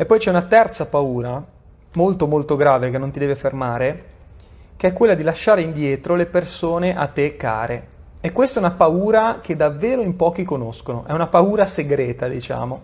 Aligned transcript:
E 0.00 0.06
poi 0.06 0.18
c'è 0.18 0.30
una 0.30 0.44
terza 0.44 0.86
paura, 0.86 1.44
molto 1.92 2.26
molto 2.26 2.56
grave, 2.56 2.88
che 2.88 2.96
non 2.96 3.10
ti 3.10 3.18
deve 3.18 3.34
fermare, 3.34 4.04
che 4.74 4.86
è 4.86 4.92
quella 4.94 5.12
di 5.12 5.22
lasciare 5.22 5.60
indietro 5.60 6.14
le 6.14 6.24
persone 6.24 6.96
a 6.96 7.06
te 7.08 7.36
care. 7.36 7.86
E 8.22 8.32
questa 8.32 8.60
è 8.60 8.62
una 8.62 8.72
paura 8.72 9.40
che 9.42 9.56
davvero 9.56 10.00
in 10.00 10.16
pochi 10.16 10.42
conoscono, 10.42 11.04
è 11.06 11.12
una 11.12 11.26
paura 11.26 11.66
segreta, 11.66 12.28
diciamo. 12.28 12.80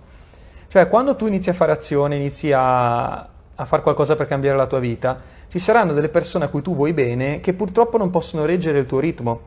Cioè, 0.69 0.91
quando 0.91 1.17
tu 1.17 1.27
inizi 1.27 1.49
a 1.49 1.55
fare 1.55 1.73
azione, 1.73 2.17
inizi 2.17 2.53
a, 2.53 3.14
a 3.17 3.64
fare 3.64 3.80
qualcosa 3.80 4.14
per 4.14 4.27
cambiare 4.27 4.59
la 4.59 4.67
tua 4.67 4.80
vita, 4.80 5.19
ci 5.48 5.59
saranno 5.59 5.95
delle 5.95 6.11
persone 6.11 6.45
a 6.45 6.48
cui 6.48 6.61
tu 6.61 6.75
vuoi 6.75 6.93
bene 6.93 7.41
che 7.41 7.55
purtroppo 7.55 7.96
non 7.96 8.11
possono 8.11 8.45
reggere 8.45 8.79
il 8.79 8.85
tuo 8.85 9.01
ritmo, 9.01 9.41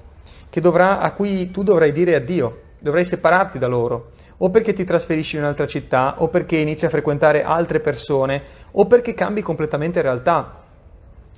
dovrà, 0.50 1.02
a 1.02 1.12
cui 1.12 1.52
tu 1.52 1.62
dovrai 1.62 1.92
dire 1.92 2.16
addio, 2.16 2.62
dovrai 2.80 3.06
separarti 3.06 3.60
da 3.60 3.68
loro, 3.68 4.14
o 4.42 4.50
perché 4.50 4.74
ti 4.74 4.84
trasferisci 4.84 5.36
in 5.36 5.44
un'altra 5.44 5.68
città, 5.68 6.16
o 6.18 6.30
perché 6.30 6.58
inizi 6.58 6.86
a 6.86 6.89
frequentare 6.89 7.44
altre 7.44 7.80
persone, 7.80 8.42
o 8.71 8.86
perché 8.86 9.14
cambi 9.14 9.42
completamente 9.42 10.02
realtà. 10.02 10.68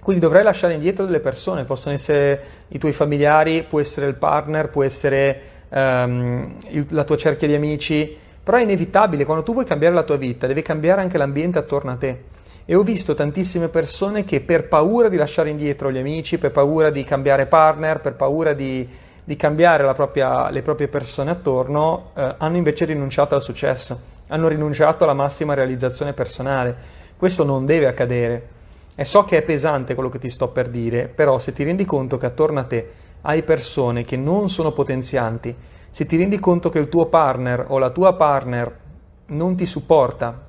Quindi 0.02 0.22
dovrai 0.22 0.44
lasciare 0.44 0.74
indietro 0.74 1.06
delle 1.06 1.20
persone, 1.20 1.64
possono 1.64 1.94
essere 1.94 2.44
i 2.70 2.78
tuoi 2.78 2.92
familiari, 2.92 3.64
può 3.64 3.80
essere 3.80 4.08
il 4.08 4.16
partner, 4.16 4.70
può 4.70 4.84
essere 4.84 5.42
um, 5.70 6.56
il, 6.70 6.86
la 6.90 7.04
tua 7.04 7.18
cerchia 7.18 7.48
di 7.48 7.56
amici, 7.56 8.18
però 8.44 8.58
è 8.58 8.62
inevitabile, 8.62 9.26
quando 9.26 9.44
tu 9.44 9.54
vuoi 9.54 9.66
cambiare 9.66 9.94
la 9.94 10.04
tua 10.04 10.18
vita, 10.18 10.48
devi 10.48 10.62
cambiare 10.62 11.02
anche 11.02 11.18
l'ambiente 11.18 11.60
attorno 11.60 11.92
a 11.92 11.96
te. 11.96 12.24
E 12.66 12.76
ho 12.76 12.84
visto 12.84 13.16
tantissime 13.16 13.68
persone 13.68 14.24
che 14.24 14.42
per 14.42 14.68
paura 14.68 15.10
di 15.10 15.18
lasciare 15.18 15.50
indietro 15.50 15.92
gli 15.92 15.98
amici, 15.98 16.38
per 16.38 16.52
paura 16.52 16.92
di 16.92 17.04
cambiare 17.04 17.48
partner, 17.48 18.00
per 18.00 18.14
paura 18.14 18.54
di, 18.54 18.88
di 19.24 19.36
cambiare 19.36 19.92
propria, 19.94 20.50
le 20.50 20.62
proprie 20.62 20.88
persone 20.88 21.32
attorno, 21.32 22.12
eh, 22.16 22.36
hanno 22.38 22.58
invece 22.58 22.86
rinunciato 22.86 23.36
al 23.36 23.42
successo, 23.42 24.00
hanno 24.30 24.48
rinunciato 24.48 25.04
alla 25.04 25.14
massima 25.14 25.54
realizzazione 25.54 26.14
personale. 26.14 27.00
Questo 27.18 27.44
non 27.44 27.66
deve 27.66 27.88
accadere. 27.88 28.48
E 28.96 29.06
so 29.06 29.24
che 29.24 29.38
è 29.38 29.42
pesante 29.42 29.94
quello 29.94 30.10
che 30.10 30.20
ti 30.20 30.30
sto 30.30 30.50
per 30.50 30.70
dire, 30.70 31.08
però 31.08 31.40
se 31.40 31.54
ti 31.54 31.64
rendi 31.64 31.86
conto 31.86 32.18
che 32.18 32.26
attorno 32.26 32.60
a 32.60 32.64
te 32.64 32.92
hai 33.22 33.44
persone 33.44 34.04
che 34.04 34.18
non 34.18 34.50
sono 34.50 34.72
potenzianti, 34.72 35.56
se 35.90 36.06
ti 36.06 36.18
rendi 36.18 36.40
conto 36.40 36.70
che 36.70 36.80
il 36.80 36.90
tuo 36.90 37.06
partner 37.06 37.66
o 37.68 37.78
la 37.78 37.90
tua 37.90 38.16
partner 38.16 38.80
non 39.28 39.56
ti 39.56 39.66
supporta 39.66 40.48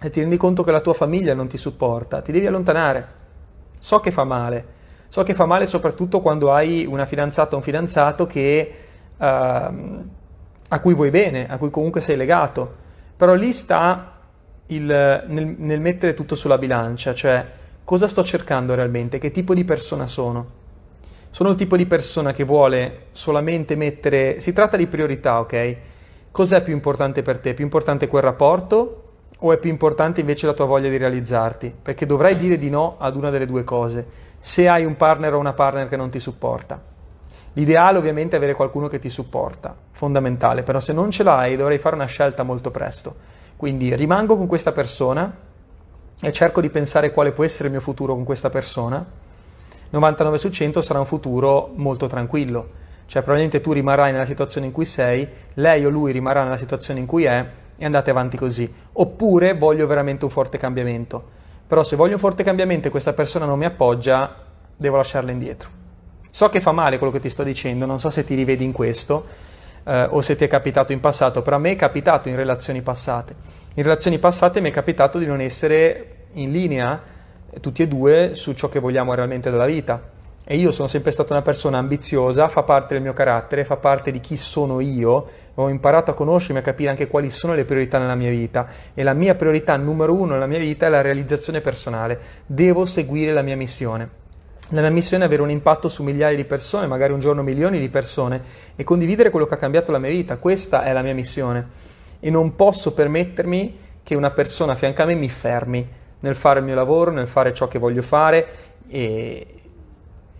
e 0.00 0.10
ti 0.10 0.20
rendi 0.20 0.36
conto 0.36 0.62
che 0.62 0.70
la 0.70 0.80
tua 0.80 0.94
famiglia 0.94 1.34
non 1.34 1.46
ti 1.46 1.56
supporta, 1.56 2.20
ti 2.22 2.32
devi 2.32 2.46
allontanare. 2.46 3.08
So 3.78 4.00
che 4.00 4.10
fa 4.10 4.24
male, 4.24 4.64
so 5.16 5.22
che 5.22 5.32
fa 5.32 5.46
male 5.46 5.64
soprattutto 5.64 6.20
quando 6.20 6.52
hai 6.52 6.84
una 6.84 7.06
fidanzata 7.06 7.54
o 7.54 7.56
un 7.56 7.62
fidanzato 7.62 8.26
che, 8.26 8.74
uh, 9.16 9.24
a 9.24 10.80
cui 10.82 10.92
vuoi 10.92 11.08
bene, 11.08 11.48
a 11.48 11.56
cui 11.56 11.70
comunque 11.70 12.02
sei 12.02 12.18
legato, 12.18 12.70
però 13.16 13.32
lì 13.32 13.54
sta 13.54 14.18
il, 14.66 14.84
nel, 14.84 15.54
nel 15.56 15.80
mettere 15.80 16.12
tutto 16.12 16.34
sulla 16.34 16.58
bilancia, 16.58 17.14
cioè 17.14 17.46
cosa 17.82 18.08
sto 18.08 18.22
cercando 18.24 18.74
realmente, 18.74 19.16
che 19.16 19.30
tipo 19.30 19.54
di 19.54 19.64
persona 19.64 20.06
sono. 20.06 20.44
Sono 21.30 21.48
il 21.48 21.56
tipo 21.56 21.78
di 21.78 21.86
persona 21.86 22.32
che 22.32 22.44
vuole 22.44 23.06
solamente 23.12 23.74
mettere... 23.74 24.38
Si 24.40 24.52
tratta 24.52 24.76
di 24.76 24.86
priorità, 24.86 25.40
ok? 25.40 25.76
Cos'è 26.30 26.62
più 26.62 26.74
importante 26.74 27.22
per 27.22 27.38
te? 27.38 27.54
Più 27.54 27.64
importante 27.64 28.06
quel 28.06 28.22
rapporto 28.22 29.02
o 29.38 29.50
è 29.50 29.56
più 29.56 29.70
importante 29.70 30.20
invece 30.20 30.44
la 30.44 30.52
tua 30.52 30.66
voglia 30.66 30.90
di 30.90 30.98
realizzarti? 30.98 31.72
Perché 31.80 32.04
dovrai 32.04 32.36
dire 32.36 32.58
di 32.58 32.68
no 32.68 32.96
ad 32.98 33.16
una 33.16 33.30
delle 33.30 33.46
due 33.46 33.64
cose, 33.64 34.25
se 34.38 34.68
hai 34.68 34.84
un 34.84 34.96
partner 34.96 35.34
o 35.34 35.38
una 35.38 35.52
partner 35.52 35.88
che 35.88 35.96
non 35.96 36.10
ti 36.10 36.20
supporta. 36.20 36.80
L'ideale 37.54 37.98
ovviamente 37.98 38.36
è 38.36 38.38
avere 38.38 38.54
qualcuno 38.54 38.88
che 38.88 38.98
ti 38.98 39.08
supporta, 39.08 39.74
fondamentale, 39.92 40.62
però 40.62 40.80
se 40.80 40.92
non 40.92 41.10
ce 41.10 41.22
l'hai 41.22 41.56
dovrai 41.56 41.78
fare 41.78 41.94
una 41.94 42.06
scelta 42.06 42.42
molto 42.42 42.70
presto. 42.70 43.14
Quindi 43.56 43.94
rimango 43.94 44.36
con 44.36 44.46
questa 44.46 44.72
persona 44.72 45.34
e 46.20 46.32
cerco 46.32 46.60
di 46.60 46.68
pensare 46.68 47.12
quale 47.12 47.32
può 47.32 47.44
essere 47.44 47.68
il 47.68 47.72
mio 47.72 47.80
futuro 47.80 48.14
con 48.14 48.24
questa 48.24 48.50
persona 48.50 49.24
99 49.88 50.38
su 50.38 50.48
100 50.48 50.82
sarà 50.82 50.98
un 50.98 51.06
futuro 51.06 51.70
molto 51.76 52.06
tranquillo. 52.08 52.84
Cioè 53.06 53.22
probabilmente 53.22 53.60
tu 53.60 53.72
rimarrai 53.72 54.10
nella 54.10 54.24
situazione 54.24 54.66
in 54.66 54.72
cui 54.72 54.84
sei, 54.84 55.26
lei 55.54 55.84
o 55.84 55.88
lui 55.90 56.10
rimarrà 56.10 56.42
nella 56.42 56.56
situazione 56.56 56.98
in 56.98 57.06
cui 57.06 57.24
è 57.24 57.46
e 57.78 57.84
andate 57.84 58.10
avanti 58.10 58.36
così. 58.36 58.72
Oppure 58.92 59.54
voglio 59.54 59.86
veramente 59.86 60.24
un 60.24 60.30
forte 60.30 60.58
cambiamento. 60.58 61.34
Però 61.66 61.82
se 61.82 61.96
voglio 61.96 62.14
un 62.14 62.18
forte 62.20 62.42
cambiamento 62.42 62.88
e 62.88 62.90
questa 62.90 63.12
persona 63.12 63.44
non 63.44 63.58
mi 63.58 63.64
appoggia, 63.64 64.34
devo 64.76 64.96
lasciarla 64.96 65.30
indietro. 65.30 65.68
So 66.30 66.48
che 66.48 66.60
fa 66.60 66.72
male 66.72 66.98
quello 66.98 67.12
che 67.12 67.20
ti 67.20 67.28
sto 67.28 67.42
dicendo, 67.42 67.86
non 67.86 67.98
so 67.98 68.10
se 68.10 68.22
ti 68.22 68.34
rivedi 68.34 68.62
in 68.62 68.72
questo 68.72 69.26
eh, 69.84 70.06
o 70.10 70.20
se 70.20 70.36
ti 70.36 70.44
è 70.44 70.48
capitato 70.48 70.92
in 70.92 71.00
passato, 71.00 71.42
però 71.42 71.56
a 71.56 71.58
me 71.58 71.72
è 71.72 71.76
capitato 71.76 72.28
in 72.28 72.36
relazioni 72.36 72.82
passate. 72.82 73.34
In 73.74 73.82
relazioni 73.82 74.18
passate 74.18 74.60
mi 74.60 74.68
è 74.68 74.72
capitato 74.72 75.18
di 75.18 75.26
non 75.26 75.40
essere 75.40 76.26
in 76.34 76.50
linea 76.50 77.02
tutti 77.60 77.82
e 77.82 77.88
due 77.88 78.34
su 78.34 78.52
ciò 78.52 78.68
che 78.68 78.78
vogliamo 78.78 79.14
realmente 79.14 79.50
dalla 79.50 79.66
vita. 79.66 80.14
E 80.48 80.54
io 80.54 80.70
sono 80.70 80.86
sempre 80.86 81.10
stata 81.10 81.32
una 81.32 81.42
persona 81.42 81.78
ambiziosa, 81.78 82.46
fa 82.46 82.62
parte 82.62 82.94
del 82.94 83.02
mio 83.02 83.12
carattere, 83.12 83.64
fa 83.64 83.78
parte 83.78 84.12
di 84.12 84.20
chi 84.20 84.36
sono 84.36 84.78
io, 84.78 85.26
ho 85.52 85.68
imparato 85.68 86.12
a 86.12 86.14
conoscermi, 86.14 86.60
a 86.60 86.62
capire 86.62 86.88
anche 86.88 87.08
quali 87.08 87.30
sono 87.30 87.52
le 87.52 87.64
priorità 87.64 87.98
nella 87.98 88.14
mia 88.14 88.30
vita 88.30 88.68
e 88.94 89.02
la 89.02 89.12
mia 89.12 89.34
priorità 89.34 89.76
numero 89.76 90.14
uno 90.14 90.34
nella 90.34 90.46
mia 90.46 90.60
vita 90.60 90.86
è 90.86 90.88
la 90.88 91.00
realizzazione 91.00 91.60
personale. 91.60 92.20
Devo 92.46 92.86
seguire 92.86 93.32
la 93.32 93.42
mia 93.42 93.56
missione. 93.56 94.08
La 94.68 94.82
mia 94.82 94.90
missione 94.90 95.24
è 95.24 95.26
avere 95.26 95.42
un 95.42 95.50
impatto 95.50 95.88
su 95.88 96.04
migliaia 96.04 96.36
di 96.36 96.44
persone, 96.44 96.86
magari 96.86 97.12
un 97.12 97.18
giorno 97.18 97.42
milioni 97.42 97.80
di 97.80 97.88
persone 97.88 98.40
e 98.76 98.84
condividere 98.84 99.30
quello 99.30 99.46
che 99.46 99.54
ha 99.54 99.58
cambiato 99.58 99.90
la 99.90 99.98
mia 99.98 100.10
vita. 100.10 100.36
Questa 100.36 100.84
è 100.84 100.92
la 100.92 101.02
mia 101.02 101.14
missione 101.14 101.66
e 102.20 102.30
non 102.30 102.54
posso 102.54 102.94
permettermi 102.94 103.78
che 104.04 104.14
una 104.14 104.30
persona 104.30 104.74
a 104.74 104.76
fianco 104.76 105.02
a 105.02 105.06
me 105.06 105.14
mi 105.16 105.28
fermi 105.28 105.84
nel 106.20 106.36
fare 106.36 106.60
il 106.60 106.64
mio 106.64 106.76
lavoro, 106.76 107.10
nel 107.10 107.26
fare 107.26 107.52
ciò 107.52 107.66
che 107.66 107.80
voglio 107.80 108.02
fare 108.02 108.46
e 108.86 109.46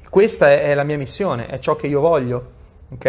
questa 0.08 0.50
è, 0.50 0.74
la 0.74 0.84
mia 0.84 0.96
missione, 0.96 1.46
è 1.46 1.58
ciò 1.58 1.76
che 1.76 1.86
io 1.86 2.00
voglio, 2.00 2.50
ok? 2.92 3.04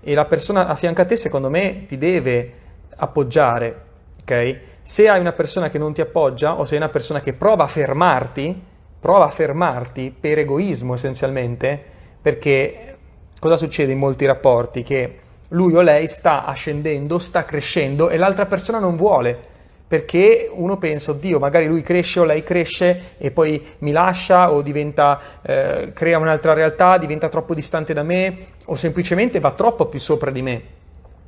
E 0.00 0.14
la 0.14 0.24
persona 0.24 0.66
a 0.66 0.74
fianco 0.74 1.02
a 1.02 1.04
te, 1.04 1.16
secondo 1.16 1.50
me, 1.50 1.84
ti 1.86 1.98
deve 1.98 2.52
appoggiare, 2.96 3.82
ok? 4.20 4.58
Se 4.82 5.08
hai 5.08 5.20
una 5.20 5.32
persona 5.32 5.68
che 5.68 5.78
non 5.78 5.92
ti 5.92 6.00
appoggia 6.00 6.58
o 6.58 6.64
se 6.64 6.74
hai 6.74 6.80
una 6.80 6.90
persona 6.90 7.20
che 7.20 7.32
prova 7.32 7.64
a 7.64 7.68
fermarti, 7.68 8.62
prova 8.98 9.26
a 9.26 9.30
fermarti 9.30 10.14
per 10.18 10.38
egoismo 10.38 10.94
essenzialmente, 10.94 11.80
perché 12.20 12.96
cosa 13.38 13.56
succede 13.56 13.92
in 13.92 13.98
molti 13.98 14.24
rapporti? 14.24 14.82
Che 14.82 15.18
lui 15.50 15.74
o 15.74 15.80
lei 15.80 16.08
sta 16.08 16.44
ascendendo, 16.44 17.18
sta 17.18 17.44
crescendo 17.44 18.08
e 18.08 18.16
l'altra 18.16 18.46
persona 18.46 18.78
non 18.78 18.96
vuole 18.96 19.47
perché 19.88 20.50
uno 20.52 20.76
pensa, 20.76 21.12
oddio, 21.12 21.38
magari 21.38 21.66
lui 21.66 21.80
cresce 21.80 22.20
o 22.20 22.24
lei 22.24 22.42
cresce 22.42 23.14
e 23.16 23.30
poi 23.30 23.64
mi 23.78 23.90
lascia 23.90 24.52
o 24.52 24.60
diventa, 24.60 25.18
eh, 25.40 25.92
crea 25.94 26.18
un'altra 26.18 26.52
realtà, 26.52 26.98
diventa 26.98 27.30
troppo 27.30 27.54
distante 27.54 27.94
da 27.94 28.02
me 28.02 28.36
o 28.66 28.74
semplicemente 28.74 29.40
va 29.40 29.50
troppo 29.52 29.86
più 29.86 29.98
sopra 29.98 30.30
di 30.30 30.42
me. 30.42 30.62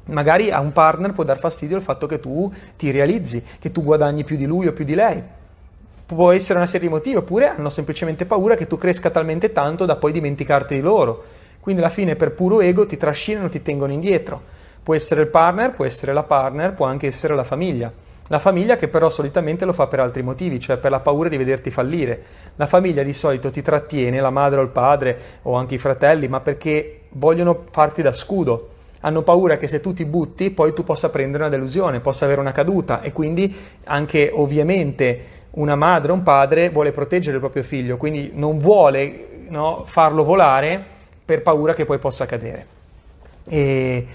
Magari 0.04 0.50
a 0.50 0.60
un 0.60 0.72
partner 0.72 1.12
può 1.12 1.24
dar 1.24 1.38
fastidio 1.38 1.76
il 1.76 1.82
fatto 1.82 2.06
che 2.06 2.20
tu 2.20 2.52
ti 2.76 2.90
realizzi, 2.90 3.42
che 3.58 3.72
tu 3.72 3.82
guadagni 3.82 4.24
più 4.24 4.36
di 4.36 4.44
lui 4.44 4.66
o 4.66 4.72
più 4.72 4.84
di 4.84 4.94
lei. 4.94 5.22
Può 6.04 6.30
essere 6.30 6.58
una 6.58 6.66
serie 6.66 6.88
di 6.88 6.92
motivi, 6.92 7.16
oppure 7.16 7.48
hanno 7.48 7.70
semplicemente 7.70 8.26
paura 8.26 8.56
che 8.56 8.66
tu 8.66 8.76
cresca 8.76 9.08
talmente 9.08 9.52
tanto 9.52 9.86
da 9.86 9.96
poi 9.96 10.12
dimenticarti 10.12 10.74
di 10.74 10.80
loro. 10.80 11.24
Quindi 11.60 11.80
alla 11.80 11.90
fine 11.90 12.14
per 12.14 12.32
puro 12.32 12.60
ego 12.60 12.84
ti 12.84 12.98
trascinano, 12.98 13.48
ti 13.48 13.62
tengono 13.62 13.92
indietro. 13.92 14.42
Può 14.82 14.94
essere 14.94 15.22
il 15.22 15.28
partner, 15.28 15.70
può 15.70 15.86
essere 15.86 16.12
la 16.12 16.24
partner, 16.24 16.74
può 16.74 16.84
anche 16.84 17.06
essere 17.06 17.34
la 17.34 17.44
famiglia. 17.44 17.90
La 18.30 18.38
famiglia 18.38 18.76
che 18.76 18.86
però 18.86 19.08
solitamente 19.08 19.64
lo 19.64 19.72
fa 19.72 19.88
per 19.88 19.98
altri 19.98 20.22
motivi, 20.22 20.60
cioè 20.60 20.76
per 20.76 20.92
la 20.92 21.00
paura 21.00 21.28
di 21.28 21.36
vederti 21.36 21.72
fallire. 21.72 22.22
La 22.54 22.66
famiglia 22.66 23.02
di 23.02 23.12
solito 23.12 23.50
ti 23.50 23.60
trattiene, 23.60 24.20
la 24.20 24.30
madre 24.30 24.60
o 24.60 24.62
il 24.62 24.68
padre 24.68 25.18
o 25.42 25.56
anche 25.56 25.74
i 25.74 25.78
fratelli, 25.78 26.28
ma 26.28 26.38
perché 26.38 27.00
vogliono 27.10 27.64
farti 27.72 28.02
da 28.02 28.12
scudo. 28.12 28.68
Hanno 29.00 29.22
paura 29.22 29.56
che 29.56 29.66
se 29.66 29.80
tu 29.80 29.92
ti 29.92 30.04
butti 30.04 30.50
poi 30.50 30.72
tu 30.72 30.84
possa 30.84 31.08
prendere 31.08 31.42
una 31.42 31.52
delusione, 31.52 31.98
possa 31.98 32.24
avere 32.24 32.40
una 32.40 32.52
caduta 32.52 33.00
e 33.02 33.10
quindi 33.10 33.52
anche 33.84 34.30
ovviamente 34.32 35.24
una 35.52 35.74
madre 35.74 36.12
o 36.12 36.14
un 36.14 36.22
padre 36.22 36.70
vuole 36.70 36.92
proteggere 36.92 37.34
il 37.34 37.40
proprio 37.40 37.64
figlio, 37.64 37.96
quindi 37.96 38.30
non 38.32 38.58
vuole 38.58 39.26
no, 39.48 39.82
farlo 39.86 40.22
volare 40.22 40.80
per 41.24 41.42
paura 41.42 41.74
che 41.74 41.84
poi 41.84 41.98
possa 41.98 42.26
cadere. 42.26 42.66
E 43.48 44.06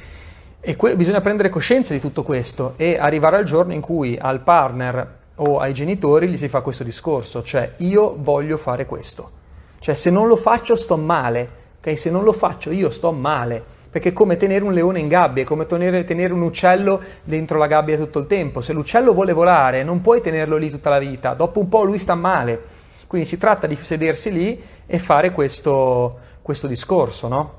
e 0.67 0.75
que- 0.75 0.95
bisogna 0.95 1.21
prendere 1.21 1.49
coscienza 1.49 1.93
di 1.93 1.99
tutto 1.99 2.23
questo 2.23 2.73
e 2.77 2.97
arrivare 2.97 3.37
al 3.37 3.43
giorno 3.43 3.71
in 3.71 3.81
cui 3.81 4.17
al 4.19 4.41
partner 4.41 5.17
o 5.35 5.59
ai 5.59 5.75
genitori 5.75 6.27
gli 6.27 6.37
si 6.37 6.47
fa 6.47 6.61
questo 6.61 6.83
discorso, 6.83 7.43
cioè 7.43 7.73
io 7.77 8.15
voglio 8.17 8.57
fare 8.57 8.87
questo. 8.87 9.29
Cioè 9.77 9.93
se 9.93 10.09
non 10.09 10.27
lo 10.27 10.35
faccio 10.35 10.75
sto 10.75 10.97
male, 10.97 11.49
ok? 11.77 11.95
Se 11.95 12.09
non 12.09 12.23
lo 12.23 12.31
faccio 12.31 12.71
io 12.71 12.89
sto 12.89 13.11
male, 13.11 13.63
perché 13.91 14.09
è 14.09 14.13
come 14.13 14.37
tenere 14.37 14.65
un 14.65 14.73
leone 14.73 14.99
in 14.99 15.07
gabbia, 15.07 15.43
è 15.43 15.45
come 15.45 15.67
tenere, 15.67 16.03
tenere 16.03 16.33
un 16.33 16.41
uccello 16.41 16.99
dentro 17.23 17.59
la 17.59 17.67
gabbia 17.67 17.95
tutto 17.95 18.17
il 18.17 18.25
tempo. 18.25 18.61
Se 18.61 18.73
l'uccello 18.73 19.13
vuole 19.13 19.33
volare 19.33 19.83
non 19.83 20.01
puoi 20.01 20.19
tenerlo 20.19 20.57
lì 20.57 20.71
tutta 20.71 20.89
la 20.89 20.97
vita, 20.97 21.35
dopo 21.35 21.59
un 21.59 21.69
po' 21.69 21.83
lui 21.83 21.99
sta 21.99 22.15
male. 22.15 22.59
Quindi 23.05 23.27
si 23.27 23.37
tratta 23.37 23.67
di 23.67 23.75
sedersi 23.75 24.31
lì 24.31 24.59
e 24.87 24.97
fare 24.97 25.31
questo, 25.31 26.17
questo 26.41 26.65
discorso, 26.65 27.27
no? 27.27 27.53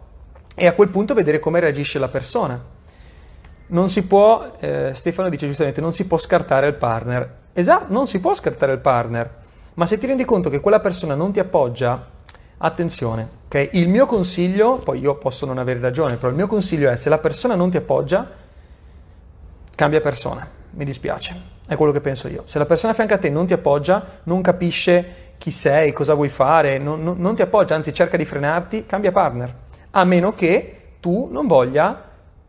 E 0.56 0.66
a 0.66 0.72
quel 0.72 0.88
punto 0.88 1.14
vedere 1.14 1.38
come 1.38 1.60
reagisce 1.60 2.00
la 2.00 2.08
persona 2.08 2.74
non 3.68 3.88
si 3.90 4.06
può, 4.06 4.52
eh, 4.60 4.92
Stefano 4.94 5.28
dice 5.28 5.46
giustamente, 5.46 5.80
non 5.80 5.92
si 5.92 6.06
può 6.06 6.18
scartare 6.18 6.68
il 6.68 6.74
partner. 6.74 7.34
Esatto, 7.52 7.92
non 7.92 8.06
si 8.06 8.20
può 8.20 8.34
scartare 8.34 8.72
il 8.72 8.78
partner, 8.78 9.34
ma 9.74 9.86
se 9.86 9.98
ti 9.98 10.06
rendi 10.06 10.24
conto 10.24 10.50
che 10.50 10.60
quella 10.60 10.80
persona 10.80 11.14
non 11.14 11.32
ti 11.32 11.40
appoggia, 11.40 12.14
attenzione, 12.58 13.28
ok? 13.46 13.70
Il 13.72 13.88
mio 13.88 14.06
consiglio, 14.06 14.78
poi 14.78 15.00
io 15.00 15.16
posso 15.16 15.46
non 15.46 15.58
avere 15.58 15.80
ragione, 15.80 16.16
però 16.16 16.28
il 16.28 16.36
mio 16.36 16.46
consiglio 16.46 16.90
è 16.90 16.96
se 16.96 17.08
la 17.08 17.18
persona 17.18 17.54
non 17.54 17.70
ti 17.70 17.76
appoggia, 17.76 18.28
cambia 19.74 20.00
persona, 20.00 20.48
mi 20.70 20.84
dispiace, 20.84 21.34
è 21.66 21.76
quello 21.76 21.92
che 21.92 22.00
penso 22.00 22.28
io. 22.28 22.42
Se 22.46 22.58
la 22.58 22.66
persona 22.66 22.92
a 22.92 22.94
fianco 22.94 23.14
a 23.14 23.18
te 23.18 23.30
non 23.30 23.46
ti 23.46 23.52
appoggia, 23.52 24.04
non 24.24 24.40
capisce 24.42 25.24
chi 25.38 25.50
sei, 25.50 25.92
cosa 25.92 26.14
vuoi 26.14 26.28
fare, 26.28 26.78
non, 26.78 27.02
non, 27.02 27.18
non 27.18 27.34
ti 27.34 27.42
appoggia, 27.42 27.74
anzi 27.74 27.92
cerca 27.92 28.16
di 28.16 28.24
frenarti, 28.24 28.86
cambia 28.86 29.12
partner, 29.12 29.54
a 29.90 30.04
meno 30.04 30.32
che 30.32 30.94
tu 31.00 31.28
non 31.30 31.46
voglia 31.46 32.02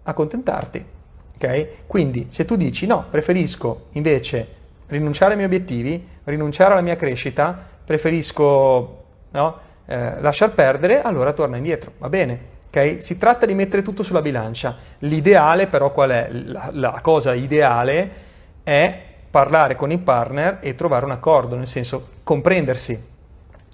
accontentarti. 0.03 0.95
Ok? 1.39 1.87
Quindi 1.87 2.27
se 2.29 2.45
tu 2.45 2.55
dici 2.55 2.85
no, 2.85 3.05
preferisco 3.09 3.85
invece 3.91 4.55
rinunciare 4.87 5.31
ai 5.31 5.37
miei 5.37 5.47
obiettivi, 5.47 6.07
rinunciare 6.25 6.73
alla 6.73 6.81
mia 6.81 6.95
crescita, 6.95 7.57
preferisco 7.85 9.03
no, 9.31 9.57
eh, 9.85 10.19
lasciar 10.19 10.51
perdere, 10.51 11.01
allora 11.01 11.33
torna 11.33 11.57
indietro, 11.57 11.91
va 11.97 12.09
bene. 12.09 12.55
Okay? 12.67 13.01
Si 13.01 13.17
tratta 13.17 13.45
di 13.45 13.53
mettere 13.53 13.81
tutto 13.81 14.03
sulla 14.03 14.21
bilancia. 14.21 14.75
L'ideale 14.99 15.67
però 15.67 15.91
qual 15.91 16.09
è? 16.09 16.29
La, 16.31 16.69
la 16.73 16.99
cosa 17.01 17.33
ideale 17.33 18.25
è 18.63 19.01
parlare 19.29 19.75
con 19.75 19.91
il 19.91 19.99
partner 19.99 20.57
e 20.61 20.75
trovare 20.75 21.05
un 21.05 21.11
accordo, 21.11 21.55
nel 21.55 21.67
senso 21.67 22.09
comprendersi. 22.23 23.15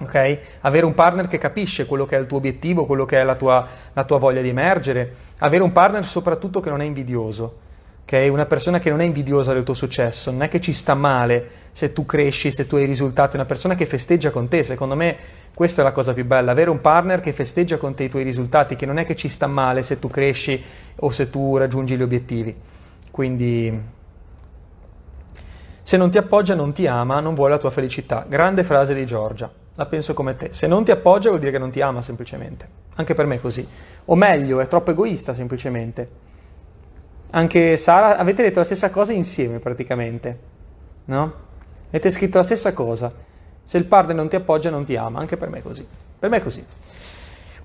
Okay? 0.04 0.40
Avere 0.62 0.86
un 0.86 0.94
partner 0.94 1.28
che 1.28 1.38
capisce 1.38 1.86
quello 1.86 2.06
che 2.06 2.16
è 2.16 2.20
il 2.20 2.28
tuo 2.28 2.38
obiettivo, 2.38 2.86
quello 2.86 3.06
che 3.06 3.20
è 3.20 3.24
la 3.24 3.36
tua, 3.36 3.68
la 3.94 4.04
tua 4.04 4.18
voglia 4.18 4.42
di 4.42 4.50
emergere, 4.50 5.14
avere 5.40 5.64
un 5.64 5.72
partner 5.72 6.06
soprattutto 6.06 6.60
che 6.60 6.70
non 6.70 6.82
è 6.82 6.86
invidioso, 6.86 7.58
okay? 8.04 8.30
una 8.30 8.46
persona 8.46 8.80
che 8.80 8.90
non 8.90 9.02
è 9.02 9.06
invidiosa 9.06 9.54
del 9.54 9.64
tuo 9.64 9.74
successo, 9.74 10.32
non 10.32 10.44
è 10.44 10.50
che 10.50 10.62
ci 10.62 10.74
sta 10.74 10.94
male 10.94 11.62
se 11.72 11.92
tu 11.92 12.06
cresci, 12.06 12.52
se 12.52 12.68
tu 12.68 12.76
hai 12.76 12.86
risultati, 12.86 13.36
una 13.36 13.46
persona 13.46 13.76
che 13.76 13.86
festeggia 13.86 14.30
con 14.30 14.48
te, 14.48 14.64
secondo 14.64 14.96
me 14.96 15.18
questa 15.54 15.82
è 15.82 15.84
la 15.84 15.92
cosa 15.92 16.14
più 16.14 16.26
bella, 16.26 16.52
avere 16.52 16.70
un 16.70 16.82
partner 16.82 17.20
che 17.20 17.34
festeggia 17.34 17.78
con 17.78 17.94
te 17.94 18.04
i 18.04 18.10
tuoi 18.10 18.24
risultati, 18.24 18.76
che 18.76 18.86
non 18.86 18.98
è 18.98 19.06
che 19.06 19.16
ci 19.16 19.28
sta 19.28 19.48
male 19.48 19.84
se 19.84 20.00
tu 20.00 20.10
cresci 20.10 20.64
o 20.98 21.12
se 21.12 21.30
tu 21.30 21.58
raggiungi 21.58 21.96
gli 21.96 22.02
obiettivi. 22.02 22.56
Quindi 23.12 23.82
se 25.84 25.98
non 25.98 26.10
ti 26.10 26.18
appoggia 26.18 26.56
non 26.56 26.74
ti 26.74 26.88
ama, 26.88 27.20
non 27.20 27.36
vuole 27.36 27.52
la 27.52 27.60
tua 27.60 27.70
felicità. 27.70 28.26
Grande 28.28 28.64
frase 28.64 28.94
di 28.94 29.06
Giorgia, 29.06 29.52
la 29.76 29.86
penso 29.86 30.14
come 30.14 30.36
te. 30.36 30.50
Se 30.52 30.68
non 30.68 30.84
ti 30.84 30.92
appoggia 30.92 31.30
vuol 31.30 31.40
dire 31.40 31.52
che 31.52 31.58
non 31.58 31.72
ti 31.72 31.82
ama 31.82 32.02
semplicemente. 32.02 32.68
Anche 32.96 33.14
per 33.14 33.26
me 33.26 33.36
è 33.36 33.42
così. 33.42 33.68
O 34.06 34.16
meglio, 34.16 34.60
è 34.60 34.68
troppo 34.68 34.92
egoista 34.92 35.34
semplicemente. 35.34 36.32
Anche 37.32 37.78
Sara, 37.78 38.18
avete 38.18 38.44
detto 38.44 38.60
la 38.60 38.66
stessa 38.66 38.92
cosa 38.92 39.12
insieme 39.12 39.60
praticamente, 39.60 40.40
no? 41.06 41.34
Avete 41.90 42.12
scritto 42.12 42.38
la 42.38 42.44
stessa 42.44 42.74
cosa. 42.74 43.12
Se 43.64 43.78
il 43.78 43.86
partner 43.86 44.16
non 44.16 44.30
ti 44.30 44.36
appoggia 44.36 44.70
non 44.70 44.86
ti 44.86 44.96
ama, 44.96 45.20
anche 45.20 45.38
per 45.38 45.50
me 45.50 45.60
è 45.60 45.62
così. 45.62 45.86
Per 46.20 46.30
me 46.30 46.38
è 46.38 46.42
così. 46.42 46.64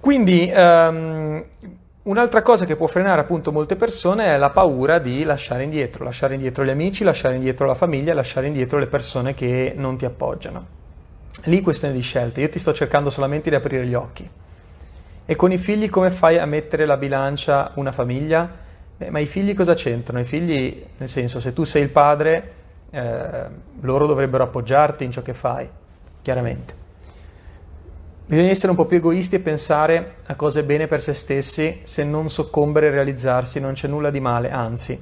Quindi, 0.00 0.50
um, 0.54 1.44
Un'altra 2.08 2.40
cosa 2.40 2.64
che 2.64 2.74
può 2.74 2.86
frenare 2.86 3.20
appunto 3.20 3.52
molte 3.52 3.76
persone 3.76 4.28
è 4.28 4.38
la 4.38 4.48
paura 4.48 4.98
di 4.98 5.24
lasciare 5.24 5.64
indietro, 5.64 6.04
lasciare 6.04 6.36
indietro 6.36 6.64
gli 6.64 6.70
amici, 6.70 7.04
lasciare 7.04 7.34
indietro 7.34 7.66
la 7.66 7.74
famiglia, 7.74 8.14
lasciare 8.14 8.46
indietro 8.46 8.78
le 8.78 8.86
persone 8.86 9.34
che 9.34 9.74
non 9.76 9.98
ti 9.98 10.06
appoggiano. 10.06 10.66
Lì 11.48 11.62
questione 11.62 11.94
di 11.94 12.02
scelte, 12.02 12.42
io 12.42 12.48
ti 12.50 12.58
sto 12.58 12.74
cercando 12.74 13.08
solamente 13.08 13.48
di 13.48 13.56
aprire 13.56 13.86
gli 13.86 13.94
occhi. 13.94 14.28
E 15.24 15.36
con 15.36 15.50
i 15.50 15.58
figli 15.58 15.88
come 15.88 16.10
fai 16.10 16.38
a 16.38 16.44
mettere 16.44 16.84
la 16.84 16.96
bilancia 16.98 17.72
una 17.74 17.92
famiglia? 17.92 18.48
Beh, 18.96 19.10
ma 19.10 19.18
i 19.18 19.26
figli 19.26 19.54
cosa 19.54 19.72
c'entrano? 19.72 20.20
I 20.20 20.24
figli, 20.24 20.84
nel 20.98 21.08
senso, 21.08 21.40
se 21.40 21.52
tu 21.54 21.64
sei 21.64 21.82
il 21.82 21.90
padre, 21.90 22.52
eh, 22.90 23.44
loro 23.80 24.06
dovrebbero 24.06 24.44
appoggiarti 24.44 25.04
in 25.04 25.10
ciò 25.10 25.22
che 25.22 25.32
fai, 25.32 25.68
chiaramente. 26.20 26.74
Bisogna 28.26 28.50
essere 28.50 28.68
un 28.68 28.76
po' 28.76 28.84
più 28.84 28.98
egoisti 28.98 29.36
e 29.36 29.40
pensare 29.40 30.16
a 30.26 30.34
cose 30.34 30.62
bene 30.64 30.86
per 30.86 31.00
se 31.00 31.14
stessi, 31.14 31.80
se 31.82 32.04
non 32.04 32.28
soccombere 32.28 32.88
e 32.88 32.90
realizzarsi, 32.90 33.58
non 33.58 33.72
c'è 33.72 33.88
nulla 33.88 34.10
di 34.10 34.20
male, 34.20 34.50
anzi. 34.50 35.00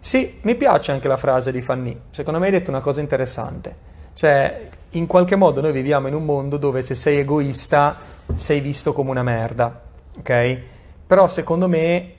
Sì, 0.00 0.38
mi 0.42 0.56
piace 0.56 0.90
anche 0.90 1.06
la 1.06 1.16
frase 1.16 1.52
di 1.52 1.60
Fanny, 1.60 1.96
secondo 2.10 2.40
me 2.40 2.46
hai 2.46 2.52
detto 2.52 2.70
una 2.70 2.80
cosa 2.80 3.00
interessante, 3.00 3.74
cioè 4.18 4.68
in 4.90 5.06
qualche 5.06 5.36
modo 5.36 5.60
noi 5.60 5.70
viviamo 5.70 6.08
in 6.08 6.14
un 6.14 6.24
mondo 6.24 6.56
dove 6.56 6.82
se 6.82 6.96
sei 6.96 7.18
egoista 7.18 7.96
sei 8.34 8.58
visto 8.58 8.92
come 8.92 9.10
una 9.10 9.22
merda, 9.22 9.80
ok? 10.18 10.58
Però 11.06 11.28
secondo 11.28 11.68
me 11.68 12.14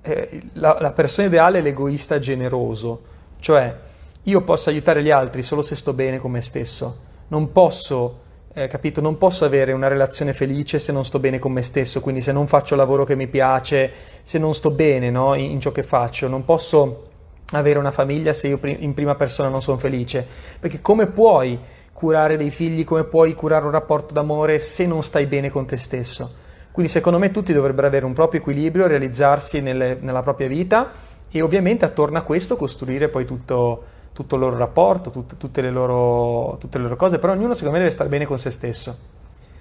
eh, 0.00 0.42
la, 0.52 0.78
la 0.80 0.92
persona 0.92 1.26
ideale 1.26 1.58
è 1.58 1.60
l'egoista 1.60 2.20
generoso, 2.20 3.02
cioè 3.40 3.74
io 4.22 4.40
posso 4.42 4.70
aiutare 4.70 5.02
gli 5.02 5.10
altri 5.10 5.42
solo 5.42 5.62
se 5.62 5.74
sto 5.74 5.92
bene 5.92 6.18
con 6.18 6.30
me 6.30 6.40
stesso, 6.40 6.98
non 7.26 7.50
posso 7.50 8.20
eh, 8.54 8.68
capito? 8.68 9.00
Non 9.00 9.18
posso 9.18 9.44
avere 9.44 9.72
una 9.72 9.88
relazione 9.88 10.32
felice 10.32 10.78
se 10.78 10.92
non 10.92 11.04
sto 11.04 11.18
bene 11.18 11.40
con 11.40 11.50
me 11.50 11.62
stesso, 11.62 12.00
quindi 12.00 12.20
se 12.20 12.30
non 12.30 12.46
faccio 12.46 12.74
il 12.74 12.80
lavoro 12.80 13.04
che 13.04 13.16
mi 13.16 13.26
piace, 13.26 13.90
se 14.22 14.38
non 14.38 14.54
sto 14.54 14.70
bene 14.70 15.10
no? 15.10 15.34
in, 15.34 15.50
in, 15.50 15.60
ciò 15.60 15.72
che 15.72 15.82
faccio, 15.82 16.28
non 16.28 16.44
posso 16.44 17.09
avere 17.52 17.78
una 17.78 17.90
famiglia 17.90 18.32
se 18.32 18.48
io 18.48 18.58
in 18.62 18.94
prima 18.94 19.14
persona 19.14 19.48
non 19.48 19.62
sono 19.62 19.78
felice, 19.78 20.26
perché 20.58 20.80
come 20.80 21.06
puoi 21.06 21.58
curare 21.92 22.36
dei 22.36 22.50
figli, 22.50 22.84
come 22.84 23.04
puoi 23.04 23.34
curare 23.34 23.64
un 23.64 23.72
rapporto 23.72 24.14
d'amore 24.14 24.58
se 24.58 24.86
non 24.86 25.02
stai 25.02 25.26
bene 25.26 25.50
con 25.50 25.66
te 25.66 25.76
stesso? 25.76 26.38
Quindi 26.70 26.90
secondo 26.90 27.18
me 27.18 27.30
tutti 27.30 27.52
dovrebbero 27.52 27.86
avere 27.86 28.04
un 28.04 28.12
proprio 28.12 28.40
equilibrio, 28.40 28.86
realizzarsi 28.86 29.60
nelle, 29.60 29.98
nella 30.00 30.20
propria 30.20 30.48
vita 30.48 30.92
e 31.30 31.42
ovviamente 31.42 31.84
attorno 31.84 32.18
a 32.18 32.22
questo 32.22 32.56
costruire 32.56 33.08
poi 33.08 33.24
tutto 33.24 33.84
tutto 34.12 34.34
il 34.34 34.40
loro 34.42 34.56
rapporto, 34.56 35.10
tut, 35.10 35.36
tutte, 35.36 35.62
le 35.62 35.70
loro, 35.70 36.56
tutte, 36.58 36.76
le 36.76 36.84
loro, 36.84 36.96
cose, 36.96 37.18
però 37.18 37.32
ognuno 37.32 37.54
secondo 37.54 37.72
me 37.72 37.78
deve 37.78 37.90
stare 37.90 38.10
bene 38.10 38.26
con 38.26 38.38
se 38.38 38.50
stesso. 38.50 39.18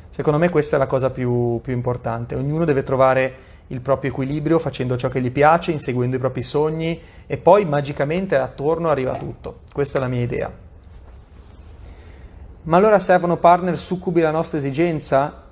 Secondo 0.10 0.40
me 0.40 0.50
questa 0.50 0.76
è 0.76 0.80
la 0.80 0.88
cosa 0.88 1.12
più, 1.12 1.62
più 1.62 1.72
importante, 1.72 2.36
ognuno 2.36 2.66
deve 2.66 2.84
trovare 2.84 3.34
il 3.70 3.82
proprio 3.82 4.12
equilibrio 4.12 4.60
facendo 4.60 4.96
ciò 4.98 5.10
che 5.10 5.22
gli 5.22 5.32
piace, 5.32 5.72
inseguendo 5.72 6.18
i 6.18 6.20
propri 6.20 6.44
sogni 6.44 7.02
e 7.26 7.38
poi 7.38 7.66
magicamente 7.66 8.38
attorno 8.38 8.90
arriva 8.90 9.16
tutto. 9.16 9.62
Questa 9.74 9.98
è 9.98 10.02
la 10.02 10.08
mia 10.08 10.22
idea. 10.22 10.52
Ma 12.64 12.78
allora 12.78 13.00
servono 13.00 13.38
partner 13.38 13.78
succubi 13.78 14.22
alla 14.22 14.32
nostra 14.32 14.60
esigenza? 14.60 15.46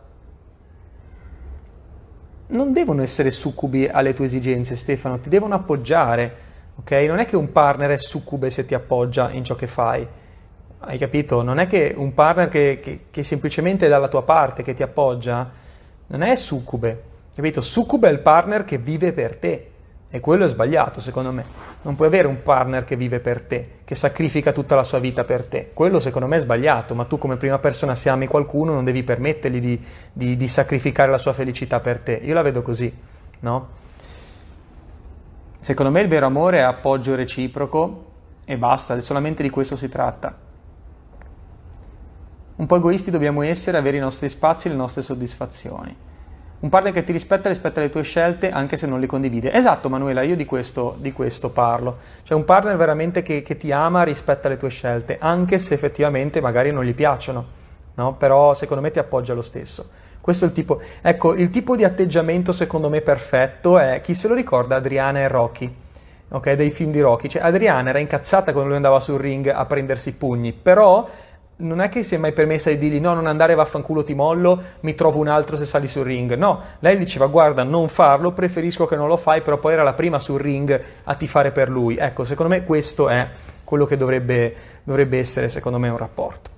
Non 2.48 2.74
devono 2.74 3.02
essere 3.02 3.32
succubi 3.32 3.88
alle 3.88 4.14
tue 4.14 4.26
esigenze, 4.26 4.76
Stefano, 4.76 5.20
ti 5.20 5.30
devono 5.30 5.56
appoggiare 5.56 6.46
ok? 6.80 6.92
Non 7.08 7.20
è 7.20 7.26
che 7.26 7.36
un 7.36 7.52
partner 7.52 7.92
è 7.92 7.98
succube 7.98 8.50
se 8.50 8.66
ti 8.66 8.74
appoggia 8.74 9.32
in 9.32 9.44
ciò 9.44 9.56
che 9.56 9.68
fai, 9.68 10.08
hai 10.80 10.98
capito? 10.98 11.42
Non 11.42 11.60
è 11.60 11.68
che 11.68 11.94
un 11.98 12.14
partner 12.14 12.50
che, 12.50 12.80
che, 12.82 13.06
che 13.10 13.24
semplicemente 13.24 13.88
è 13.88 13.90
dalla 13.90 14.08
tua 14.08 14.24
parte, 14.24 14.64
che 14.64 14.74
ti 14.74 14.84
appoggia, 14.84 15.50
non 16.08 16.22
è 16.22 16.36
succube, 16.36 17.04
capito? 17.42 17.62
Succube 17.62 18.10
è 18.10 18.12
il 18.12 18.20
partner 18.20 18.66
che 18.66 18.78
vive 18.78 19.14
per 19.14 19.38
te 19.38 19.72
e 20.10 20.20
quello 20.20 20.46
è 20.46 20.48
sbagliato 20.48 21.00
secondo 21.02 21.32
me. 21.32 21.46
Non 21.82 21.96
puoi 21.96 22.08
avere 22.08 22.28
un 22.28 22.42
partner 22.42 22.86
che 22.86 22.96
vive 22.96 23.20
per 23.20 23.42
te, 23.44 23.80
che 23.84 23.96
sacrifica 23.96 24.52
tutta 24.52 24.76
la 24.76 24.84
sua 24.84 25.00
vita 25.00 25.24
per 25.24 25.46
te. 25.46 25.72
Quello 25.74 26.00
secondo 26.00 26.28
me 26.28 26.38
è 26.38 26.40
sbagliato, 26.40 26.96
ma 26.96 27.06
tu 27.06 27.18
come 27.18 27.38
prima 27.38 27.60
persona 27.60 27.96
se 27.96 28.10
ami 28.10 28.28
qualcuno 28.28 28.74
non 28.74 28.84
devi 28.84 29.04
permettergli 29.04 29.60
di, 29.60 29.86
di, 30.12 30.36
di 30.36 30.48
sacrificare 30.48 31.12
la 31.12 31.18
sua 31.18 31.34
felicità 31.34 31.80
per 31.80 32.00
te. 32.00 32.14
Io 32.24 32.34
la 32.34 32.42
vedo 32.42 32.62
così, 32.62 32.92
no? 33.42 33.68
Secondo 35.60 35.92
me 35.92 36.02
il 36.02 36.08
vero 36.08 36.26
amore 36.26 36.60
è 36.60 36.62
appoggio 36.62 37.16
reciproco 37.16 38.06
e 38.46 38.58
basta, 38.58 39.00
solamente 39.02 39.44
di 39.44 39.50
questo 39.50 39.76
si 39.76 39.90
tratta. 39.90 40.36
Un 42.56 42.66
po' 42.66 42.76
egoisti 42.78 43.12
dobbiamo 43.12 43.44
essere, 43.44 43.78
avere 43.78 43.98
i 43.98 44.00
nostri 44.00 44.30
spazi 44.30 44.68
e 44.68 44.72
le 44.72 44.78
nostre 44.78 45.02
soddisfazioni. 45.02 46.07
Un 46.60 46.70
partner 46.70 46.92
che 46.92 47.04
ti 47.04 47.12
rispetta 47.12 47.50
rispetta 47.50 47.82
le 47.82 47.92
tue 47.92 48.02
scelte 48.02 48.50
anche 48.50 48.78
se 48.78 48.88
non 48.88 49.00
le 49.00 49.06
condivide. 49.06 49.54
Esatto 49.54 49.90
Manuela, 49.90 50.24
io 50.24 50.36
di 50.36 50.46
questo, 50.46 50.96
di 51.00 51.12
questo 51.12 51.52
parlo. 51.52 51.98
Cioè 52.24 52.36
un 52.36 52.46
partner 52.46 52.76
veramente 52.76 53.22
che, 53.22 53.44
che, 53.44 53.58
ti 53.58 53.72
ama 53.72 54.02
rispetta 54.02 54.50
le 54.50 54.58
tue 54.58 54.70
scelte, 54.70 55.18
anche 55.20 55.60
se 55.60 55.76
effettivamente 55.76 56.42
magari 56.42 56.72
non 56.72 56.84
gli 56.84 56.96
piacciono, 56.96 57.46
no? 57.94 58.14
però 58.16 58.56
secondo 58.56 58.82
me 58.82 58.90
ti 58.90 58.98
appoggia 58.98 59.36
lo 59.36 59.44
stesso. 59.44 59.88
Questo 60.20 60.46
è 60.46 60.48
il 60.48 60.54
tipo, 60.56 60.82
ecco, 61.02 61.36
il 61.36 61.52
tipo 61.52 61.76
di 61.76 61.84
atteggiamento 61.84 62.52
secondo 62.52 62.90
me 62.90 63.02
perfetto 63.02 63.78
è, 63.78 64.02
chi 64.02 64.16
se 64.16 64.28
lo 64.28 64.34
ricorda, 64.34 64.78
Adriana 64.78 65.20
e 65.20 65.28
Rocky, 65.28 65.74
ok, 66.30 66.54
dei 66.54 66.72
film 66.72 66.92
di 66.92 67.00
Rocky. 67.00 67.30
Cioè 67.30 67.44
Adriana 67.44 67.90
era 67.90 68.00
incazzata 68.00 68.52
quando 68.52 68.70
lui 68.70 68.78
andava 68.78 69.00
sul 69.00 69.20
ring 69.20 69.48
a 69.48 69.64
prendersi 69.66 70.10
i 70.10 70.14
pugni, 70.14 70.54
però 70.54 71.08
non 71.58 71.82
è 71.82 71.90
che 71.90 72.04
si 72.04 72.14
è 72.14 72.18
mai 72.18 72.34
permessa 72.34 72.70
di 72.70 72.78
dirgli 72.78 73.00
no, 73.00 73.14
non 73.14 73.26
andare 73.26 73.56
vaffanculo 73.56 74.04
ti 74.04 74.14
mollo, 74.14 74.62
mi 74.82 74.94
trovo 74.94 75.20
un 75.20 75.28
altro 75.28 75.58
se 75.58 75.66
sali 75.66 75.88
sul 75.88 76.04
ring. 76.04 76.36
No, 76.36 76.62
lei 76.80 76.98
diceva 76.98 77.26
guarda 77.28 77.64
non 77.64 77.88
farlo, 77.88 78.32
preferisco 78.32 78.86
che 78.86 78.96
non 78.96 79.08
lo 79.08 79.18
fai, 79.18 79.42
però 79.42 79.58
poi 79.58 79.74
era 79.74 79.84
la 79.84 79.94
prima 79.94 80.20
sul 80.20 80.40
ring 80.40 80.82
a 81.04 81.16
tifare 81.16 81.52
per 81.52 81.70
lui. 81.70 81.98
Ecco, 81.98 82.26
secondo 82.26 82.54
me 82.54 82.64
questo 82.64 83.10
è 83.10 83.28
quello 83.64 83.86
che 83.86 83.98
dovrebbe, 83.98 84.54
dovrebbe 84.84 85.18
essere 85.18 85.50
secondo 85.50 85.80
me 85.80 85.90
un 85.90 85.98
rapporto. 85.98 86.52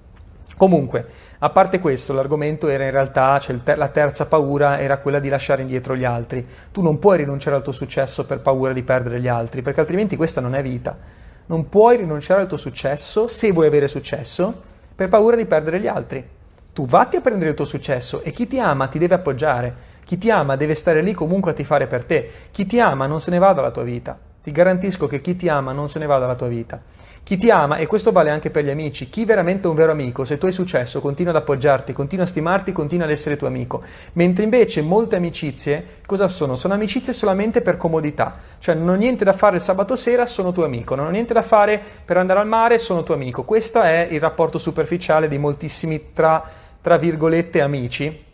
Comunque, 0.57 1.05
a 1.39 1.49
parte 1.49 1.79
questo, 1.79 2.11
l'argomento 2.11 2.67
era 2.67 2.83
in 2.83 2.91
realtà, 2.91 3.39
cioè 3.39 3.57
la 3.75 3.87
terza 3.87 4.25
paura 4.25 4.81
era 4.81 4.97
quella 4.97 5.19
di 5.19 5.29
lasciare 5.29 5.61
indietro 5.61 5.95
gli 5.95 6.03
altri. 6.03 6.45
Tu 6.73 6.81
non 6.81 6.99
puoi 6.99 7.19
rinunciare 7.19 7.55
al 7.55 7.63
tuo 7.63 7.71
successo 7.71 8.25
per 8.25 8.41
paura 8.41 8.73
di 8.73 8.83
perdere 8.83 9.21
gli 9.21 9.29
altri, 9.29 9.61
perché 9.61 9.79
altrimenti 9.79 10.17
questa 10.17 10.41
non 10.41 10.55
è 10.55 10.61
vita. 10.61 10.97
Non 11.45 11.69
puoi 11.69 11.95
rinunciare 11.95 12.41
al 12.41 12.47
tuo 12.47 12.57
successo 12.57 13.29
se 13.29 13.53
vuoi 13.53 13.67
avere 13.67 13.87
successo 13.87 14.67
per 14.99 15.07
paura 15.07 15.37
di 15.37 15.45
perdere 15.45 15.79
gli 15.79 15.87
altri. 15.87 16.21
Tu 16.73 16.85
vatti 16.85 17.15
a 17.15 17.21
prendere 17.21 17.51
il 17.51 17.55
tuo 17.55 17.63
successo 17.63 18.21
e 18.21 18.33
chi 18.33 18.47
ti 18.47 18.59
ama 18.59 18.87
ti 18.87 18.99
deve 18.99 19.15
appoggiare. 19.15 19.73
Chi 20.03 20.17
ti 20.17 20.29
ama 20.29 20.57
deve 20.57 20.75
stare 20.75 20.99
lì 21.01 21.13
comunque 21.13 21.51
a 21.51 21.53
tifare 21.53 21.87
per 21.87 22.03
te. 22.03 22.29
Chi 22.51 22.65
ti 22.65 22.81
ama 22.81 23.07
non 23.07 23.21
se 23.21 23.31
ne 23.31 23.37
va 23.37 23.53
dalla 23.53 23.71
tua 23.71 23.83
vita. 23.83 24.19
Ti 24.43 24.51
garantisco 24.51 25.07
che 25.07 25.21
chi 25.21 25.37
ti 25.37 25.47
ama 25.47 25.71
non 25.71 25.87
se 25.87 25.99
ne 25.99 26.05
va 26.05 26.19
dalla 26.19 26.35
tua 26.35 26.49
vita. 26.49 26.81
Chi 27.23 27.37
ti 27.37 27.51
ama, 27.51 27.77
e 27.77 27.85
questo 27.85 28.11
vale 28.11 28.31
anche 28.31 28.49
per 28.49 28.63
gli 28.63 28.69
amici, 28.69 29.09
chi 29.09 29.23
veramente 29.23 29.67
è 29.67 29.69
un 29.69 29.75
vero 29.75 29.91
amico, 29.91 30.25
se 30.25 30.37
tu 30.39 30.47
hai 30.47 30.51
successo, 30.51 30.99
continua 30.99 31.31
ad 31.31 31.37
appoggiarti, 31.37 31.93
continua 31.93 32.25
a 32.25 32.27
stimarti, 32.27 32.71
continua 32.71 33.05
ad 33.05 33.11
essere 33.11 33.37
tuo 33.37 33.45
amico. 33.45 33.83
Mentre 34.13 34.43
invece 34.43 34.81
molte 34.81 35.15
amicizie, 35.15 35.99
cosa 36.07 36.27
sono? 36.27 36.55
Sono 36.55 36.73
amicizie 36.73 37.13
solamente 37.13 37.61
per 37.61 37.77
comodità. 37.77 38.35
Cioè 38.57 38.73
non 38.73 38.89
ho 38.89 38.95
niente 38.95 39.23
da 39.23 39.33
fare 39.33 39.57
il 39.57 39.61
sabato 39.61 39.95
sera, 39.95 40.25
sono 40.25 40.51
tuo 40.51 40.65
amico. 40.65 40.95
Non 40.95 41.05
ho 41.05 41.11
niente 41.11 41.33
da 41.33 41.43
fare 41.43 41.79
per 42.03 42.17
andare 42.17 42.39
al 42.39 42.47
mare, 42.47 42.79
sono 42.79 43.03
tuo 43.03 43.13
amico. 43.13 43.43
Questo 43.43 43.81
è 43.81 44.07
il 44.09 44.19
rapporto 44.19 44.57
superficiale 44.57 45.27
di 45.27 45.37
moltissimi, 45.37 46.11
tra, 46.13 46.43
tra 46.81 46.97
virgolette, 46.97 47.61
amici 47.61 48.27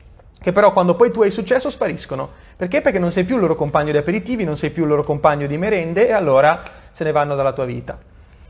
che 0.45 0.51
però 0.51 0.71
quando 0.71 0.93
poi 0.93 1.11
tu 1.11 1.23
hai 1.23 1.31
successo 1.31 1.71
spariscono. 1.71 2.29
Perché? 2.55 2.79
Perché 2.79 2.99
non 2.99 3.11
sei 3.11 3.23
più 3.23 3.33
il 3.33 3.41
loro 3.41 3.55
compagno 3.55 3.91
di 3.91 3.97
aperitivi, 3.97 4.43
non 4.43 4.55
sei 4.55 4.69
più 4.69 4.83
il 4.83 4.89
loro 4.89 5.03
compagno 5.03 5.47
di 5.47 5.57
merende 5.57 6.07
e 6.07 6.11
allora 6.11 6.61
se 6.91 7.03
ne 7.03 7.11
vanno 7.11 7.33
dalla 7.33 7.51
tua 7.51 7.65
vita. 7.65 7.97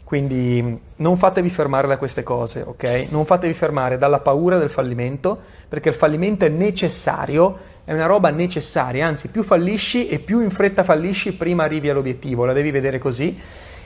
Quindi 0.05 0.79
non 0.97 1.17
fatevi 1.17 1.49
fermare 1.49 1.87
da 1.87 1.97
queste 1.97 2.21
cose, 2.21 2.61
ok? 2.61 3.07
Non 3.09 3.25
fatevi 3.25 3.55
fermare 3.55 3.97
dalla 3.97 4.19
paura 4.19 4.59
del 4.59 4.69
fallimento, 4.69 5.35
perché 5.67 5.89
il 5.89 5.95
fallimento 5.95 6.45
è 6.45 6.49
necessario, 6.49 7.57
è 7.83 7.91
una 7.91 8.05
roba 8.05 8.29
necessaria, 8.29 9.07
anzi 9.07 9.29
più 9.29 9.41
fallisci 9.41 10.07
e 10.07 10.19
più 10.19 10.41
in 10.41 10.51
fretta 10.51 10.83
fallisci, 10.83 11.33
prima 11.33 11.63
arrivi 11.63 11.89
all'obiettivo, 11.89 12.45
la 12.45 12.53
devi 12.53 12.69
vedere 12.69 12.99
così. 12.99 13.35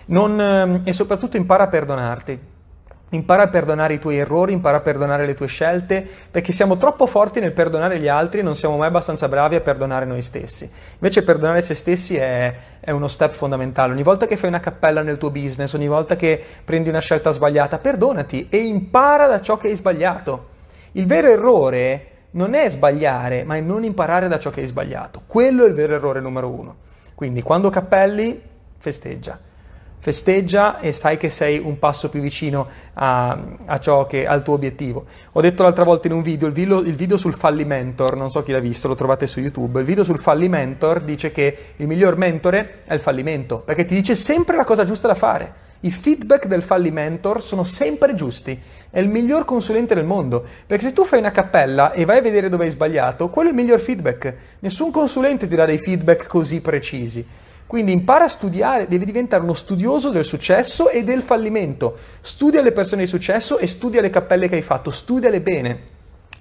Non, 0.07 0.41
ehm, 0.41 0.81
e 0.83 0.91
soprattutto 0.91 1.37
impara 1.37 1.63
a 1.63 1.67
perdonarti 1.67 2.39
Impara 3.11 3.43
a 3.43 3.47
perdonare 3.47 3.95
i 3.95 3.99
tuoi 3.99 4.17
errori, 4.17 4.53
impara 4.53 4.77
a 4.77 4.81
perdonare 4.81 5.25
le 5.25 5.33
tue 5.33 5.47
scelte, 5.47 6.07
perché 6.29 6.51
siamo 6.51 6.77
troppo 6.77 7.07
forti 7.07 7.39
nel 7.39 7.53
perdonare 7.53 7.99
gli 7.99 8.07
altri 8.07 8.41
e 8.41 8.43
non 8.43 8.55
siamo 8.55 8.77
mai 8.77 8.87
abbastanza 8.87 9.27
bravi 9.27 9.55
a 9.55 9.61
perdonare 9.61 10.05
noi 10.05 10.21
stessi. 10.21 10.69
Invece 10.93 11.23
perdonare 11.23 11.61
se 11.61 11.73
stessi 11.73 12.17
è, 12.17 12.53
è, 12.79 12.91
uno 12.91 13.07
step 13.07 13.33
fondamentale. 13.33 13.93
Ogni 13.93 14.03
volta 14.03 14.27
che 14.27 14.37
fai 14.37 14.49
una 14.49 14.59
cappella 14.59 15.01
nel 15.01 15.17
tuo 15.17 15.31
business, 15.31 15.73
ogni 15.73 15.87
volta 15.87 16.15
che 16.15 16.43
prendi 16.63 16.89
una 16.89 16.99
scelta 16.99 17.31
sbagliata, 17.31 17.79
perdonati 17.79 18.47
e 18.49 18.57
impara 18.57 19.25
da 19.25 19.41
ciò 19.41 19.57
che 19.57 19.69
hai 19.69 19.75
sbagliato. 19.75 20.57
Il 20.91 21.07
vero 21.07 21.29
errore 21.29 22.05
non 22.31 22.53
è 22.53 22.69
sbagliare, 22.69 23.43
ma 23.43 23.55
è 23.55 23.61
non 23.61 23.83
imparare 23.83 24.27
da 24.27 24.37
ciò 24.37 24.51
che 24.51 24.61
hai 24.61 24.67
sbagliato. 24.67 25.23
Quello 25.25 25.65
è 25.65 25.67
il 25.67 25.73
vero 25.73 25.95
errore 25.95 26.19
numero 26.19 26.49
uno. 26.49 26.75
Quindi 27.15 27.41
quando 27.41 27.71
cappelli, 27.71 28.39
festeggia 28.77 29.47
festeggia 29.99 30.79
e 30.79 30.91
sai 30.91 31.17
che 31.17 31.29
sei 31.29 31.59
un 31.59 31.77
passo 31.77 32.09
più 32.09 32.21
vicino 32.21 32.67
a, 32.93 33.37
a 33.65 33.79
ciò 33.79 34.07
che, 34.07 34.25
al 34.25 34.43
tuo 34.43 34.53
obiettivo. 34.55 35.05
Ho 35.33 35.41
detto 35.41 35.63
l'altra 35.63 35.83
volta 35.83 36.07
in 36.07 36.13
un 36.13 36.21
video 36.21 36.47
il, 36.47 36.53
video, 36.53 36.79
il 36.79 36.95
video 36.95 37.17
sul 37.17 37.35
fallimentor, 37.35 38.15
non 38.15 38.29
so 38.29 38.41
chi 38.41 38.51
l'ha 38.51 38.59
visto, 38.59 38.87
lo 38.87 38.95
trovate 38.95 39.27
su 39.27 39.39
YouTube, 39.39 39.79
il 39.79 39.85
video 39.85 40.03
sul 40.03 40.19
fallimentor 40.19 41.01
dice 41.01 41.31
che 41.31 41.57
il 41.75 41.87
miglior 41.87 42.17
mentore 42.17 42.81
è 42.85 42.93
il 42.93 42.99
fallimento, 42.99 43.59
perché 43.59 43.85
ti 43.85 43.95
dice 43.95 44.15
sempre 44.15 44.55
la 44.55 44.63
cosa 44.63 44.85
giusta 44.85 45.07
da 45.07 45.15
fare. 45.15 45.67
I 45.81 45.91
feedback 45.91 46.47
del 46.47 46.61
fallimentor 46.61 47.41
sono 47.41 47.63
sempre 47.63 48.13
giusti, 48.13 48.59
è 48.89 48.99
il 48.99 49.07
miglior 49.07 49.45
consulente 49.45 49.95
del 49.95 50.03
mondo, 50.03 50.45
perché 50.65 50.83
se 50.87 50.93
tu 50.93 51.05
fai 51.05 51.19
una 51.19 51.31
cappella 51.31 51.93
e 51.93 52.03
vai 52.03 52.17
a 52.17 52.21
vedere 52.21 52.49
dove 52.49 52.65
hai 52.65 52.69
sbagliato, 52.69 53.29
quello 53.29 53.47
è 53.47 53.51
il 53.53 53.57
miglior 53.57 53.79
feedback. 53.79 54.33
Nessun 54.59 54.91
consulente 54.91 55.47
ti 55.47 55.55
dà 55.55 55.65
dei 55.65 55.77
feedback 55.77 56.27
così 56.27 56.59
precisi. 56.59 57.25
Quindi 57.69 57.91
impara 57.91 58.23
a 58.23 58.27
studiare, 58.27 58.87
devi 58.87 59.05
diventare 59.05 59.43
uno 59.43 59.53
studioso 59.53 60.09
del 60.09 60.23
successo 60.23 60.89
e 60.89 61.03
del 61.03 61.21
fallimento. 61.21 61.97
Studia 62.19 62.63
le 62.63 62.71
persone 62.71 63.03
di 63.03 63.07
successo 63.07 63.59
e 63.59 63.67
studia 63.67 64.01
le 64.01 64.09
cappelle 64.09 64.49
che 64.49 64.55
hai 64.55 64.63
fatto, 64.63 64.89
studiale 64.89 65.39
bene. 65.39 65.79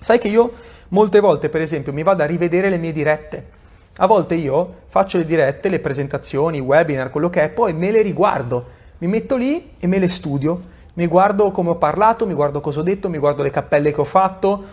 Sai 0.01 0.19
che 0.19 0.29
io 0.29 0.51
molte 0.89 1.21
volte, 1.21 1.51
per 1.51 1.61
esempio, 1.61 1.93
mi 1.93 2.03
vado 2.03 2.23
a 2.23 2.27
rivedere 2.27 2.71
le 2.71 2.79
mie 2.79 2.93
dirette. 2.93 3.47
A 3.99 4.07
volte 4.07 4.37
io 4.37 4.77
faccio 4.87 5.19
le 5.19 5.27
dirette, 5.27 5.69
le 5.69 5.81
presentazioni, 5.81 6.57
i 6.57 6.61
webinar, 6.61 7.11
quello 7.11 7.29
che 7.29 7.43
è, 7.43 7.51
poi 7.51 7.75
me 7.75 7.91
le 7.91 8.01
riguardo. 8.01 8.65
Mi 8.97 9.07
metto 9.07 9.37
lì 9.37 9.73
e 9.79 9.87
me 9.87 9.99
le 9.99 10.09
studio. 10.09 10.59
Mi 10.95 11.07
guardo 11.07 11.51
come 11.51 11.69
ho 11.69 11.77
parlato, 11.77 12.27
mi 12.27 12.33
guardo 12.33 12.61
cosa 12.61 12.81
ho 12.81 12.83
detto, 12.83 13.11
mi 13.11 13.19
guardo 13.19 13.43
le 13.43 13.51
cappelle 13.51 13.93
che 13.93 14.01
ho 14.01 14.05
fatto. 14.05 14.65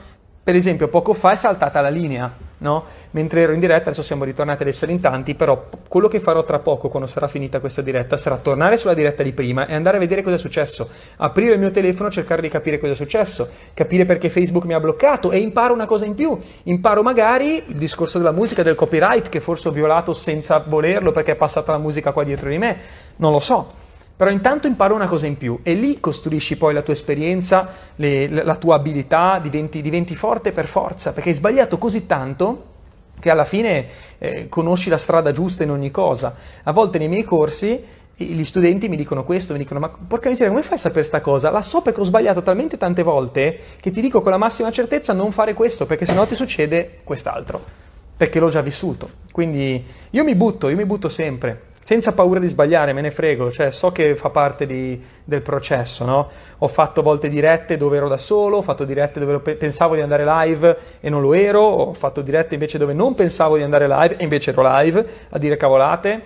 Per 0.42 0.56
esempio, 0.56 0.88
poco 0.88 1.12
fa 1.12 1.32
è 1.32 1.36
saltata 1.36 1.82
la 1.82 1.90
linea 1.90 2.32
no? 2.66 2.84
Mentre 3.12 3.42
ero 3.42 3.54
in 3.54 3.60
diretta, 3.60 3.90
adesso 3.90 4.02
siamo 4.02 4.24
ritornati 4.24 4.64
ad 4.64 4.68
essere 4.68 4.92
in 4.92 5.00
tanti, 5.00 5.36
però 5.36 5.68
quello 5.88 6.08
che 6.08 6.20
farò 6.20 6.44
tra 6.44 6.60
poco, 6.60 6.90
quando 6.90 7.08
sarà 7.08 7.28
finita 7.28 7.60
questa 7.60 7.82
diretta, 7.82 8.18
sarà 8.18 8.38
tornare 8.38 8.76
sulla 8.76 8.96
diretta 8.96 9.24
di 9.24 9.32
prima 9.32 9.68
e 9.68 9.76
andare 9.76 9.98
a 9.98 10.00
vedere 10.00 10.24
cosa 10.24 10.36
è 10.36 10.40
successo. 10.40 10.90
Aprire 11.18 11.54
il 11.54 11.60
mio 11.60 11.72
telefono, 11.72 12.10
cercare 12.10 12.42
di 12.42 12.50
capire 12.50 12.80
cosa 12.80 12.94
è 12.94 12.96
successo, 12.96 13.48
capire 13.74 14.06
perché 14.06 14.30
Facebook 14.30 14.66
mi 14.66 14.74
ha 14.74 14.80
bloccato 14.80 15.32
e 15.32 15.38
imparo 15.38 15.74
una 15.74 15.86
cosa 15.86 16.06
in 16.06 16.16
più. 16.16 16.38
Imparo 16.64 17.04
magari 17.04 17.64
il 17.68 17.78
discorso 17.78 18.18
della 18.18 18.32
musica, 18.32 18.64
del 18.64 18.76
copyright, 18.76 19.30
che 19.30 19.40
forse 19.40 19.68
ho 19.68 19.72
violato 19.72 20.14
senza 20.14 20.64
volerlo 20.66 21.12
perché 21.12 21.34
è 21.34 21.36
passata 21.36 21.72
la 21.72 21.78
musica 21.78 22.12
qua 22.12 22.24
dietro 22.24 22.50
di 22.50 22.58
me. 22.58 22.78
Non 23.18 23.32
lo 23.32 23.40
so. 23.40 23.84
Però 24.18 24.30
intanto 24.30 24.68
imparo 24.68 24.96
una 24.96 25.08
cosa 25.08 25.26
in 25.26 25.36
più 25.36 25.60
e 25.62 25.74
lì 25.74 26.00
costruisci 26.00 26.56
poi 26.56 26.74
la 26.74 26.82
tua 26.82 26.94
esperienza, 26.94 27.68
le, 27.96 28.30
la 28.30 28.56
tua 28.56 28.76
abilità, 28.76 29.40
diventi, 29.42 29.82
diventi, 29.82 30.16
forte 30.16 30.54
per 30.54 30.68
forza, 30.68 31.12
perché 31.12 31.30
hai 31.30 31.36
sbagliato 31.36 31.78
così 31.78 32.06
tanto 32.06 32.74
che 33.20 33.30
alla 33.30 33.44
fine 33.44 33.88
eh, 34.18 34.48
conosci 34.48 34.90
la 34.90 34.98
strada 34.98 35.34
giusta 35.34 35.64
in 35.64 35.72
ogni 35.72 35.92
cosa. 35.92 36.34
A 36.64 36.72
volte 36.72 36.98
nei 36.98 37.10
miei 37.10 37.24
corsi 37.24 37.84
gli 38.18 38.44
studenti 38.46 38.88
mi 38.88 38.96
dicono 38.96 39.26
questo, 39.26 39.52
mi 39.52 39.60
dicono 39.60 39.82
ma 39.82 39.90
porca 39.90 40.30
miseria 40.30 40.54
come 40.54 40.64
fai 40.64 40.76
a 40.76 40.78
sapere 40.78 41.02
questa 41.02 41.20
cosa? 41.20 41.50
La 41.50 41.62
so 41.62 41.82
perché 41.82 42.00
ho 42.00 42.06
sbagliato 42.06 42.42
talmente 42.42 42.78
tante 42.78 43.04
volte 43.04 43.60
che 43.82 43.92
ti 43.92 44.00
dico 44.00 44.22
con 44.22 44.32
la 44.32 44.38
massima 44.38 44.72
certezza 44.72 45.12
non 45.12 45.34
fare 45.34 45.54
questo 45.54 45.86
perché 45.86 46.06
sennò 46.06 46.26
ti 46.26 46.36
succede 46.36 47.00
quest'altro, 47.04 47.62
perché 48.16 48.40
l'ho 48.40 48.48
già 48.48 48.62
vissuto. 48.62 49.10
Quindi 49.34 49.84
io 50.10 50.24
mi 50.24 50.36
butto, 50.36 50.70
io 50.70 50.78
mi 50.78 50.86
butto 50.86 51.10
sempre 51.10 51.74
senza 51.86 52.14
paura 52.14 52.40
di 52.40 52.48
sbagliare, 52.48 52.94
me 52.94 53.02
ne 53.02 53.12
frego, 53.12 53.52
cioè 53.52 53.70
so 53.70 53.92
che 53.92 54.16
fa 54.16 54.32
parte 54.32 54.66
di, 54.66 55.00
del 55.24 55.44
processo, 55.44 56.04
no? 56.04 56.30
Ho 56.58 56.68
fatto 56.68 57.04
volte 57.04 57.30
dirette 57.30 57.78
dove 57.78 57.98
ero 57.98 58.08
da 58.08 58.18
solo, 58.18 58.58
ho 58.58 58.62
fatto 58.64 58.86
dirette 58.86 59.20
dove 59.20 59.56
pensavo 59.56 59.94
di 59.94 60.02
andare 60.02 60.26
live 60.26 60.78
e 61.00 61.12
non 61.12 61.22
lo 61.22 61.36
ero, 61.36 61.60
ho 61.62 61.94
fatto 61.94 62.22
dirette 62.22 62.56
invece 62.56 62.80
dove 62.80 62.94
non 62.94 63.14
pensavo 63.14 63.56
di 63.56 63.62
andare 63.62 63.88
live 63.88 64.18
e 64.18 64.24
invece 64.24 64.50
ero 64.50 64.64
live 64.64 65.08
a 65.30 65.38
dire 65.38 65.58
cavolate, 65.58 66.22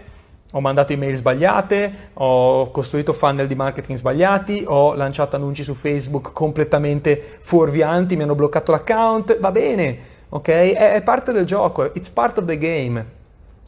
ho 0.54 0.62
mandato 0.62 0.94
email 0.94 1.18
sbagliate, 1.18 1.94
ho 2.14 2.72
costruito 2.72 3.12
funnel 3.12 3.46
di 3.46 3.56
marketing 3.56 3.98
sbagliati, 3.98 4.64
ho 4.66 4.94
lanciato 4.94 5.36
annunci 5.36 5.64
su 5.64 5.74
Facebook 5.74 6.32
completamente 6.32 7.22
fuorvianti, 7.42 8.16
mi 8.16 8.24
hanno 8.24 8.34
bloccato 8.34 8.72
l'account, 8.72 9.38
va 9.40 9.52
bene, 9.52 9.98
ok? 10.30 10.48
È, 10.48 10.94
è 10.94 11.02
parte 11.02 11.34
del 11.34 11.44
gioco, 11.44 11.84
it's 11.84 12.10
part 12.10 12.38
of 12.38 12.46
the 12.46 12.58
game. 12.58 13.18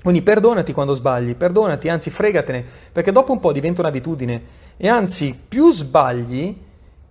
Quindi 0.01 0.23
perdonati 0.23 0.73
quando 0.73 0.95
sbagli, 0.95 1.35
perdonati, 1.35 1.87
anzi 1.87 2.09
fregatene, 2.09 2.65
perché 2.91 3.11
dopo 3.11 3.33
un 3.33 3.39
po' 3.39 3.51
diventa 3.51 3.81
un'abitudine. 3.81 4.41
E 4.77 4.87
anzi, 4.87 5.37
più 5.47 5.71
sbagli 5.71 6.57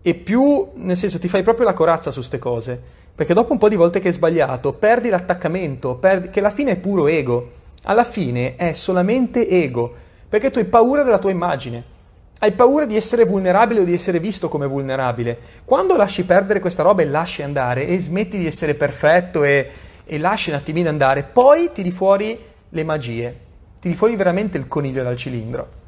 e 0.02 0.14
più, 0.14 0.66
nel 0.74 0.96
senso, 0.96 1.20
ti 1.20 1.28
fai 1.28 1.42
proprio 1.42 1.66
la 1.66 1.72
corazza 1.72 2.10
su 2.10 2.18
queste 2.18 2.38
cose. 2.38 2.80
Perché 3.14 3.32
dopo 3.32 3.52
un 3.52 3.58
po' 3.58 3.68
di 3.68 3.76
volte 3.76 4.00
che 4.00 4.08
hai 4.08 4.14
sbagliato, 4.14 4.72
perdi 4.72 5.08
l'attaccamento, 5.08 5.94
perdi, 5.96 6.30
che 6.30 6.40
alla 6.40 6.50
fine 6.50 6.72
è 6.72 6.76
puro 6.76 7.06
ego. 7.06 7.58
Alla 7.84 8.04
fine 8.04 8.56
è 8.56 8.72
solamente 8.72 9.48
ego, 9.48 9.94
perché 10.28 10.50
tu 10.50 10.58
hai 10.58 10.64
paura 10.64 11.02
della 11.04 11.18
tua 11.18 11.30
immagine. 11.30 11.98
Hai 12.40 12.52
paura 12.52 12.86
di 12.86 12.96
essere 12.96 13.24
vulnerabile 13.24 13.80
o 13.80 13.84
di 13.84 13.92
essere 13.92 14.18
visto 14.18 14.48
come 14.48 14.66
vulnerabile. 14.66 15.38
Quando 15.64 15.96
lasci 15.96 16.24
perdere 16.24 16.58
questa 16.58 16.82
roba 16.82 17.02
e 17.02 17.06
lasci 17.06 17.42
andare 17.42 17.86
e 17.86 18.00
smetti 18.00 18.38
di 18.38 18.46
essere 18.46 18.74
perfetto 18.74 19.44
e, 19.44 19.70
e 20.04 20.18
lasci 20.18 20.50
un 20.50 20.56
attimino 20.56 20.88
andare, 20.88 21.22
poi 21.22 21.70
tiri 21.72 21.90
fuori 21.90 22.38
le 22.70 22.84
magie, 22.84 23.38
tiri 23.80 23.94
fuori 23.94 24.16
veramente 24.16 24.58
il 24.58 24.68
coniglio 24.68 25.02
dal 25.02 25.16
cilindro. 25.16 25.78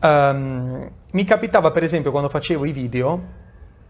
Um, 0.00 0.90
mi 1.12 1.24
capitava 1.24 1.70
per 1.70 1.82
esempio 1.82 2.10
quando 2.10 2.28
facevo 2.28 2.64
i 2.64 2.72
video, 2.72 3.22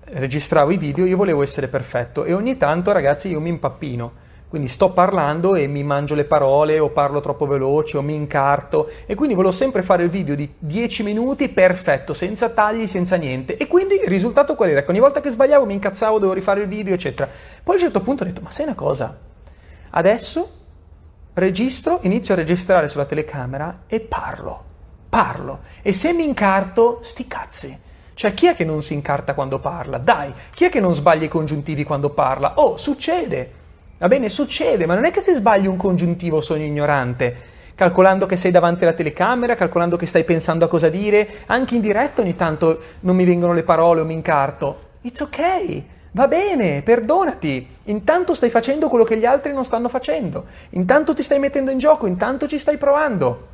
registravo 0.04 0.70
i 0.70 0.76
video, 0.76 1.06
io 1.06 1.16
volevo 1.16 1.42
essere 1.42 1.68
perfetto 1.68 2.24
e 2.24 2.32
ogni 2.32 2.56
tanto 2.56 2.92
ragazzi 2.92 3.28
io 3.28 3.40
mi 3.40 3.48
impappino. 3.48 4.22
Quindi 4.46 4.70
sto 4.70 4.90
parlando 4.90 5.56
e 5.56 5.66
mi 5.66 5.82
mangio 5.82 6.14
le 6.14 6.26
parole 6.26 6.78
o 6.78 6.90
parlo 6.90 7.18
troppo 7.18 7.44
veloce 7.44 7.96
o 7.96 8.02
mi 8.02 8.14
incarto 8.14 8.88
e 9.04 9.16
quindi 9.16 9.34
volevo 9.34 9.52
sempre 9.52 9.82
fare 9.82 10.04
il 10.04 10.10
video 10.10 10.36
di 10.36 10.48
10 10.56 11.02
minuti 11.02 11.48
perfetto, 11.48 12.14
senza 12.14 12.50
tagli, 12.50 12.86
senza 12.86 13.16
niente. 13.16 13.56
E 13.56 13.66
quindi 13.66 13.96
il 13.96 14.06
risultato 14.06 14.54
qual 14.54 14.68
era? 14.68 14.84
Che 14.84 14.90
ogni 14.92 15.00
volta 15.00 15.20
che 15.20 15.30
sbagliavo 15.30 15.64
mi 15.64 15.74
incazzavo, 15.74 16.14
dovevo 16.14 16.34
rifare 16.34 16.60
il 16.60 16.68
video, 16.68 16.94
eccetera. 16.94 17.28
Poi 17.28 17.74
a 17.74 17.78
un 17.78 17.84
certo 17.84 18.00
punto 18.00 18.22
ho 18.22 18.26
detto, 18.26 18.42
ma 18.42 18.52
sai 18.52 18.66
una 18.66 18.76
cosa? 18.76 19.18
Adesso 19.90 20.63
registro, 21.34 21.98
inizio 22.02 22.34
a 22.34 22.36
registrare 22.36 22.88
sulla 22.88 23.04
telecamera 23.04 23.82
e 23.86 24.00
parlo. 24.00 24.62
Parlo. 25.08 25.60
E 25.82 25.92
se 25.92 26.12
mi 26.12 26.24
incarto, 26.24 27.00
sti 27.02 27.26
cazzi. 27.26 27.78
Cioè, 28.14 28.34
chi 28.34 28.46
è 28.46 28.54
che 28.54 28.64
non 28.64 28.82
si 28.82 28.94
incarta 28.94 29.34
quando 29.34 29.58
parla? 29.58 29.98
Dai, 29.98 30.32
chi 30.54 30.64
è 30.64 30.68
che 30.68 30.80
non 30.80 30.94
sbaglia 30.94 31.24
i 31.24 31.28
congiuntivi 31.28 31.84
quando 31.84 32.10
parla? 32.10 32.54
Oh, 32.56 32.76
succede. 32.76 33.62
Va 33.98 34.08
bene, 34.08 34.28
succede, 34.28 34.86
ma 34.86 34.94
non 34.94 35.04
è 35.04 35.10
che 35.10 35.20
se 35.20 35.34
sbagli 35.34 35.66
un 35.66 35.76
congiuntivo 35.76 36.40
sono 36.40 36.62
ignorante. 36.62 37.52
calcolando 37.74 38.26
che 38.26 38.36
sei 38.36 38.50
davanti 38.50 38.84
alla 38.84 38.92
telecamera, 38.92 39.54
calcolando 39.54 39.96
che 39.96 40.06
stai 40.06 40.24
pensando 40.24 40.64
a 40.64 40.68
cosa 40.68 40.88
dire, 40.88 41.42
anche 41.46 41.74
in 41.74 41.80
diretta 41.80 42.22
ogni 42.22 42.36
tanto 42.36 42.80
non 43.00 43.16
mi 43.16 43.24
vengono 43.24 43.52
le 43.52 43.62
parole 43.62 44.00
o 44.00 44.04
mi 44.04 44.14
incarto. 44.14 44.92
It's 45.02 45.20
ok, 45.20 45.82
va 46.14 46.28
bene, 46.28 46.82
perdonati. 46.82 47.66
Intanto 47.84 48.34
stai 48.34 48.50
facendo 48.50 48.88
quello 48.88 49.04
che 49.04 49.18
gli 49.18 49.24
altri 49.24 49.52
non 49.52 49.64
stanno 49.64 49.88
facendo, 49.88 50.44
intanto 50.70 51.14
ti 51.14 51.22
stai 51.22 51.38
mettendo 51.38 51.70
in 51.70 51.78
gioco, 51.78 52.06
intanto 52.06 52.46
ci 52.46 52.58
stai 52.58 52.78
provando. 52.78 53.48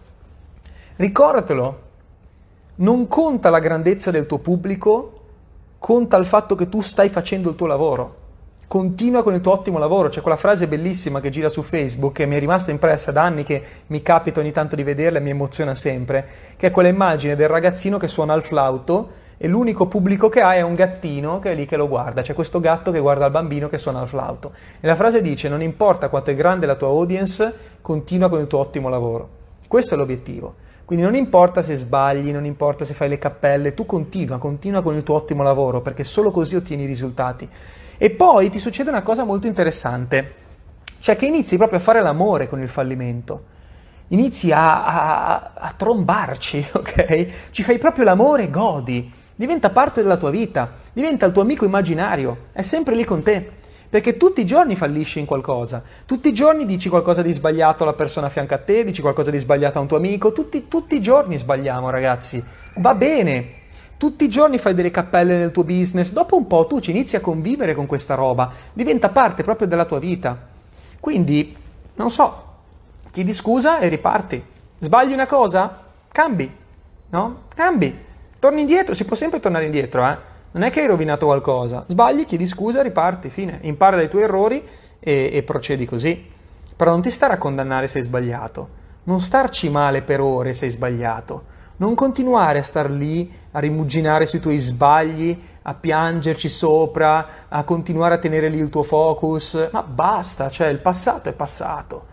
Ricordatelo, 0.96 1.80
non 2.76 3.08
conta 3.08 3.50
la 3.50 3.58
grandezza 3.58 4.10
del 4.10 4.26
tuo 4.26 4.38
pubblico, 4.38 5.20
conta 5.78 6.16
il 6.18 6.26
fatto 6.26 6.54
che 6.54 6.68
tu 6.68 6.82
stai 6.82 7.08
facendo 7.08 7.50
il 7.50 7.56
tuo 7.56 7.66
lavoro. 7.66 8.18
Continua 8.66 9.24
con 9.24 9.34
il 9.34 9.40
tuo 9.40 9.52
ottimo 9.52 9.78
lavoro. 9.78 10.08
C'è 10.08 10.20
quella 10.20 10.36
frase 10.36 10.68
bellissima 10.68 11.20
che 11.20 11.30
gira 11.30 11.48
su 11.48 11.62
Facebook 11.62 12.12
che 12.12 12.26
mi 12.26 12.36
è 12.36 12.38
rimasta 12.38 12.70
impressa 12.70 13.10
da 13.10 13.22
anni, 13.22 13.42
che 13.42 13.62
mi 13.88 14.00
capita 14.00 14.38
ogni 14.38 14.52
tanto 14.52 14.76
di 14.76 14.84
vederla 14.84 15.18
e 15.18 15.22
mi 15.22 15.30
emoziona 15.30 15.74
sempre, 15.74 16.28
che 16.56 16.68
è 16.68 16.70
quella 16.70 16.88
immagine 16.88 17.34
del 17.34 17.48
ragazzino 17.48 17.96
che 17.96 18.06
suona 18.06 18.34
il 18.34 18.42
flauto 18.42 19.08
e 19.42 19.48
l'unico 19.48 19.86
pubblico 19.86 20.28
che 20.28 20.42
ha 20.42 20.52
è 20.52 20.60
un 20.60 20.74
gattino 20.74 21.38
che 21.38 21.52
è 21.52 21.54
lì 21.54 21.64
che 21.64 21.78
lo 21.78 21.88
guarda. 21.88 22.20
C'è 22.20 22.34
questo 22.34 22.60
gatto 22.60 22.90
che 22.90 23.00
guarda 23.00 23.24
il 23.24 23.30
bambino 23.30 23.70
che 23.70 23.78
suona 23.78 24.02
il 24.02 24.06
flauto. 24.06 24.52
E 24.78 24.86
la 24.86 24.94
frase 24.94 25.22
dice: 25.22 25.48
Non 25.48 25.62
importa 25.62 26.10
quanto 26.10 26.30
è 26.30 26.34
grande 26.34 26.66
la 26.66 26.74
tua 26.74 26.88
audience, 26.88 27.78
continua 27.80 28.28
con 28.28 28.40
il 28.40 28.46
tuo 28.46 28.58
ottimo 28.58 28.90
lavoro. 28.90 29.28
Questo 29.66 29.94
è 29.94 29.96
l'obiettivo. 29.96 30.56
Quindi 30.84 31.06
non 31.06 31.14
importa 31.14 31.62
se 31.62 31.74
sbagli, 31.74 32.32
non 32.32 32.44
importa 32.44 32.84
se 32.84 32.92
fai 32.92 33.08
le 33.08 33.16
cappelle, 33.16 33.72
tu 33.72 33.86
continua, 33.86 34.36
continua 34.36 34.82
con 34.82 34.94
il 34.94 35.04
tuo 35.04 35.14
ottimo 35.14 35.42
lavoro, 35.42 35.80
perché 35.80 36.04
solo 36.04 36.30
così 36.30 36.56
ottieni 36.56 36.82
i 36.82 36.86
risultati. 36.86 37.48
E 37.96 38.10
poi 38.10 38.50
ti 38.50 38.58
succede 38.58 38.90
una 38.90 39.02
cosa 39.02 39.24
molto 39.24 39.46
interessante, 39.46 40.34
cioè 40.98 41.16
che 41.16 41.24
inizi 41.24 41.56
proprio 41.56 41.78
a 41.78 41.82
fare 41.82 42.02
l'amore 42.02 42.46
con 42.46 42.60
il 42.60 42.68
fallimento. 42.68 43.44
Inizi 44.08 44.52
a, 44.52 44.84
a, 44.84 45.50
a 45.54 45.72
trombarci, 45.74 46.66
ok? 46.76 47.48
Ci 47.52 47.62
fai 47.62 47.78
proprio 47.78 48.04
l'amore, 48.04 48.50
godi, 48.50 49.18
diventa 49.40 49.70
parte 49.70 50.02
della 50.02 50.18
tua 50.18 50.28
vita, 50.28 50.70
diventa 50.92 51.24
il 51.24 51.32
tuo 51.32 51.40
amico 51.40 51.64
immaginario, 51.64 52.48
è 52.52 52.60
sempre 52.60 52.94
lì 52.94 53.06
con 53.06 53.22
te. 53.22 53.52
Perché 53.88 54.18
tutti 54.18 54.42
i 54.42 54.44
giorni 54.44 54.76
fallisci 54.76 55.18
in 55.18 55.24
qualcosa, 55.24 55.82
tutti 56.04 56.28
i 56.28 56.34
giorni 56.34 56.66
dici 56.66 56.90
qualcosa 56.90 57.22
di 57.22 57.32
sbagliato 57.32 57.82
alla 57.82 57.94
persona 57.94 58.26
a 58.26 58.28
fianco 58.28 58.52
a 58.52 58.58
te, 58.58 58.84
dici 58.84 59.00
qualcosa 59.00 59.30
di 59.30 59.38
sbagliato 59.38 59.78
a 59.78 59.80
un 59.80 59.86
tuo 59.86 59.96
amico, 59.96 60.32
tutti, 60.32 60.68
tutti 60.68 60.94
i 60.94 61.00
giorni 61.00 61.38
sbagliamo 61.38 61.88
ragazzi, 61.88 62.44
va 62.76 62.94
bene, 62.94 63.52
tutti 63.96 64.24
i 64.24 64.28
giorni 64.28 64.58
fai 64.58 64.74
delle 64.74 64.90
cappelle 64.90 65.38
nel 65.38 65.52
tuo 65.52 65.64
business, 65.64 66.12
dopo 66.12 66.36
un 66.36 66.46
po' 66.46 66.66
tu 66.66 66.78
ci 66.78 66.90
inizi 66.90 67.16
a 67.16 67.20
convivere 67.20 67.74
con 67.74 67.86
questa 67.86 68.14
roba, 68.14 68.52
diventa 68.74 69.08
parte 69.08 69.42
proprio 69.42 69.66
della 69.66 69.86
tua 69.86 69.98
vita. 69.98 70.38
Quindi, 71.00 71.56
non 71.94 72.10
so, 72.10 72.44
chiedi 73.10 73.32
scusa 73.32 73.78
e 73.78 73.88
riparti. 73.88 74.44
Sbagli 74.78 75.14
una 75.14 75.26
cosa? 75.26 75.82
Cambi, 76.12 76.54
no? 77.08 77.44
Cambi. 77.54 78.08
Torni 78.40 78.62
indietro, 78.62 78.94
si 78.94 79.04
può 79.04 79.14
sempre 79.14 79.38
tornare 79.38 79.66
indietro, 79.66 80.02
eh? 80.06 80.16
Non 80.52 80.62
è 80.62 80.70
che 80.70 80.80
hai 80.80 80.86
rovinato 80.86 81.26
qualcosa, 81.26 81.84
sbagli, 81.86 82.24
chiedi 82.24 82.46
scusa, 82.46 82.80
riparti, 82.80 83.28
fine. 83.28 83.58
Impara 83.64 83.96
dai 83.96 84.08
tuoi 84.08 84.22
errori 84.22 84.66
e, 84.98 85.28
e 85.30 85.42
procedi 85.42 85.84
così. 85.84 86.26
Però 86.74 86.90
non 86.90 87.02
ti 87.02 87.10
stare 87.10 87.34
a 87.34 87.38
condannare 87.38 87.86
se 87.86 87.98
hai 87.98 88.04
sbagliato, 88.04 88.68
non 89.04 89.20
starci 89.20 89.68
male 89.68 90.00
per 90.00 90.22
ore 90.22 90.54
se 90.54 90.64
hai 90.64 90.70
sbagliato, 90.70 91.44
non 91.76 91.94
continuare 91.94 92.60
a 92.60 92.62
star 92.62 92.90
lì 92.90 93.30
a 93.50 93.58
rimuginare 93.58 94.24
sui 94.24 94.40
tuoi 94.40 94.58
sbagli, 94.58 95.38
a 95.60 95.74
piangerci 95.74 96.48
sopra, 96.48 97.46
a 97.46 97.62
continuare 97.64 98.14
a 98.14 98.18
tenere 98.18 98.48
lì 98.48 98.58
il 98.58 98.70
tuo 98.70 98.82
focus. 98.82 99.68
Ma 99.70 99.82
basta, 99.82 100.48
cioè 100.48 100.68
il 100.68 100.78
passato 100.78 101.28
è 101.28 101.34
passato. 101.34 102.06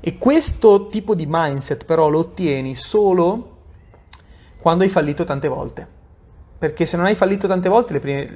E 0.00 0.18
questo 0.18 0.88
tipo 0.88 1.14
di 1.14 1.26
mindset 1.28 1.84
però 1.84 2.08
lo 2.08 2.18
ottieni 2.18 2.74
solo 2.74 3.49
quando 4.60 4.84
hai 4.84 4.90
fallito 4.90 5.24
tante 5.24 5.48
volte 5.48 5.98
perché 6.60 6.84
se 6.84 6.98
non 6.98 7.06
hai 7.06 7.14
fallito 7.14 7.48
tante 7.48 7.70
volte 7.70 7.98
prime, 8.00 8.28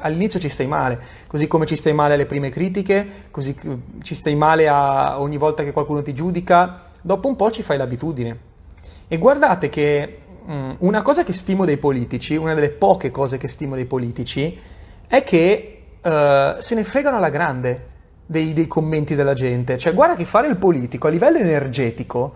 all'inizio 0.00 0.40
ci 0.40 0.48
stai 0.48 0.66
male, 0.66 1.00
così 1.28 1.46
come 1.46 1.66
ci 1.66 1.76
stai 1.76 1.92
male 1.92 2.14
alle 2.14 2.26
prime 2.26 2.50
critiche, 2.50 3.28
così 3.30 3.54
ci 4.02 4.16
stai 4.16 4.34
male 4.34 4.66
a, 4.66 5.20
ogni 5.20 5.36
volta 5.36 5.62
che 5.62 5.70
qualcuno 5.70 6.02
ti 6.02 6.12
giudica, 6.12 6.86
dopo 7.00 7.28
un 7.28 7.36
po' 7.36 7.52
ci 7.52 7.62
fai 7.62 7.76
l'abitudine. 7.76 8.38
E 9.06 9.18
guardate 9.18 9.68
che 9.68 10.18
mh, 10.44 10.52
mm, 10.52 10.70
una 10.78 11.02
cosa 11.02 11.22
che 11.22 11.32
stimo 11.32 11.64
dei 11.64 11.76
politici, 11.76 12.34
una 12.34 12.54
delle 12.54 12.70
poche 12.70 13.12
cose 13.12 13.36
che 13.36 13.46
stimo 13.46 13.76
dei 13.76 13.86
politici, 13.86 14.58
è 15.06 15.22
che 15.22 15.82
uh, 16.02 16.58
se 16.58 16.74
ne 16.74 16.82
fregano 16.82 17.18
alla 17.18 17.28
grande 17.28 17.86
dei, 18.26 18.52
dei 18.52 18.66
commenti 18.66 19.14
della 19.14 19.34
gente. 19.34 19.78
Cioè 19.78 19.94
guarda 19.94 20.16
che 20.16 20.24
fare 20.24 20.48
il 20.48 20.56
politico 20.56 21.06
a 21.06 21.10
livello 21.10 21.38
energetico 21.38 22.34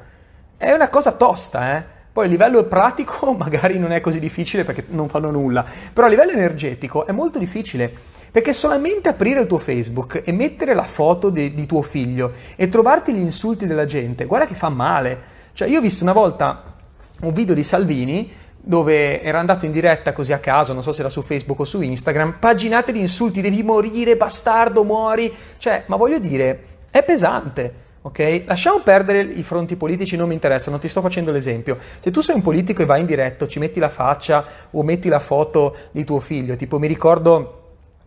è 0.57 0.71
una 0.71 0.89
cosa 0.91 1.11
tosta, 1.11 1.77
eh? 1.77 1.94
Poi 2.15 2.27
a 2.27 2.29
livello 2.29 2.63
pratico 2.63 3.33
magari 3.35 3.77
non 3.77 3.91
è 3.91 3.99
così 3.99 4.21
difficile 4.21 4.63
perché 4.63 4.85
non 4.91 5.09
fanno 5.09 5.33
nulla, 5.33 5.67
però 5.93 6.07
a 6.07 6.11
livello 6.11 6.31
energetico 6.31 7.07
è 7.07 7.11
molto 7.11 7.41
difficile 7.41 7.93
perché 8.31 8.53
solamente 8.53 9.09
aprire 9.09 9.41
il 9.41 9.49
tuo 9.49 9.59
Facebook 9.59 10.23
e 10.25 10.31
mettere 10.31 10.75
la 10.75 10.85
foto 10.85 11.29
de, 11.29 11.53
di 11.53 11.67
tuo 11.67 11.83
figlio 11.83 12.33
e 12.55 12.69
trovarti 12.69 13.13
gli 13.13 13.19
insulti 13.19 13.67
della 13.67 13.85
gente, 13.85 14.27
guarda 14.27 14.47
che 14.47 14.55
fa 14.55 14.69
male. 14.69 15.23
Cioè 15.55 15.67
io 15.67 15.79
ho 15.79 15.83
visto 15.83 16.05
una 16.05 16.13
volta 16.13 16.63
un 17.23 17.33
video 17.33 17.53
di 17.53 17.65
Salvini 17.65 18.31
dove 18.55 19.21
era 19.21 19.41
andato 19.41 19.67
in 19.67 19.73
diretta 19.73 20.13
così 20.13 20.33
a 20.33 20.39
caso, 20.39 20.73
non 20.73 20.85
so 20.85 20.93
se 20.93 21.01
era 21.01 21.11
su 21.11 21.23
Facebook 21.23 21.59
o 21.59 21.65
su 21.65 21.81
Instagram, 21.81 22.37
paginate 22.39 22.93
di 22.93 23.01
insulti, 23.01 23.41
devi 23.41 23.65
morire, 23.65 24.17
bastardo, 24.17 24.85
muori. 24.85 25.35
Cioè, 25.57 25.83
ma 25.87 25.97
voglio 25.97 26.21
dire, 26.21 26.65
è 26.93 27.03
pesante. 27.03 27.83
Ok? 28.07 28.43
Lasciamo 28.45 28.81
perdere 28.81 29.23
i 29.23 29.43
fronti 29.43 29.77
politici, 29.77 30.15
non 30.15 30.29
mi 30.29 30.35
interessa, 30.35 30.71
non 30.71 30.79
ti 30.79 30.89
sto 30.89 31.01
facendo 31.01 31.33
l'esempio. 31.33 31.79
Se 32.01 32.11
tu 32.11 32.21
sei 32.21 32.35
un 32.35 32.43
politico 32.43 32.83
e 32.83 32.85
vai 32.85 33.01
in 33.01 33.07
diretto, 33.07 33.47
ci 33.47 33.59
metti 33.59 33.81
la 33.81 33.89
faccia 33.89 34.45
o 34.73 34.83
metti 34.83 35.09
la 35.09 35.19
foto 35.19 35.75
di 35.91 36.05
tuo 36.05 36.21
figlio, 36.21 36.55
tipo 36.57 36.79
mi 36.79 36.87
ricordo 36.87 37.63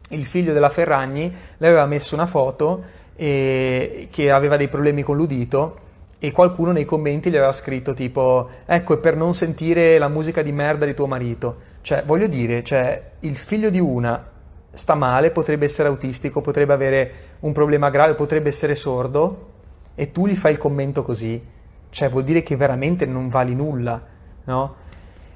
il 0.09 0.23
figlio 0.27 0.53
della 0.53 0.69
Ferragni, 0.69 1.33
lei 1.57 1.69
aveva 1.71 1.87
messo 1.87 2.13
una 2.13 2.27
foto 2.27 2.83
e, 3.15 4.07
che 4.11 4.29
aveva 4.29 4.55
dei 4.55 4.67
problemi 4.67 5.01
con 5.01 5.17
l'udito 5.17 5.85
e 6.19 6.31
qualcuno 6.31 6.71
nei 6.71 6.85
commenti 6.85 7.31
gli 7.31 7.35
aveva 7.35 7.51
scritto 7.51 7.95
tipo 7.95 8.49
ecco 8.65 8.93
è 8.93 8.97
per 8.97 9.15
non 9.15 9.33
sentire 9.33 9.97
la 9.97 10.07
musica 10.09 10.43
di 10.43 10.51
merda 10.51 10.85
di 10.85 10.93
tuo 10.93 11.07
marito. 11.07 11.55
Cioè, 11.81 12.03
voglio 12.05 12.27
dire, 12.27 12.63
cioè, 12.63 13.01
il 13.21 13.35
figlio 13.35 13.71
di 13.71 13.79
una 13.79 14.29
sta 14.71 14.93
male, 14.93 15.31
potrebbe 15.31 15.65
essere 15.65 15.87
autistico, 15.87 16.41
potrebbe 16.41 16.73
avere 16.73 17.11
un 17.39 17.51
problema 17.51 17.89
grave, 17.89 18.13
potrebbe 18.13 18.49
essere 18.49 18.75
sordo 18.75 19.55
e 19.99 20.11
tu 20.11 20.27
gli 20.27 20.35
fai 20.35 20.51
il 20.51 20.59
commento 20.59 21.01
così, 21.01 21.43
cioè 21.89 22.07
vuol 22.07 22.23
dire 22.23 22.43
che 22.43 22.55
veramente 22.55 23.07
non 23.07 23.29
vali 23.29 23.55
nulla, 23.55 23.99
no? 24.43 24.75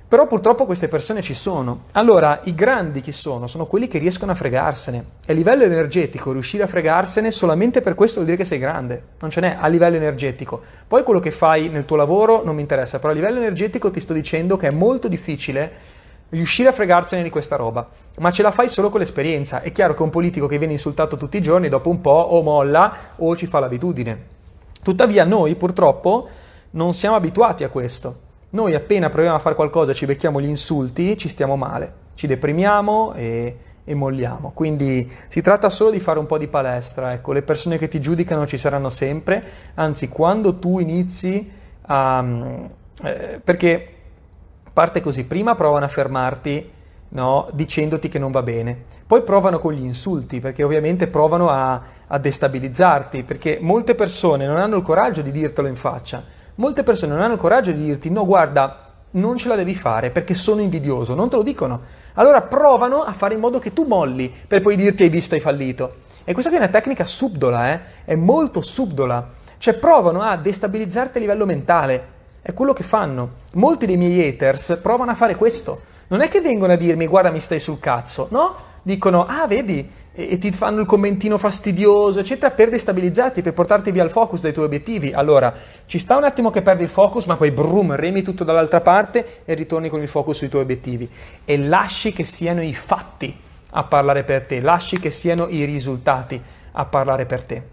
Però 0.07 0.27
purtroppo 0.27 0.65
queste 0.65 0.87
persone 0.87 1.21
ci 1.21 1.33
sono. 1.33 1.83
Allora, 1.93 2.41
i 2.43 2.53
grandi 2.53 3.01
chi 3.01 3.11
sono? 3.11 3.47
Sono 3.47 3.65
quelli 3.65 3.87
che 3.87 3.97
riescono 3.97 4.33
a 4.33 4.35
fregarsene. 4.35 5.05
E 5.25 5.31
a 5.31 5.33
livello 5.33 5.63
energetico, 5.63 6.33
riuscire 6.33 6.63
a 6.63 6.67
fregarsene 6.67 7.31
solamente 7.31 7.79
per 7.79 7.95
questo 7.95 8.15
vuol 8.15 8.25
dire 8.25 8.37
che 8.37 8.45
sei 8.45 8.59
grande. 8.59 9.01
Non 9.19 9.29
ce 9.29 9.39
n'è 9.39 9.57
a 9.57 9.67
livello 9.67 9.95
energetico. 9.95 10.61
Poi 10.85 11.03
quello 11.03 11.21
che 11.21 11.31
fai 11.31 11.69
nel 11.69 11.85
tuo 11.85 11.95
lavoro 11.95 12.43
non 12.43 12.55
mi 12.55 12.61
interessa, 12.61 12.99
però 12.99 13.13
a 13.13 13.15
livello 13.15 13.39
energetico 13.39 13.89
ti 13.89 14.01
sto 14.01 14.11
dicendo 14.13 14.57
che 14.57 14.67
è 14.67 14.71
molto 14.71 15.07
difficile 15.07 15.71
riuscire 16.31 16.67
a 16.67 16.73
fregarsene 16.73 17.23
di 17.23 17.29
questa 17.29 17.55
roba, 17.55 17.87
ma 18.19 18.31
ce 18.31 18.41
la 18.41 18.51
fai 18.51 18.67
solo 18.67 18.89
con 18.89 18.99
l'esperienza. 18.99 19.61
È 19.61 19.71
chiaro 19.71 19.93
che 19.93 20.03
un 20.03 20.09
politico 20.09 20.45
che 20.45 20.57
viene 20.57 20.73
insultato 20.73 21.15
tutti 21.15 21.37
i 21.37 21.41
giorni, 21.41 21.69
dopo 21.69 21.89
un 21.89 22.01
po' 22.01 22.11
o 22.11 22.41
molla 22.41 23.13
o 23.15 23.33
ci 23.37 23.47
fa 23.47 23.59
l'abitudine. 23.59 24.39
Tuttavia 24.81 25.23
noi 25.25 25.55
purtroppo 25.55 26.27
non 26.71 26.93
siamo 26.93 27.15
abituati 27.15 27.63
a 27.63 27.69
questo. 27.69 28.29
Noi 28.51 28.75
appena 28.75 29.09
proviamo 29.09 29.35
a 29.35 29.39
fare 29.39 29.55
qualcosa 29.55 29.93
ci 29.93 30.05
becchiamo 30.05 30.41
gli 30.41 30.47
insulti, 30.47 31.17
ci 31.17 31.29
stiamo 31.29 31.55
male, 31.55 31.93
ci 32.15 32.27
deprimiamo 32.27 33.13
e, 33.13 33.57
e 33.83 33.93
molliamo. 33.93 34.51
Quindi 34.53 35.09
si 35.29 35.41
tratta 35.41 35.69
solo 35.69 35.91
di 35.91 35.99
fare 35.99 36.19
un 36.19 36.25
po' 36.25 36.37
di 36.37 36.47
palestra. 36.47 37.13
Ecco, 37.13 37.31
le 37.31 37.43
persone 37.43 37.77
che 37.77 37.87
ti 37.87 37.99
giudicano 37.99 38.45
ci 38.45 38.57
saranno 38.57 38.89
sempre, 38.89 39.43
anzi 39.75 40.09
quando 40.09 40.57
tu 40.57 40.79
inizi 40.79 41.49
a... 41.83 42.25
Eh, 43.03 43.39
perché 43.43 43.87
parte 44.73 44.99
così, 44.99 45.25
prima 45.25 45.55
provano 45.55 45.85
a 45.85 45.89
fermarti 45.89 46.71
no? 47.09 47.49
dicendoti 47.53 48.09
che 48.09 48.19
non 48.19 48.31
va 48.31 48.41
bene. 48.41 48.83
Poi 49.05 49.23
provano 49.23 49.59
con 49.59 49.73
gli 49.73 49.83
insulti, 49.83 50.39
perché 50.39 50.63
ovviamente 50.63 51.07
provano 51.07 51.49
a, 51.49 51.81
a, 52.11 52.17
destabilizzarti, 52.17 53.23
perché 53.23 53.57
molte 53.61 53.95
persone 53.95 54.45
non 54.45 54.57
hanno 54.57 54.77
il 54.77 54.83
coraggio 54.83 55.21
di 55.21 55.31
dirtelo 55.31 55.67
in 55.67 55.75
faccia. 55.75 56.23
Molte 56.55 56.83
persone 56.83 57.13
non 57.13 57.21
hanno 57.21 57.33
il 57.33 57.39
coraggio 57.39 57.71
di 57.71 57.83
dirti 57.83 58.09
no, 58.09 58.25
guarda, 58.25 58.89
non 59.11 59.37
ce 59.37 59.47
la 59.47 59.55
devi 59.55 59.73
fare 59.73 60.09
perché 60.09 60.33
sono 60.33 60.61
invidioso, 60.61 61.15
non 61.15 61.29
te 61.29 61.35
lo 61.35 61.43
dicono. 61.43 61.81
Allora 62.13 62.41
provano 62.41 63.03
a 63.03 63.13
fare 63.13 63.33
in 63.33 63.39
modo 63.39 63.59
che 63.59 63.73
tu 63.73 63.85
molli 63.85 64.33
per 64.47 64.61
poi 64.61 64.75
dirti 64.75 65.03
hai 65.03 65.09
visto, 65.09 65.35
hai 65.35 65.41
fallito. 65.41 65.95
E 66.23 66.33
questa 66.33 66.51
è 66.51 66.55
una 66.55 66.67
tecnica 66.67 67.05
subdola, 67.05 67.71
eh? 67.73 67.79
è 68.05 68.15
molto 68.15 68.61
subdola. 68.61 69.39
Cioè 69.57 69.75
provano 69.75 70.21
a 70.21 70.37
destabilizzarti 70.37 71.17
a 71.17 71.21
livello 71.21 71.45
mentale. 71.45 72.19
È 72.41 72.53
quello 72.53 72.73
che 72.73 72.83
fanno. 72.83 73.31
Molti 73.53 73.85
dei 73.85 73.97
miei 73.97 74.27
haters 74.27 74.79
provano 74.81 75.11
a 75.11 75.15
fare 75.15 75.35
questo 75.35 75.89
non 76.11 76.19
è 76.19 76.27
che 76.27 76.41
vengono 76.41 76.73
a 76.73 76.75
dirmi 76.75 77.07
guarda 77.07 77.31
mi 77.31 77.39
stai 77.39 77.59
sul 77.59 77.79
cazzo, 77.79 78.27
no? 78.31 78.69
Dicono 78.81 79.25
ah 79.25 79.47
vedi 79.47 79.89
e, 80.13 80.37
ti 80.37 80.51
fanno 80.51 80.81
il 80.81 80.85
commentino 80.85 81.37
fastidioso, 81.37 82.19
eccetera, 82.19 82.51
per 82.51 82.69
destabilizzarti, 82.69 83.41
per 83.41 83.53
portarti 83.53 83.91
via 83.91 84.03
il 84.03 84.09
focus 84.09 84.41
dai 84.41 84.51
tuoi 84.51 84.65
obiettivi. 84.65 85.13
Allora, 85.13 85.53
ci 85.85 85.99
sta 85.99 86.17
un 86.17 86.25
attimo 86.25 86.49
che 86.49 86.61
perdi 86.61 86.83
il 86.83 86.89
focus, 86.89 87.25
ma 87.27 87.37
poi 87.37 87.51
brum, 87.51 87.95
remi 87.95 88.21
tutto 88.21 88.43
dall'altra 88.43 88.81
parte 88.81 89.41
e 89.45 89.53
ritorni 89.53 89.89
con 89.89 90.01
il 90.01 90.09
focus 90.09 90.37
sui 90.37 90.49
tuoi 90.49 90.63
obiettivi. 90.63 91.09
E 91.45 91.57
lasci 91.57 92.11
che 92.11 92.25
siano 92.25 92.61
i 92.61 92.73
fatti 92.73 93.33
a 93.71 93.83
parlare 93.83 94.23
per 94.23 94.45
te, 94.45 94.59
lasci 94.59 94.99
che 94.99 95.11
siano 95.11 95.47
i 95.47 95.63
risultati 95.63 96.41
a 96.73 96.85
parlare 96.85 97.25
per 97.25 97.43
te. 97.43 97.63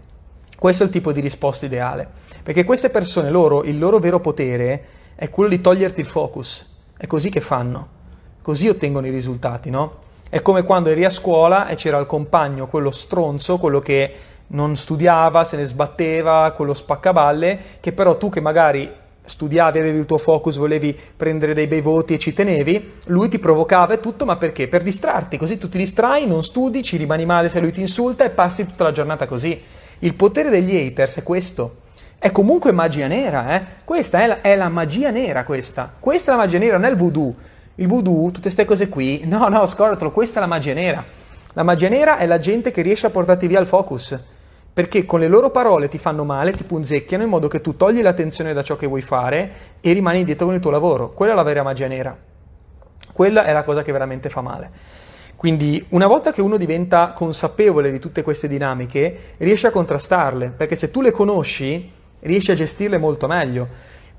Questo 0.57 0.83
è 0.83 0.85
il 0.85 0.91
tipo 0.91 1.11
di 1.11 1.19
risposta 1.19 1.65
ideale, 1.65 2.07
perché 2.41 2.63
queste 2.63 2.89
persone, 2.89 3.29
loro, 3.29 3.63
il 3.63 3.77
loro 3.77 3.99
vero 3.99 4.19
potere 4.19 4.85
è 5.15 5.29
quello 5.29 5.49
di 5.49 5.59
toglierti 5.59 5.99
il 5.99 6.07
focus. 6.07 6.67
È 6.97 7.07
così 7.07 7.29
che 7.29 7.41
fanno, 7.41 7.87
così 8.41 8.67
ottengono 8.67 9.07
i 9.07 9.11
risultati, 9.11 9.69
no? 9.69 10.07
È 10.31 10.43
come 10.43 10.61
quando 10.61 10.89
eri 10.89 11.03
a 11.05 11.09
scuola 11.09 11.65
e 11.65 11.73
c'era 11.73 11.97
il 11.97 12.05
compagno, 12.05 12.67
quello 12.67 12.91
stronzo, 12.91 13.57
quello 13.57 13.79
che 13.79 14.13
non 14.49 14.75
studiava, 14.75 15.43
se 15.43 15.57
ne 15.57 15.65
sbatteva, 15.65 16.53
quello 16.55 16.75
spaccaballe, 16.75 17.59
che 17.79 17.93
però 17.93 18.15
tu 18.15 18.29
che 18.29 18.39
magari 18.39 18.87
studiavi, 19.25 19.79
avevi 19.79 19.97
il 19.97 20.05
tuo 20.05 20.19
focus, 20.19 20.57
volevi 20.57 20.95
prendere 21.17 21.55
dei 21.55 21.65
bei 21.65 21.81
voti 21.81 22.13
e 22.13 22.19
ci 22.19 22.31
tenevi, 22.31 22.99
lui 23.05 23.27
ti 23.27 23.39
provocava 23.39 23.95
e 23.95 23.99
tutto, 23.99 24.25
ma 24.25 24.37
perché? 24.37 24.67
Per 24.67 24.83
distrarti, 24.83 25.35
così 25.35 25.57
tu 25.57 25.67
ti 25.67 25.79
distrai, 25.79 26.27
non 26.27 26.43
studi, 26.43 26.83
ci 26.83 26.97
rimani 26.97 27.25
male 27.25 27.49
se 27.49 27.59
lui 27.59 27.71
ti 27.71 27.81
insulta 27.81 28.23
e 28.23 28.29
passi 28.29 28.67
tutta 28.67 28.83
la 28.83 28.91
giornata 28.91 29.25
così. 29.25 29.59
Il 29.97 30.13
potere 30.13 30.51
degli 30.51 30.75
haters 30.75 31.17
è 31.17 31.23
questo. 31.23 31.77
È 32.19 32.31
comunque 32.31 32.71
magia 32.71 33.07
nera, 33.07 33.55
eh? 33.55 33.63
Questa 33.83 34.21
è 34.21 34.27
la, 34.27 34.41
è 34.41 34.55
la 34.55 34.69
magia 34.69 35.09
nera, 35.09 35.43
questa. 35.43 35.91
Questa 35.99 36.31
è 36.31 36.35
la 36.35 36.41
magia 36.41 36.59
nera, 36.59 36.77
non 36.77 36.85
è 36.85 36.91
il 36.91 36.97
voodoo 36.97 37.33
il 37.79 37.87
voodoo, 37.87 38.25
tutte 38.25 38.41
queste 38.41 38.65
cose 38.65 38.89
qui, 38.89 39.21
no, 39.23 39.47
no, 39.47 39.65
scordatelo, 39.65 40.11
questa 40.11 40.39
è 40.39 40.41
la 40.41 40.47
magia 40.47 40.73
nera. 40.73 41.03
La 41.53 41.63
magia 41.63 41.87
nera 41.87 42.17
è 42.17 42.25
la 42.25 42.37
gente 42.37 42.71
che 42.71 42.81
riesce 42.81 43.07
a 43.07 43.09
portarti 43.09 43.47
via 43.47 43.59
il 43.59 43.67
focus, 43.67 44.21
perché 44.71 45.05
con 45.05 45.21
le 45.21 45.27
loro 45.27 45.49
parole 45.49 45.87
ti 45.87 45.97
fanno 45.97 46.25
male, 46.25 46.51
ti 46.51 46.63
punzecchiano 46.63 47.23
in 47.23 47.29
modo 47.29 47.47
che 47.47 47.61
tu 47.61 47.77
togli 47.77 48.01
l'attenzione 48.01 48.53
da 48.53 48.63
ciò 48.63 48.75
che 48.75 48.85
vuoi 48.85 49.01
fare 49.01 49.51
e 49.79 49.93
rimani 49.93 50.19
indietro 50.19 50.45
con 50.45 50.55
il 50.55 50.61
tuo 50.61 50.71
lavoro. 50.71 51.11
Quella 51.13 51.31
è 51.31 51.35
la 51.35 51.43
vera 51.43 51.63
magia 51.63 51.87
nera. 51.87 52.15
Quella 53.13 53.45
è 53.45 53.53
la 53.53 53.63
cosa 53.63 53.81
che 53.81 53.93
veramente 53.93 54.29
fa 54.29 54.41
male. 54.41 54.71
Quindi 55.37 55.85
una 55.89 56.07
volta 56.07 56.33
che 56.33 56.41
uno 56.41 56.57
diventa 56.57 57.13
consapevole 57.13 57.91
di 57.91 57.99
tutte 57.99 58.23
queste 58.23 58.49
dinamiche, 58.49 59.35
riesce 59.37 59.67
a 59.67 59.71
contrastarle, 59.71 60.49
perché 60.49 60.75
se 60.75 60.91
tu 60.91 60.99
le 60.99 61.11
conosci, 61.11 61.89
riesci 62.19 62.51
a 62.51 62.55
gestirle 62.55 62.97
molto 62.97 63.25
meglio. 63.25 63.67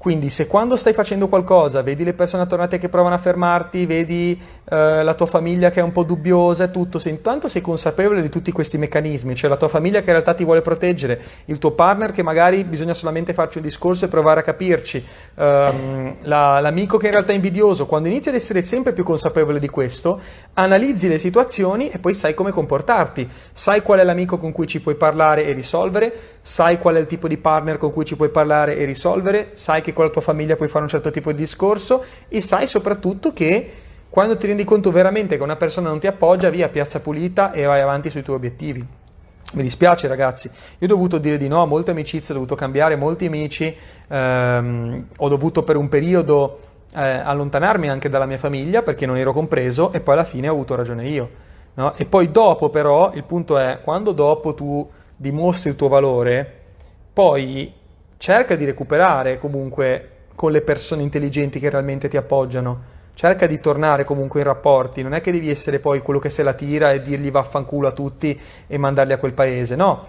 Quindi 0.00 0.30
se 0.30 0.46
quando 0.46 0.76
stai 0.76 0.94
facendo 0.94 1.28
qualcosa 1.28 1.82
vedi 1.82 2.04
le 2.04 2.14
persone 2.14 2.44
attorno 2.44 2.64
a 2.64 2.68
te 2.68 2.78
che 2.78 2.88
provano 2.88 3.16
a 3.16 3.18
fermarti, 3.18 3.84
vedi 3.84 4.40
eh, 4.70 5.02
la 5.02 5.12
tua 5.12 5.26
famiglia 5.26 5.68
che 5.68 5.80
è 5.80 5.82
un 5.82 5.92
po' 5.92 6.04
dubbiosa 6.04 6.64
e 6.64 6.70
tutto, 6.70 6.98
se 6.98 7.10
intanto 7.10 7.48
sei 7.48 7.60
consapevole 7.60 8.22
di 8.22 8.30
tutti 8.30 8.50
questi 8.50 8.78
meccanismi, 8.78 9.34
cioè 9.34 9.50
la 9.50 9.58
tua 9.58 9.68
famiglia 9.68 9.98
che 9.98 10.06
in 10.06 10.12
realtà 10.12 10.32
ti 10.32 10.42
vuole 10.42 10.62
proteggere, 10.62 11.20
il 11.44 11.58
tuo 11.58 11.72
partner 11.72 12.12
che 12.12 12.22
magari 12.22 12.64
bisogna 12.64 12.94
solamente 12.94 13.34
farci 13.34 13.58
un 13.58 13.64
discorso 13.64 14.06
e 14.06 14.08
provare 14.08 14.40
a 14.40 14.42
capirci, 14.42 15.04
ehm, 15.34 16.14
la, 16.22 16.60
l'amico 16.60 16.96
che 16.96 17.04
in 17.04 17.12
realtà 17.12 17.32
è 17.32 17.34
invidioso, 17.34 17.84
quando 17.84 18.08
inizi 18.08 18.30
ad 18.30 18.36
essere 18.36 18.62
sempre 18.62 18.94
più 18.94 19.04
consapevole 19.04 19.58
di 19.58 19.68
questo, 19.68 20.18
analizzi 20.54 21.08
le 21.08 21.18
situazioni 21.18 21.90
e 21.90 21.98
poi 21.98 22.14
sai 22.14 22.32
come 22.32 22.52
comportarti, 22.52 23.28
sai 23.52 23.82
qual 23.82 23.98
è 23.98 24.04
l'amico 24.04 24.38
con 24.38 24.52
cui 24.52 24.66
ci 24.66 24.80
puoi 24.80 24.94
parlare 24.94 25.44
e 25.44 25.52
risolvere, 25.52 26.38
sai 26.40 26.78
qual 26.78 26.94
è 26.94 27.00
il 27.00 27.06
tipo 27.06 27.28
di 27.28 27.36
partner 27.36 27.76
con 27.76 27.90
cui 27.90 28.06
ci 28.06 28.16
puoi 28.16 28.30
parlare 28.30 28.78
e 28.78 28.86
risolvere, 28.86 29.50
sai 29.52 29.82
che 29.82 29.88
che 29.90 29.92
con 29.92 30.04
la 30.04 30.10
tua 30.10 30.20
famiglia 30.20 30.56
puoi 30.56 30.68
fare 30.68 30.84
un 30.84 30.90
certo 30.90 31.10
tipo 31.10 31.30
di 31.30 31.38
discorso 31.38 32.04
e 32.28 32.40
sai 32.40 32.66
soprattutto 32.66 33.32
che 33.32 33.72
quando 34.08 34.36
ti 34.36 34.46
rendi 34.46 34.64
conto 34.64 34.90
veramente 34.90 35.36
che 35.36 35.42
una 35.42 35.56
persona 35.56 35.88
non 35.88 36.00
ti 36.00 36.06
appoggia, 36.06 36.50
via 36.50 36.68
piazza 36.68 37.00
pulita 37.00 37.52
e 37.52 37.64
vai 37.64 37.80
avanti 37.80 38.10
sui 38.10 38.22
tuoi 38.22 38.36
obiettivi. 38.36 38.84
Mi 39.52 39.62
dispiace 39.62 40.08
ragazzi, 40.08 40.48
io 40.78 40.86
ho 40.86 40.88
dovuto 40.88 41.18
dire 41.18 41.36
di 41.36 41.48
no 41.48 41.62
a 41.62 41.66
molte 41.66 41.90
amicizie, 41.90 42.32
ho 42.32 42.38
dovuto 42.38 42.54
cambiare 42.54 42.96
molti 42.96 43.26
amici, 43.26 43.74
ehm, 44.08 45.06
ho 45.16 45.28
dovuto 45.28 45.62
per 45.62 45.76
un 45.76 45.88
periodo 45.88 46.60
eh, 46.94 47.00
allontanarmi 47.00 47.88
anche 47.88 48.08
dalla 48.08 48.26
mia 48.26 48.38
famiglia 48.38 48.82
perché 48.82 49.06
non 49.06 49.16
ero 49.16 49.32
compreso 49.32 49.92
e 49.92 50.00
poi 50.00 50.14
alla 50.14 50.24
fine 50.24 50.48
ho 50.48 50.52
avuto 50.52 50.74
ragione 50.74 51.08
io. 51.08 51.30
No? 51.74 51.94
E 51.94 52.04
poi 52.04 52.30
dopo 52.30 52.68
però, 52.68 53.12
il 53.14 53.24
punto 53.24 53.58
è, 53.58 53.80
quando 53.82 54.12
dopo 54.12 54.54
tu 54.54 54.88
dimostri 55.16 55.70
il 55.70 55.76
tuo 55.76 55.88
valore, 55.88 56.58
poi 57.12 57.72
cerca 58.20 58.54
di 58.54 58.66
recuperare 58.66 59.38
comunque 59.38 60.08
con 60.34 60.52
le 60.52 60.60
persone 60.60 61.00
intelligenti 61.00 61.58
che 61.58 61.70
realmente 61.70 62.06
ti 62.06 62.18
appoggiano. 62.18 62.98
Cerca 63.14 63.46
di 63.46 63.60
tornare 63.60 64.04
comunque 64.04 64.40
in 64.40 64.46
rapporti, 64.46 65.00
non 65.00 65.14
è 65.14 65.22
che 65.22 65.32
devi 65.32 65.48
essere 65.48 65.78
poi 65.78 66.02
quello 66.02 66.18
che 66.18 66.28
se 66.28 66.42
la 66.42 66.52
tira 66.52 66.92
e 66.92 67.00
dirgli 67.00 67.30
vaffanculo 67.30 67.88
a 67.88 67.92
tutti 67.92 68.38
e 68.66 68.76
mandarli 68.76 69.14
a 69.14 69.18
quel 69.18 69.32
paese, 69.32 69.74
no. 69.74 70.04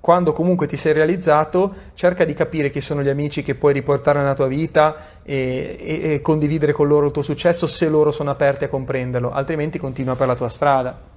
Quando 0.00 0.32
comunque 0.32 0.66
ti 0.66 0.76
sei 0.76 0.94
realizzato, 0.94 1.72
cerca 1.94 2.24
di 2.24 2.34
capire 2.34 2.70
chi 2.70 2.80
sono 2.80 3.02
gli 3.02 3.08
amici 3.08 3.44
che 3.44 3.54
puoi 3.54 3.72
riportare 3.72 4.18
nella 4.18 4.34
tua 4.34 4.48
vita 4.48 4.96
e, 5.22 5.76
e, 5.78 6.12
e 6.14 6.20
condividere 6.22 6.72
con 6.72 6.88
loro 6.88 7.06
il 7.06 7.12
tuo 7.12 7.22
successo 7.22 7.68
se 7.68 7.88
loro 7.88 8.10
sono 8.10 8.30
aperti 8.30 8.64
a 8.64 8.68
comprenderlo, 8.68 9.30
altrimenti 9.30 9.78
continua 9.78 10.16
per 10.16 10.26
la 10.26 10.34
tua 10.34 10.48
strada. 10.48 11.13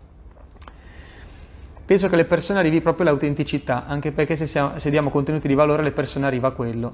Penso 1.88 2.10
che 2.10 2.16
alle 2.16 2.26
persone 2.26 2.60
arrivi 2.60 2.82
proprio 2.82 3.06
l'autenticità, 3.06 3.86
anche 3.86 4.12
perché 4.12 4.36
se, 4.36 4.46
siamo, 4.46 4.78
se 4.78 4.90
diamo 4.90 5.10
contenuti 5.10 5.48
di 5.48 5.54
valore 5.54 5.84
alle 5.84 5.94
persone 5.94 6.26
arriva 6.26 6.52
quello. 6.52 6.94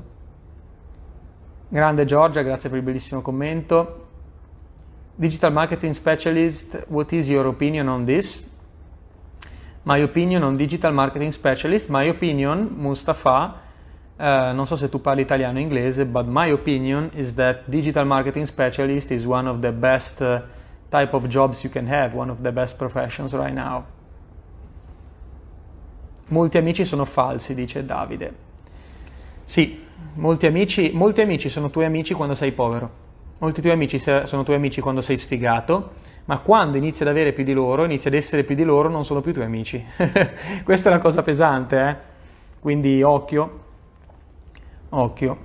Grande 1.67 2.05
Giorgia, 2.05 2.43
grazie 2.43 2.69
per 2.69 2.77
il 2.77 2.83
bellissimo 2.83 3.23
commento. 3.23 4.05
Digital 5.15 5.51
Marketing 5.51 5.93
Specialist, 5.93 6.85
what 6.89 7.11
is 7.11 7.27
your 7.27 7.47
opinion 7.47 7.87
on 7.87 8.05
this? 8.05 8.55
My 9.81 9.99
opinion 10.03 10.43
on 10.43 10.55
Digital 10.57 10.93
Marketing 10.93 11.31
Specialist, 11.31 11.89
my 11.89 12.07
opinion, 12.07 12.75
Mustafa, 12.77 13.61
uh, 14.15 14.23
non 14.53 14.67
so 14.67 14.75
se 14.75 14.89
tu 14.89 15.01
parli 15.01 15.21
italiano 15.21 15.57
o 15.57 15.61
inglese, 15.61 16.05
but 16.05 16.27
my 16.27 16.51
opinion 16.51 17.09
is 17.15 17.33
that 17.33 17.63
Digital 17.65 18.05
Marketing 18.05 18.45
Specialist 18.45 19.09
is 19.09 19.25
one 19.25 19.49
of 19.49 19.59
the 19.61 19.71
best 19.71 20.21
uh, 20.21 20.39
type 20.89 21.15
of 21.15 21.25
jobs 21.25 21.63
you 21.63 21.71
can 21.71 21.87
have, 21.87 22.15
one 22.15 22.29
of 22.29 22.43
the 22.43 22.51
best 22.51 22.77
professions 22.77 23.33
right 23.33 23.55
now. 23.55 23.92
Molti 26.27 26.57
amici 26.57 26.85
sono 26.85 27.05
falsi, 27.05 27.53
dice 27.53 27.85
Davide. 27.85 28.33
Sì, 29.43 29.85
molti 30.15 30.45
amici, 30.45 30.91
molti 30.93 31.21
amici 31.21 31.49
sono 31.49 31.69
tuoi 31.69 31.85
amici 31.85 32.13
quando 32.13 32.35
sei 32.35 32.51
povero. 32.51 33.01
Molti 33.39 33.61
tuoi 33.61 33.73
amici 33.73 33.99
sono 33.99 34.43
tuoi 34.43 34.55
amici 34.55 34.79
quando 34.79 35.01
sei 35.01 35.17
sfigato, 35.17 35.91
ma 36.25 36.39
quando 36.39 36.77
inizi 36.77 37.01
ad 37.01 37.09
avere 37.09 37.33
più 37.33 37.43
di 37.43 37.51
loro, 37.51 37.83
inizi 37.83 38.07
ad 38.07 38.13
essere 38.13 38.43
più 38.43 38.55
di 38.55 38.63
loro, 38.63 38.87
non 38.87 39.03
sono 39.03 39.19
più 39.21 39.33
tuoi 39.33 39.45
amici. 39.45 39.83
Questa 40.63 40.89
è 40.89 40.93
una 40.93 41.01
cosa 41.01 41.23
pesante, 41.23 41.87
eh? 41.87 41.95
Quindi 42.61 43.03
occhio, 43.03 43.59
occhio. 44.89 45.37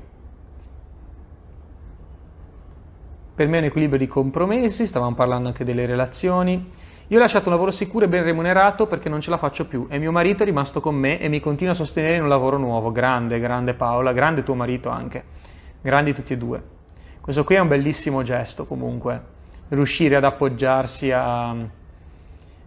Per 3.35 3.49
me 3.49 3.57
è 3.57 3.61
un 3.61 3.67
equilibrio 3.67 3.99
di 3.99 4.07
compromessi, 4.07 4.87
stavamo 4.87 5.15
parlando 5.17 5.49
anche 5.49 5.65
delle 5.65 5.87
relazioni. 5.87 6.67
Io 7.11 7.17
ho 7.17 7.21
lasciato 7.21 7.47
un 7.47 7.53
lavoro 7.53 7.71
sicuro 7.71 8.05
e 8.05 8.09
ben 8.09 8.23
remunerato 8.23 8.87
perché 8.87 9.09
non 9.09 9.23
ce 9.23 9.31
la 9.31 9.39
faccio 9.39 9.67
più 9.67 9.87
e 9.89 9.99
mio 9.99 10.13
marito 10.13 10.43
è 10.43 10.45
rimasto 10.45 10.83
con 10.83 10.95
me 10.95 11.19
e 11.19 11.29
mi 11.29 11.41
continua 11.41 11.73
a 11.73 11.77
sostenere 11.77 12.17
in 12.17 12.23
un 12.23 12.29
lavoro 12.29 12.59
nuovo. 12.59 12.93
Grande, 12.93 13.41
grande 13.41 13.73
Paola, 13.73 14.13
grande 14.13 14.43
tuo 14.43 14.55
marito 14.55 14.91
anche. 14.91 15.25
Grandi 15.81 16.13
tutti 16.13 16.35
e 16.35 16.37
due. 16.37 16.63
Questo 17.23 17.45
qui 17.45 17.55
è 17.55 17.61
un 17.61 17.69
bellissimo 17.69 18.23
gesto 18.23 18.67
comunque, 18.67 19.23
riuscire 19.69 20.17
ad 20.17 20.25
appoggiarsi 20.25 21.11
a, 21.11 21.55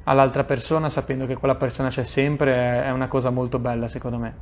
all'altra 0.06 0.44
persona 0.44 0.90
sapendo 0.90 1.28
che 1.28 1.36
quella 1.36 1.56
persona 1.56 1.90
c'è 1.90 2.04
sempre 2.04 2.84
è 2.84 2.90
una 2.90 3.08
cosa 3.08 3.30
molto 3.30 3.60
bella 3.60 3.88
secondo 3.88 4.18
me. 4.18 4.34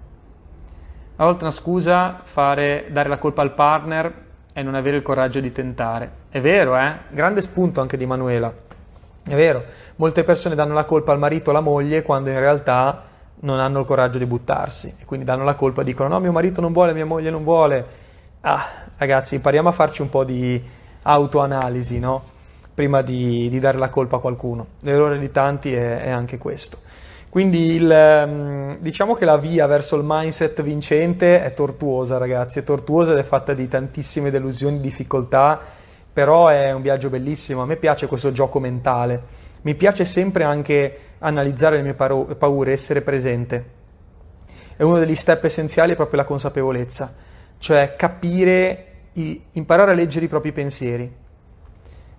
A 1.17 1.25
volte 1.25 1.43
una 1.43 1.51
scusa 1.51 2.21
fare, 2.23 2.87
dare 2.89 3.09
la 3.09 3.17
colpa 3.17 3.41
al 3.41 3.53
partner 3.53 4.25
e 4.53 4.63
non 4.63 4.75
avere 4.75 4.95
il 4.95 5.03
coraggio 5.03 5.41
di 5.41 5.51
tentare. 5.51 6.09
È 6.29 6.39
vero, 6.39 6.77
eh? 6.77 6.99
Grande 7.09 7.41
spunto 7.41 7.81
anche 7.81 7.97
di 7.97 8.05
Manuela. 8.05 8.67
È 9.29 9.35
vero, 9.35 9.63
molte 9.97 10.23
persone 10.23 10.55
danno 10.55 10.73
la 10.73 10.85
colpa 10.85 11.11
al 11.11 11.19
marito 11.19 11.49
o 11.49 11.53
alla 11.53 11.61
moglie 11.61 12.01
quando 12.01 12.31
in 12.31 12.39
realtà 12.39 13.03
non 13.41 13.59
hanno 13.59 13.81
il 13.81 13.85
coraggio 13.85 14.17
di 14.17 14.25
buttarsi 14.25 14.95
e 14.99 15.05
quindi 15.05 15.23
danno 15.23 15.43
la 15.43 15.53
colpa, 15.53 15.83
dicono 15.83 16.09
no 16.09 16.19
mio 16.19 16.31
marito 16.31 16.61
non 16.61 16.73
vuole, 16.73 16.93
mia 16.93 17.05
moglie 17.05 17.29
non 17.29 17.43
vuole. 17.43 17.85
Ah, 18.41 18.65
ragazzi, 18.97 19.35
impariamo 19.35 19.69
a 19.69 19.71
farci 19.71 20.01
un 20.01 20.09
po' 20.09 20.23
di 20.23 20.59
autoanalisi, 21.03 21.99
no? 21.99 22.23
Prima 22.73 23.03
di, 23.03 23.49
di 23.49 23.59
dare 23.59 23.77
la 23.77 23.89
colpa 23.89 24.15
a 24.15 24.19
qualcuno. 24.19 24.65
L'errore 24.81 25.19
di 25.19 25.29
tanti 25.29 25.75
è, 25.75 26.01
è 26.01 26.09
anche 26.09 26.39
questo. 26.39 26.79
Quindi 27.29 27.73
il, 27.73 27.91
ehm, 27.91 28.77
diciamo 28.79 29.13
che 29.13 29.25
la 29.25 29.37
via 29.37 29.67
verso 29.67 29.95
il 29.95 30.01
mindset 30.03 30.63
vincente 30.63 31.43
è 31.43 31.53
tortuosa, 31.53 32.17
ragazzi, 32.17 32.57
è 32.57 32.63
tortuosa 32.63 33.11
ed 33.11 33.19
è 33.19 33.23
fatta 33.23 33.53
di 33.53 33.67
tantissime 33.67 34.31
delusioni, 34.31 34.79
difficoltà 34.79 35.77
però 36.11 36.47
è 36.47 36.71
un 36.71 36.81
viaggio 36.81 37.09
bellissimo, 37.09 37.61
a 37.61 37.65
me 37.65 37.75
piace 37.75 38.07
questo 38.07 38.31
gioco 38.31 38.59
mentale, 38.59 39.21
mi 39.61 39.75
piace 39.75 40.05
sempre 40.05 40.43
anche 40.43 40.97
analizzare 41.19 41.77
le 41.77 41.83
mie 41.83 41.93
paure, 41.93 42.71
essere 42.71 43.01
presente. 43.01 43.77
E 44.77 44.83
uno 44.83 44.97
degli 44.99 45.15
step 45.15 45.43
essenziali 45.43 45.93
è 45.93 45.95
proprio 45.95 46.19
la 46.19 46.25
consapevolezza, 46.25 47.13
cioè 47.57 47.95
capire, 47.95 48.85
imparare 49.51 49.91
a 49.91 49.93
leggere 49.93 50.25
i 50.25 50.29
propri 50.29 50.51
pensieri, 50.51 51.11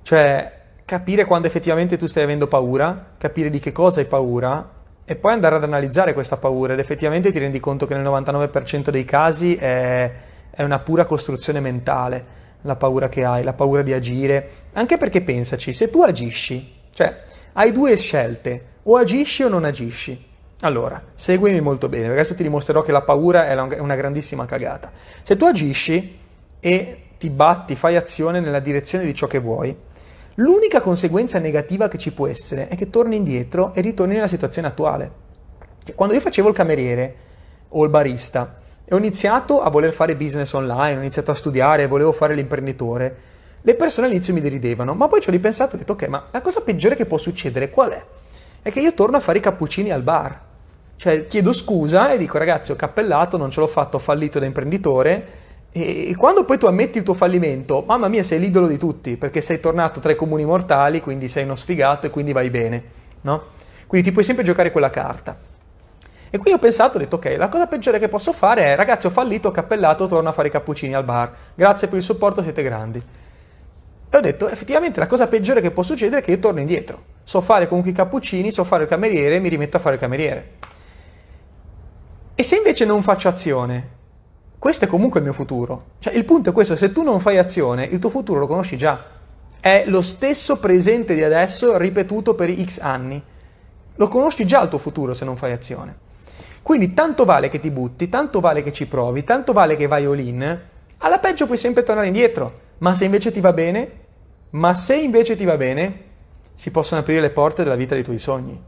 cioè 0.02 0.58
capire 0.84 1.24
quando 1.24 1.46
effettivamente 1.46 1.96
tu 1.96 2.06
stai 2.06 2.24
avendo 2.24 2.46
paura, 2.48 3.12
capire 3.16 3.48
di 3.48 3.60
che 3.60 3.72
cosa 3.72 4.00
hai 4.00 4.06
paura 4.06 4.78
e 5.04 5.16
poi 5.16 5.32
andare 5.32 5.56
ad 5.56 5.64
analizzare 5.64 6.12
questa 6.12 6.36
paura 6.36 6.72
ed 6.72 6.78
effettivamente 6.78 7.32
ti 7.32 7.38
rendi 7.38 7.60
conto 7.60 7.86
che 7.86 7.94
nel 7.94 8.04
99% 8.04 8.90
dei 8.90 9.04
casi 9.04 9.56
è, 9.56 10.12
è 10.50 10.62
una 10.62 10.78
pura 10.80 11.04
costruzione 11.04 11.60
mentale 11.60 12.24
la 12.62 12.76
paura 12.76 13.08
che 13.08 13.24
hai, 13.24 13.42
la 13.42 13.52
paura 13.52 13.82
di 13.82 13.92
agire, 13.92 14.50
anche 14.72 14.96
perché 14.96 15.22
pensaci, 15.22 15.72
se 15.72 15.90
tu 15.90 16.02
agisci, 16.02 16.72
cioè 16.92 17.22
hai 17.52 17.72
due 17.72 17.96
scelte, 17.96 18.64
o 18.82 18.96
agisci 18.96 19.42
o 19.42 19.48
non 19.48 19.64
agisci. 19.64 20.28
Allora, 20.60 21.02
seguimi 21.14 21.60
molto 21.60 21.88
bene, 21.88 22.04
perché 22.04 22.20
adesso 22.20 22.34
ti 22.34 22.42
dimostrerò 22.42 22.82
che 22.82 22.92
la 22.92 23.02
paura 23.02 23.46
è 23.46 23.78
una 23.80 23.94
grandissima 23.94 24.44
cagata. 24.44 24.90
Se 25.22 25.36
tu 25.36 25.46
agisci 25.46 26.18
e 26.60 27.02
ti 27.18 27.30
batti, 27.30 27.76
fai 27.76 27.96
azione 27.96 28.40
nella 28.40 28.60
direzione 28.60 29.04
di 29.04 29.14
ciò 29.14 29.26
che 29.26 29.38
vuoi, 29.38 29.74
l'unica 30.34 30.80
conseguenza 30.80 31.38
negativa 31.38 31.88
che 31.88 31.98
ci 31.98 32.12
può 32.12 32.26
essere 32.26 32.68
è 32.68 32.76
che 32.76 32.90
torni 32.90 33.16
indietro 33.16 33.72
e 33.74 33.80
ritorni 33.80 34.14
nella 34.14 34.28
situazione 34.28 34.68
attuale. 34.68 35.10
Cioè, 35.84 35.94
quando 35.94 36.14
io 36.14 36.20
facevo 36.20 36.48
il 36.48 36.54
cameriere 36.54 37.14
o 37.70 37.82
il 37.84 37.90
barista 37.90 38.59
e 38.90 38.94
ho 38.94 38.98
iniziato 38.98 39.62
a 39.62 39.70
voler 39.70 39.92
fare 39.92 40.16
business 40.16 40.52
online, 40.52 40.96
ho 40.96 41.00
iniziato 41.00 41.30
a 41.30 41.34
studiare, 41.34 41.86
volevo 41.86 42.10
fare 42.10 42.34
l'imprenditore, 42.34 43.16
le 43.62 43.74
persone 43.76 44.08
all'inizio 44.08 44.34
mi 44.34 44.40
deridevano, 44.40 44.94
ma 44.94 45.06
poi 45.06 45.20
ci 45.20 45.28
ho 45.28 45.32
ripensato 45.32 45.72
e 45.72 45.74
ho 45.76 45.78
detto 45.78 45.92
ok, 45.92 46.08
ma 46.08 46.26
la 46.32 46.40
cosa 46.40 46.60
peggiore 46.62 46.96
che 46.96 47.06
può 47.06 47.16
succedere 47.16 47.70
qual 47.70 47.90
è? 47.90 48.04
È 48.62 48.70
che 48.72 48.80
io 48.80 48.92
torno 48.94 49.18
a 49.18 49.20
fare 49.20 49.38
i 49.38 49.40
cappuccini 49.40 49.92
al 49.92 50.02
bar 50.02 50.48
cioè 51.00 51.26
chiedo 51.28 51.54
scusa 51.54 52.10
e 52.10 52.18
dico 52.18 52.36
ragazzi 52.36 52.72
ho 52.72 52.76
cappellato, 52.76 53.38
non 53.38 53.48
ce 53.48 53.60
l'ho 53.60 53.66
fatto, 53.66 53.96
ho 53.96 54.00
fallito 54.00 54.38
da 54.38 54.44
imprenditore 54.44 55.28
e 55.72 56.14
quando 56.14 56.44
poi 56.44 56.58
tu 56.58 56.66
ammetti 56.66 56.98
il 56.98 57.04
tuo 57.04 57.14
fallimento, 57.14 57.82
mamma 57.86 58.06
mia 58.08 58.22
sei 58.22 58.38
l'idolo 58.38 58.66
di 58.66 58.76
tutti 58.76 59.16
perché 59.16 59.40
sei 59.40 59.60
tornato 59.60 59.98
tra 60.00 60.12
i 60.12 60.16
comuni 60.16 60.44
mortali, 60.44 61.00
quindi 61.00 61.28
sei 61.28 61.44
uno 61.44 61.56
sfigato 61.56 62.06
e 62.06 62.10
quindi 62.10 62.32
vai 62.32 62.50
bene, 62.50 62.82
no? 63.22 63.44
Quindi 63.86 64.08
ti 64.08 64.12
puoi 64.12 64.26
sempre 64.26 64.44
giocare 64.44 64.70
quella 64.70 64.90
carta. 64.90 65.38
E 66.30 66.38
qui 66.38 66.52
ho 66.52 66.58
pensato, 66.58 66.96
ho 66.96 67.00
detto 67.00 67.16
ok, 67.16 67.34
la 67.36 67.48
cosa 67.48 67.66
peggiore 67.66 67.98
che 67.98 68.08
posso 68.08 68.32
fare 68.32 68.64
è 68.64 68.76
ragazzi 68.76 69.08
ho 69.08 69.10
fallito, 69.10 69.48
ho 69.48 69.50
cappellato, 69.50 70.06
torno 70.06 70.28
a 70.28 70.32
fare 70.32 70.46
i 70.46 70.50
cappuccini 70.50 70.94
al 70.94 71.02
bar, 71.02 71.32
grazie 71.56 71.88
per 71.88 71.98
il 71.98 72.04
supporto, 72.04 72.40
siete 72.40 72.62
grandi. 72.62 73.02
E 74.12 74.16
ho 74.16 74.20
detto 74.20 74.48
effettivamente 74.48 75.00
la 75.00 75.08
cosa 75.08 75.26
peggiore 75.26 75.60
che 75.60 75.72
può 75.72 75.82
succedere 75.82 76.20
è 76.20 76.24
che 76.24 76.30
io 76.30 76.38
torno 76.38 76.60
indietro, 76.60 77.02
so 77.24 77.40
fare 77.40 77.66
comunque 77.66 77.90
i 77.90 77.94
cappuccini, 77.94 78.52
so 78.52 78.62
fare 78.62 78.84
il 78.84 78.88
cameriere 78.88 79.36
e 79.36 79.40
mi 79.40 79.48
rimetto 79.48 79.76
a 79.76 79.80
fare 79.80 79.96
il 79.96 80.00
cameriere. 80.00 80.50
E 82.36 82.42
se 82.44 82.56
invece 82.56 82.84
non 82.84 83.02
faccio 83.02 83.28
azione, 83.28 83.88
questo 84.58 84.84
è 84.84 84.88
comunque 84.88 85.18
il 85.18 85.26
mio 85.26 85.34
futuro. 85.34 85.84
Cioè, 85.98 86.14
il 86.14 86.24
punto 86.24 86.50
è 86.50 86.52
questo, 86.52 86.76
se 86.76 86.92
tu 86.92 87.02
non 87.02 87.18
fai 87.18 87.38
azione, 87.38 87.84
il 87.84 87.98
tuo 87.98 88.10
futuro 88.10 88.38
lo 88.38 88.46
conosci 88.46 88.76
già. 88.76 89.04
È 89.58 89.84
lo 89.86 90.00
stesso 90.00 90.58
presente 90.58 91.14
di 91.14 91.24
adesso 91.24 91.76
ripetuto 91.76 92.34
per 92.34 92.54
x 92.54 92.78
anni. 92.78 93.22
Lo 93.96 94.08
conosci 94.08 94.46
già 94.46 94.62
il 94.62 94.68
tuo 94.68 94.78
futuro 94.78 95.12
se 95.12 95.24
non 95.24 95.36
fai 95.36 95.52
azione. 95.52 96.08
Quindi 96.62 96.94
tanto 96.94 97.24
vale 97.24 97.48
che 97.48 97.58
ti 97.58 97.70
butti, 97.70 98.08
tanto 98.08 98.40
vale 98.40 98.62
che 98.62 98.72
ci 98.72 98.86
provi, 98.86 99.24
tanto 99.24 99.52
vale 99.52 99.76
che 99.76 99.86
vai 99.86 100.04
all 100.04 100.18
in. 100.18 100.60
Alla 100.98 101.18
peggio 101.18 101.46
puoi 101.46 101.58
sempre 101.58 101.82
tornare 101.82 102.06
indietro. 102.06 102.68
Ma 102.78 102.94
se 102.94 103.04
invece 103.04 103.30
ti 103.30 103.40
va 103.40 103.52
bene, 103.52 103.90
ma 104.50 104.74
se 104.74 104.96
invece 104.96 105.36
ti 105.36 105.44
va 105.44 105.56
bene, 105.56 106.04
si 106.54 106.70
possono 106.70 107.00
aprire 107.00 107.20
le 107.20 107.30
porte 107.30 107.62
della 107.62 107.76
vita 107.76 107.94
dei 107.94 108.04
tuoi 108.04 108.18
sogni. 108.18 108.60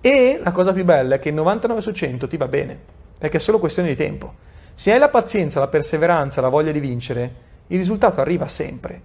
E 0.00 0.40
la 0.42 0.52
cosa 0.52 0.72
più 0.72 0.84
bella 0.84 1.16
è 1.16 1.18
che 1.18 1.30
il 1.30 1.34
99 1.34 1.80
su 1.80 1.92
100 1.92 2.28
ti 2.28 2.36
va 2.36 2.48
bene, 2.48 2.78
perché 3.18 3.38
è 3.38 3.40
solo 3.40 3.58
questione 3.58 3.88
di 3.88 3.96
tempo. 3.96 4.34
Se 4.74 4.92
hai 4.92 4.98
la 4.98 5.08
pazienza, 5.08 5.60
la 5.60 5.68
perseveranza, 5.68 6.40
la 6.40 6.48
voglia 6.48 6.72
di 6.72 6.80
vincere, 6.80 7.34
il 7.68 7.78
risultato 7.78 8.20
arriva 8.20 8.46
sempre. 8.46 9.00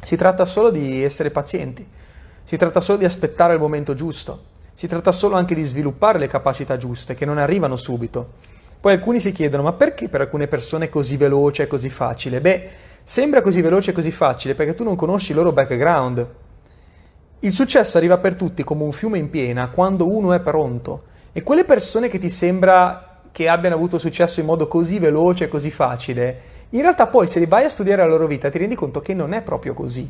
Si 0.00 0.16
tratta 0.16 0.44
solo 0.44 0.70
di 0.70 1.02
essere 1.02 1.30
pazienti, 1.30 1.86
si 2.44 2.56
tratta 2.56 2.80
solo 2.80 2.98
di 2.98 3.04
aspettare 3.04 3.54
il 3.54 3.60
momento 3.60 3.94
giusto, 3.94 4.44
si 4.74 4.86
tratta 4.86 5.12
solo 5.12 5.36
anche 5.36 5.54
di 5.54 5.64
sviluppare 5.64 6.18
le 6.18 6.26
capacità 6.26 6.76
giuste 6.76 7.14
che 7.14 7.24
non 7.24 7.38
arrivano 7.38 7.76
subito. 7.76 8.50
Poi 8.80 8.92
alcuni 8.92 9.20
si 9.20 9.32
chiedono, 9.32 9.62
ma 9.62 9.72
perché 9.72 10.08
per 10.08 10.22
alcune 10.22 10.48
persone 10.48 10.86
è 10.86 10.88
così 10.88 11.16
veloce 11.16 11.64
e 11.64 11.66
così 11.66 11.88
facile? 11.88 12.40
Beh, 12.40 12.68
sembra 13.04 13.42
così 13.42 13.60
veloce 13.60 13.90
e 13.90 13.94
così 13.94 14.10
facile 14.10 14.54
perché 14.54 14.74
tu 14.74 14.84
non 14.84 14.96
conosci 14.96 15.30
il 15.30 15.36
loro 15.36 15.52
background, 15.52 16.26
il 17.44 17.52
successo 17.52 17.98
arriva 17.98 18.18
per 18.18 18.36
tutti 18.36 18.62
come 18.62 18.84
un 18.84 18.92
fiume 18.92 19.18
in 19.18 19.28
piena 19.28 19.68
quando 19.68 20.08
uno 20.08 20.32
è 20.32 20.38
pronto 20.38 21.04
e 21.32 21.42
quelle 21.42 21.64
persone 21.64 22.08
che 22.08 22.18
ti 22.18 22.30
sembra 22.30 23.20
che 23.32 23.48
abbiano 23.48 23.74
avuto 23.74 23.98
successo 23.98 24.38
in 24.38 24.46
modo 24.46 24.68
così 24.68 24.98
veloce 25.00 25.44
e 25.44 25.48
così 25.48 25.70
facile, 25.70 26.40
in 26.70 26.82
realtà 26.82 27.06
poi 27.06 27.26
se 27.26 27.44
vai 27.46 27.64
a 27.64 27.68
studiare 27.68 28.02
la 28.02 28.08
loro 28.08 28.26
vita 28.26 28.48
ti 28.48 28.58
rendi 28.58 28.74
conto 28.74 29.00
che 29.00 29.14
non 29.14 29.32
è 29.32 29.42
proprio 29.42 29.74
così. 29.74 30.08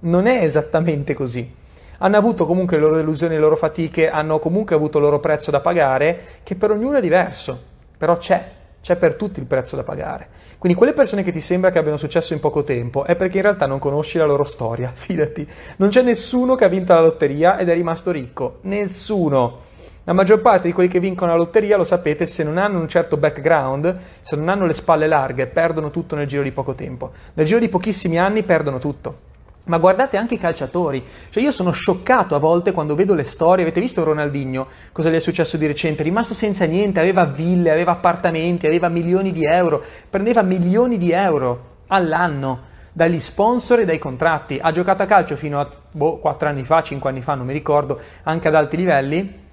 Non 0.00 0.26
è 0.26 0.42
esattamente 0.42 1.14
così. 1.14 1.50
Hanno 1.98 2.16
avuto 2.16 2.46
comunque 2.46 2.76
le 2.76 2.82
loro 2.82 2.96
delusioni, 2.96 3.34
le 3.34 3.40
loro 3.40 3.56
fatiche, 3.56 4.10
hanno 4.10 4.38
comunque 4.38 4.74
avuto 4.74 4.98
il 4.98 5.04
loro 5.04 5.20
prezzo 5.20 5.50
da 5.50 5.60
pagare, 5.60 6.40
che 6.42 6.54
per 6.54 6.70
ognuno 6.70 6.98
è 6.98 7.00
diverso, 7.00 7.58
però 7.96 8.16
c'è 8.16 8.54
c'è 8.86 8.94
per 8.94 9.16
tutti 9.16 9.40
il 9.40 9.46
prezzo 9.46 9.74
da 9.74 9.82
pagare. 9.82 10.28
Quindi 10.58 10.78
quelle 10.78 10.92
persone 10.92 11.24
che 11.24 11.32
ti 11.32 11.40
sembra 11.40 11.72
che 11.72 11.78
abbiano 11.78 11.96
successo 11.96 12.34
in 12.34 12.38
poco 12.38 12.62
tempo 12.62 13.02
è 13.02 13.16
perché 13.16 13.38
in 13.38 13.42
realtà 13.42 13.66
non 13.66 13.80
conosci 13.80 14.16
la 14.16 14.26
loro 14.26 14.44
storia, 14.44 14.92
fidati. 14.94 15.44
Non 15.78 15.88
c'è 15.88 16.02
nessuno 16.02 16.54
che 16.54 16.64
ha 16.64 16.68
vinto 16.68 16.94
la 16.94 17.00
lotteria 17.00 17.58
ed 17.58 17.68
è 17.68 17.74
rimasto 17.74 18.12
ricco, 18.12 18.58
nessuno. 18.60 19.62
La 20.04 20.12
maggior 20.12 20.40
parte 20.40 20.68
di 20.68 20.72
quelli 20.72 20.88
che 20.88 21.00
vincono 21.00 21.32
la 21.32 21.36
lotteria, 21.36 21.76
lo 21.76 21.82
sapete, 21.82 22.26
se 22.26 22.44
non 22.44 22.58
hanno 22.58 22.78
un 22.78 22.86
certo 22.86 23.16
background, 23.16 23.98
se 24.22 24.36
non 24.36 24.48
hanno 24.48 24.66
le 24.66 24.72
spalle 24.72 25.08
larghe, 25.08 25.48
perdono 25.48 25.90
tutto 25.90 26.14
nel 26.14 26.28
giro 26.28 26.44
di 26.44 26.52
poco 26.52 26.74
tempo. 26.74 27.10
Nel 27.34 27.44
giro 27.44 27.58
di 27.58 27.68
pochissimi 27.68 28.20
anni 28.20 28.44
perdono 28.44 28.78
tutto. 28.78 29.34
Ma 29.66 29.78
guardate 29.78 30.16
anche 30.16 30.34
i 30.34 30.38
calciatori, 30.38 31.04
cioè 31.28 31.42
io 31.42 31.50
sono 31.50 31.72
scioccato 31.72 32.36
a 32.36 32.38
volte 32.38 32.70
quando 32.70 32.94
vedo 32.94 33.14
le 33.14 33.24
storie, 33.24 33.64
avete 33.64 33.80
visto 33.80 34.04
Ronaldinho, 34.04 34.68
cosa 34.92 35.10
gli 35.10 35.14
è 35.14 35.20
successo 35.20 35.56
di 35.56 35.66
recente? 35.66 36.02
È 36.02 36.04
rimasto 36.04 36.34
senza 36.34 36.64
niente, 36.66 37.00
aveva 37.00 37.24
ville, 37.24 37.72
aveva 37.72 37.90
appartamenti, 37.92 38.66
aveva 38.66 38.88
milioni 38.88 39.32
di 39.32 39.44
euro, 39.44 39.82
prendeva 40.08 40.42
milioni 40.42 40.98
di 40.98 41.10
euro 41.10 41.78
all'anno 41.88 42.74
dagli 42.92 43.18
sponsor 43.18 43.80
e 43.80 43.84
dai 43.84 43.98
contratti, 43.98 44.58
ha 44.62 44.70
giocato 44.70 45.02
a 45.02 45.06
calcio 45.06 45.34
fino 45.34 45.58
a 45.58 45.68
boh, 45.90 46.18
4 46.18 46.48
anni 46.48 46.62
fa, 46.62 46.82
5 46.82 47.10
anni 47.10 47.20
fa, 47.20 47.34
non 47.34 47.46
mi 47.46 47.52
ricordo, 47.52 48.00
anche 48.22 48.46
ad 48.46 48.54
alti 48.54 48.76
livelli. 48.76 49.44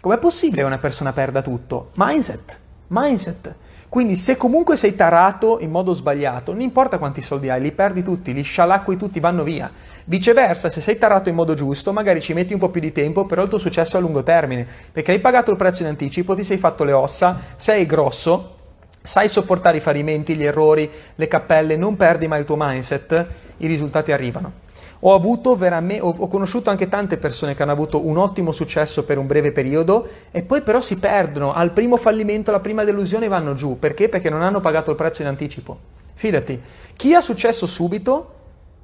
Com'è 0.00 0.16
possibile 0.16 0.62
che 0.62 0.66
una 0.66 0.78
persona 0.78 1.12
perda 1.12 1.42
tutto? 1.42 1.90
Mindset, 1.94 2.58
mindset. 2.86 3.54
Quindi 3.88 4.16
se 4.16 4.36
comunque 4.36 4.76
sei 4.76 4.94
tarato 4.94 5.58
in 5.60 5.70
modo 5.70 5.94
sbagliato, 5.94 6.52
non 6.52 6.60
importa 6.60 6.98
quanti 6.98 7.22
soldi 7.22 7.48
hai, 7.48 7.60
li 7.60 7.72
perdi 7.72 8.02
tutti, 8.02 8.34
li 8.34 8.42
scialacqui 8.42 8.98
tutti, 8.98 9.18
vanno 9.18 9.44
via. 9.44 9.70
Viceversa, 10.04 10.68
se 10.68 10.82
sei 10.82 10.98
tarato 10.98 11.30
in 11.30 11.34
modo 11.34 11.54
giusto, 11.54 11.92
magari 11.92 12.20
ci 12.20 12.34
metti 12.34 12.52
un 12.52 12.58
po' 12.58 12.68
più 12.68 12.82
di 12.82 12.92
tempo, 12.92 13.24
però 13.24 13.42
il 13.42 13.48
tuo 13.48 13.58
successo 13.58 13.96
è 13.96 13.98
a 13.98 14.02
lungo 14.02 14.22
termine, 14.22 14.66
perché 14.92 15.12
hai 15.12 15.20
pagato 15.20 15.50
il 15.50 15.56
prezzo 15.56 15.82
in 15.82 15.88
anticipo, 15.88 16.34
ti 16.34 16.44
sei 16.44 16.58
fatto 16.58 16.84
le 16.84 16.92
ossa, 16.92 17.40
sei 17.56 17.86
grosso, 17.86 18.56
sai 19.00 19.28
sopportare 19.28 19.78
i 19.78 19.80
fallimenti, 19.80 20.36
gli 20.36 20.44
errori, 20.44 20.90
le 21.14 21.28
cappelle, 21.28 21.76
non 21.76 21.96
perdi 21.96 22.28
mai 22.28 22.40
il 22.40 22.44
tuo 22.44 22.56
mindset, 22.58 23.26
i 23.56 23.66
risultati 23.66 24.12
arrivano. 24.12 24.66
Ho, 25.00 25.14
avuto 25.14 25.54
veramente, 25.54 26.02
ho, 26.02 26.26
conosciuto 26.26 26.70
anche 26.70 26.88
tante 26.88 27.18
persone 27.18 27.54
che 27.54 27.62
hanno 27.62 27.72
avuto 27.72 28.04
un 28.04 28.16
ottimo 28.16 28.50
successo 28.50 29.04
per 29.04 29.18
un 29.18 29.26
breve 29.26 29.52
periodo 29.52 30.08
e 30.30 30.42
poi 30.42 30.62
però 30.62 30.80
si 30.80 30.98
perdono. 30.98 31.52
Al 31.52 31.70
primo 31.70 31.96
fallimento, 31.96 32.50
alla 32.50 32.60
prima 32.60 32.84
delusione 32.84 33.28
vanno 33.28 33.54
giù. 33.54 33.78
Perché? 33.78 34.08
Perché 34.08 34.28
non 34.30 34.42
hanno 34.42 34.60
pagato 34.60 34.90
il 34.90 34.96
prezzo 34.96 35.22
in 35.22 35.28
anticipo. 35.28 35.78
Fidati, 36.14 36.60
chi 36.96 37.14
ha 37.14 37.20
successo 37.20 37.66
subito, 37.66 38.34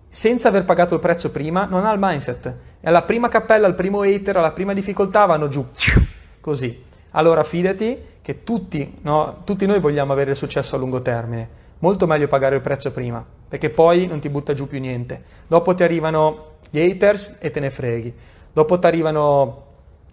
senza 0.09 0.49
aver 0.49 0.65
pagato 0.65 0.95
il 0.95 1.01
prezzo 1.01 1.31
prima, 1.31 1.65
non 1.65 1.85
ha 1.85 1.93
il 1.93 1.99
mindset. 2.01 2.47
E 2.81 2.89
alla 2.89 3.03
prima 3.03 3.29
cappella, 3.29 3.67
al 3.67 3.75
primo 3.75 4.03
hater, 4.03 4.37
alla 4.37 4.53
prima 4.53 4.73
difficoltà 4.73 5.27
vanno 5.27 5.49
giù. 5.49 5.67
Così. 6.41 6.83
Allora 7.11 7.43
fidati 7.43 8.13
che 8.23 8.45
tutti, 8.45 8.99
no, 9.03 9.43
tutti 9.45 9.67
noi 9.67 9.81
vogliamo 9.81 10.13
avere 10.13 10.35
successo 10.35 10.77
a 10.77 10.79
lungo 10.79 11.03
termine 11.03 11.63
molto 11.85 12.07
meglio 12.07 12.29
pagare 12.29 12.57
il 12.57 12.63
prezzo 12.63 12.91
prima, 12.91 13.23
perché 13.47 13.69
poi 13.69 14.07
non 14.07 14.19
ti 14.19 14.31
butta 14.31 14.55
giù 14.55 14.67
più 14.67 14.81
niente. 14.81 15.23
Dopo 15.47 15.75
ti 15.75 15.83
arrivano 15.83 16.53
gli 16.71 16.81
haters 16.81 17.37
e 17.41 17.51
te 17.51 17.61
ne 17.61 17.69
freghi. 17.69 18.11
Dopo 18.51 18.79
ti 18.79 18.87
arrivano 18.87 19.65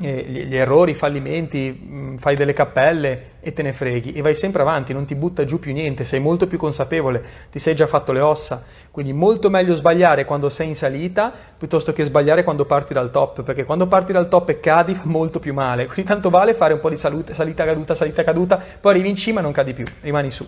eh, 0.02 0.26
gli, 0.28 0.56
errori, 0.58 0.92
i 0.92 0.96
fallimenti, 0.96 1.72
mh, 1.72 1.96
mm, 1.96 2.16
fai 2.18 2.36
delle 2.36 2.52
cappelle 2.52 3.30
e 3.40 3.54
te 3.54 3.62
ne 3.62 3.72
freghi 3.72 4.12
e 4.12 4.22
vai 4.22 4.36
sempre 4.36 4.64
avanti, 4.64 4.92
non 4.92 5.06
ti 5.06 5.16
butta 5.16 5.46
giù 5.46 5.60
più 5.60 5.72
niente, 5.72 6.04
sei 6.04 6.20
molto 6.20 6.46
più 6.46 6.58
consapevole, 6.58 7.24
ti 7.50 7.58
sei 7.58 7.74
già 7.74 7.88
fatto 7.88 8.12
le 8.12 8.20
ossa. 8.20 8.66
Quindi 8.92 9.14
molto 9.14 9.50
meglio 9.50 9.74
sbagliare 9.74 10.26
quando 10.26 10.50
sei 10.50 10.68
in 10.68 10.76
salita 10.76 11.34
piuttosto 11.58 11.94
che 11.94 12.04
sbagliare 12.04 12.44
quando 12.44 12.66
parti 12.66 12.94
dal 12.94 13.12
top, 13.12 13.44
perché 13.44 13.64
quando 13.64 13.88
parti 13.88 14.12
dal 14.12 14.28
top 14.28 14.50
e 14.50 14.60
cadi 14.60 14.94
fa 14.94 15.04
molto 15.06 15.40
più 15.40 15.54
male. 15.54 15.86
Quindi 15.86 16.04
tanto 16.04 16.30
vale 16.30 16.54
fare 16.54 16.74
un 16.74 16.82
po' 16.82 16.90
di 16.90 16.98
salute, 16.98 17.34
salita 17.34 17.64
caduta, 17.64 17.96
salita 17.96 18.26
caduta, 18.26 18.62
poi 18.82 18.92
arrivi 18.92 19.08
in 19.08 19.16
cima 19.16 19.40
e 19.40 19.44
non 19.44 19.54
cadi 19.54 19.74
più, 19.74 19.86
rimani 20.02 20.32
su. 20.32 20.46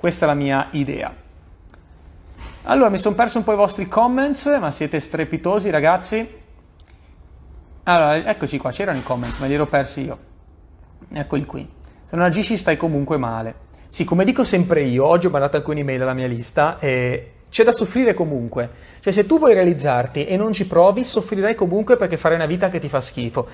Questa 0.00 0.24
è 0.24 0.28
la 0.28 0.34
mia 0.34 0.68
idea. 0.70 1.14
Allora, 2.62 2.88
mi 2.88 2.98
sono 2.98 3.14
perso 3.14 3.36
un 3.36 3.44
po' 3.44 3.52
i 3.52 3.56
vostri 3.56 3.86
comments, 3.86 4.46
ma 4.58 4.70
siete 4.70 4.98
strepitosi 4.98 5.68
ragazzi. 5.68 6.26
Allora, 7.82 8.16
eccoci 8.16 8.56
qua, 8.56 8.70
c'erano 8.70 8.96
i 8.96 9.02
comments, 9.02 9.36
ma 9.40 9.46
li 9.46 9.52
ero 9.52 9.66
persi 9.66 10.04
io. 10.04 10.18
Eccoli 11.12 11.44
qui. 11.44 11.68
Se 12.06 12.16
non 12.16 12.24
agisci 12.24 12.56
stai 12.56 12.78
comunque 12.78 13.18
male. 13.18 13.54
Sì, 13.88 14.04
come 14.04 14.24
dico 14.24 14.42
sempre 14.42 14.80
io, 14.84 15.04
oggi 15.04 15.26
ho 15.26 15.30
mandato 15.30 15.58
alcune 15.58 15.80
email 15.80 16.00
alla 16.00 16.14
mia 16.14 16.28
lista 16.28 16.78
e 16.78 17.32
c'è 17.50 17.62
da 17.62 17.72
soffrire 17.72 18.14
comunque. 18.14 18.70
Cioè 19.00 19.12
se 19.12 19.26
tu 19.26 19.38
vuoi 19.38 19.52
realizzarti 19.52 20.24
e 20.24 20.34
non 20.38 20.54
ci 20.54 20.66
provi, 20.66 21.04
soffrirai 21.04 21.54
comunque 21.54 21.96
perché 21.96 22.16
farai 22.16 22.38
una 22.38 22.46
vita 22.46 22.70
che 22.70 22.78
ti 22.78 22.88
fa 22.88 23.02
schifo. 23.02 23.46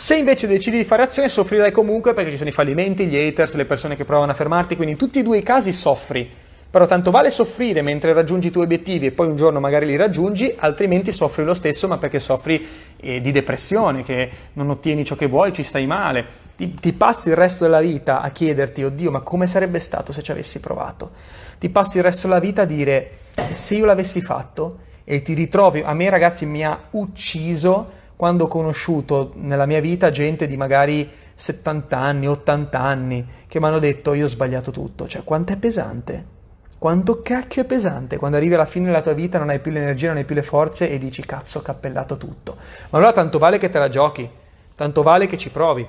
Se 0.00 0.16
invece 0.16 0.46
decidi 0.46 0.78
di 0.78 0.84
fare 0.84 1.02
azione, 1.02 1.28
soffrirai 1.28 1.72
comunque 1.72 2.14
perché 2.14 2.30
ci 2.30 2.38
sono 2.38 2.48
i 2.48 2.54
fallimenti, 2.54 3.06
gli 3.06 3.18
haters, 3.18 3.52
le 3.54 3.66
persone 3.66 3.96
che 3.96 4.06
provano 4.06 4.30
a 4.30 4.34
fermarti, 4.34 4.74
quindi 4.74 4.94
in 4.94 4.98
tutti 4.98 5.18
e 5.18 5.22
due 5.22 5.36
i 5.36 5.42
casi 5.42 5.72
soffri. 5.72 6.26
Però 6.70 6.86
tanto 6.86 7.10
vale 7.10 7.28
soffrire 7.28 7.82
mentre 7.82 8.14
raggiungi 8.14 8.48
i 8.48 8.50
tuoi 8.50 8.64
obiettivi 8.64 9.04
e 9.04 9.10
poi 9.10 9.26
un 9.28 9.36
giorno 9.36 9.60
magari 9.60 9.84
li 9.84 9.96
raggiungi, 9.96 10.54
altrimenti 10.56 11.12
soffri 11.12 11.44
lo 11.44 11.52
stesso, 11.52 11.86
ma 11.86 11.98
perché 11.98 12.18
soffri 12.18 12.66
eh, 12.98 13.20
di 13.20 13.30
depressione, 13.30 14.02
che 14.02 14.30
non 14.54 14.70
ottieni 14.70 15.04
ciò 15.04 15.16
che 15.16 15.26
vuoi, 15.26 15.52
ci 15.52 15.62
stai 15.62 15.84
male. 15.84 16.24
Ti, 16.56 16.70
ti, 16.80 16.94
passi 16.94 17.28
il 17.28 17.36
resto 17.36 17.64
della 17.64 17.82
vita 17.82 18.22
a 18.22 18.30
chiederti, 18.30 18.82
oddio, 18.82 19.10
ma 19.10 19.20
come 19.20 19.46
sarebbe 19.46 19.80
stato 19.80 20.12
se 20.12 20.22
ci 20.22 20.30
avessi 20.30 20.60
provato? 20.60 21.10
Ti 21.58 21.68
passi 21.68 21.98
il 21.98 22.04
resto 22.04 22.26
della 22.26 22.40
vita 22.40 22.62
a 22.62 22.64
dire, 22.64 23.10
se 23.52 23.74
io 23.74 23.84
l'avessi 23.84 24.22
fatto 24.22 24.78
e 25.04 25.20
ti 25.20 25.34
ritrovi, 25.34 25.82
a 25.84 25.92
me 25.92 26.08
ragazzi 26.08 26.46
mi 26.46 26.64
ha 26.64 26.84
ucciso 26.92 27.98
quando 28.20 28.44
ho 28.44 28.48
conosciuto 28.48 29.32
nella 29.36 29.64
mia 29.64 29.80
vita 29.80 30.10
gente 30.10 30.46
di 30.46 30.58
magari 30.58 31.10
70 31.34 31.96
anni, 31.96 32.28
80 32.28 32.78
anni, 32.78 33.26
che 33.46 33.58
mi 33.58 33.64
hanno 33.64 33.78
detto 33.78 34.12
io 34.12 34.26
ho 34.26 34.28
sbagliato 34.28 34.70
tutto, 34.70 35.08
cioè 35.08 35.24
quanto 35.24 35.54
è 35.54 35.56
pesante, 35.56 36.22
quanto 36.76 37.22
cacchio 37.22 37.62
è 37.62 37.64
pesante 37.64 38.18
quando 38.18 38.36
arrivi 38.36 38.52
alla 38.52 38.66
fine 38.66 38.84
della 38.84 39.00
tua 39.00 39.14
vita, 39.14 39.38
non 39.38 39.48
hai 39.48 39.58
più 39.58 39.72
l'energia, 39.72 40.08
non 40.08 40.18
hai 40.18 40.26
più 40.26 40.34
le 40.34 40.42
forze 40.42 40.90
e 40.90 40.98
dici 40.98 41.24
cazzo 41.24 41.60
ho 41.60 41.62
cappellato 41.62 42.18
tutto. 42.18 42.56
Ma 42.90 42.98
allora 42.98 43.12
tanto 43.12 43.38
vale 43.38 43.56
che 43.56 43.70
te 43.70 43.78
la 43.78 43.88
giochi, 43.88 44.28
tanto 44.74 45.02
vale 45.02 45.24
che 45.24 45.38
ci 45.38 45.48
provi 45.48 45.86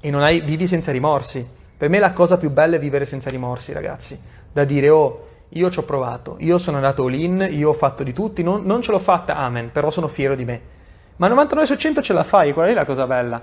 e 0.00 0.10
non 0.10 0.22
hai, 0.22 0.40
vivi 0.40 0.66
senza 0.66 0.90
rimorsi. 0.90 1.48
Per 1.76 1.88
me 1.88 2.00
la 2.00 2.12
cosa 2.12 2.38
più 2.38 2.50
bella 2.50 2.74
è 2.74 2.80
vivere 2.80 3.04
senza 3.04 3.30
rimorsi, 3.30 3.72
ragazzi, 3.72 4.20
da 4.50 4.64
dire 4.64 4.88
oh 4.88 5.26
io 5.50 5.70
ci 5.70 5.78
ho 5.78 5.84
provato, 5.84 6.38
io 6.40 6.58
sono 6.58 6.78
andato 6.78 7.04
all 7.04 7.14
in, 7.14 7.46
io 7.52 7.68
ho 7.68 7.72
fatto 7.72 8.02
di 8.02 8.12
tutti, 8.12 8.42
non, 8.42 8.64
non 8.64 8.82
ce 8.82 8.90
l'ho 8.90 8.98
fatta, 8.98 9.36
amen, 9.36 9.70
però 9.70 9.90
sono 9.90 10.08
fiero 10.08 10.34
di 10.34 10.44
me. 10.44 10.74
Ma 11.16 11.28
99 11.28 11.66
su 11.66 11.76
100 11.76 12.02
ce 12.02 12.12
la 12.12 12.24
fai, 12.24 12.52
quella 12.52 12.70
è 12.70 12.74
la 12.74 12.84
cosa 12.84 13.06
bella. 13.06 13.42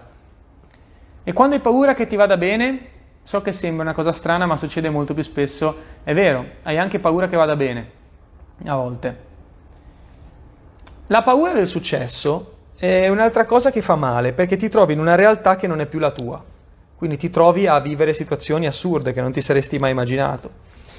E 1.24 1.34
quando 1.34 1.56
hai 1.56 1.62
paura 1.62 1.94
che 1.94 2.06
ti 2.06 2.16
vada 2.16 2.38
bene, 2.38 2.90
so 3.24 3.42
che 3.42 3.52
sembra 3.52 3.84
una 3.84 3.94
cosa 3.94 4.12
strana, 4.12 4.46
ma 4.46 4.58
succede 4.58 4.90
molto 4.90 5.14
più 5.14 5.24
spesso, 5.24 5.76
è 6.04 6.14
vero, 6.14 6.46
hai 6.64 6.78
anche 6.78 7.00
paura 7.00 7.28
che 7.28 7.36
vada 7.36 7.56
bene, 7.56 7.90
a 8.66 8.76
volte. 8.76 9.18
La 11.08 11.24
paura 11.24 11.54
del 11.54 11.68
successo 11.68 12.52
è 12.76 13.08
un'altra 13.08 13.46
cosa 13.46 13.72
che 13.72 13.82
fa 13.82 13.96
male, 13.96 14.34
perché 14.34 14.56
ti 14.56 14.70
trovi 14.70 14.94
in 14.94 15.00
una 15.00 15.16
realtà 15.16 15.56
che 15.56 15.68
non 15.68 15.80
è 15.80 15.86
più 15.86 16.00
la 16.00 16.12
tua. 16.12 16.44
Quindi 16.96 17.18
ti 17.18 17.30
trovi 17.30 17.66
a 17.68 17.80
vivere 17.80 18.14
situazioni 18.14 18.68
assurde 18.68 19.14
che 19.14 19.22
non 19.22 19.32
ti 19.32 19.42
saresti 19.42 19.78
mai 19.78 19.92
immaginato. 19.92 20.50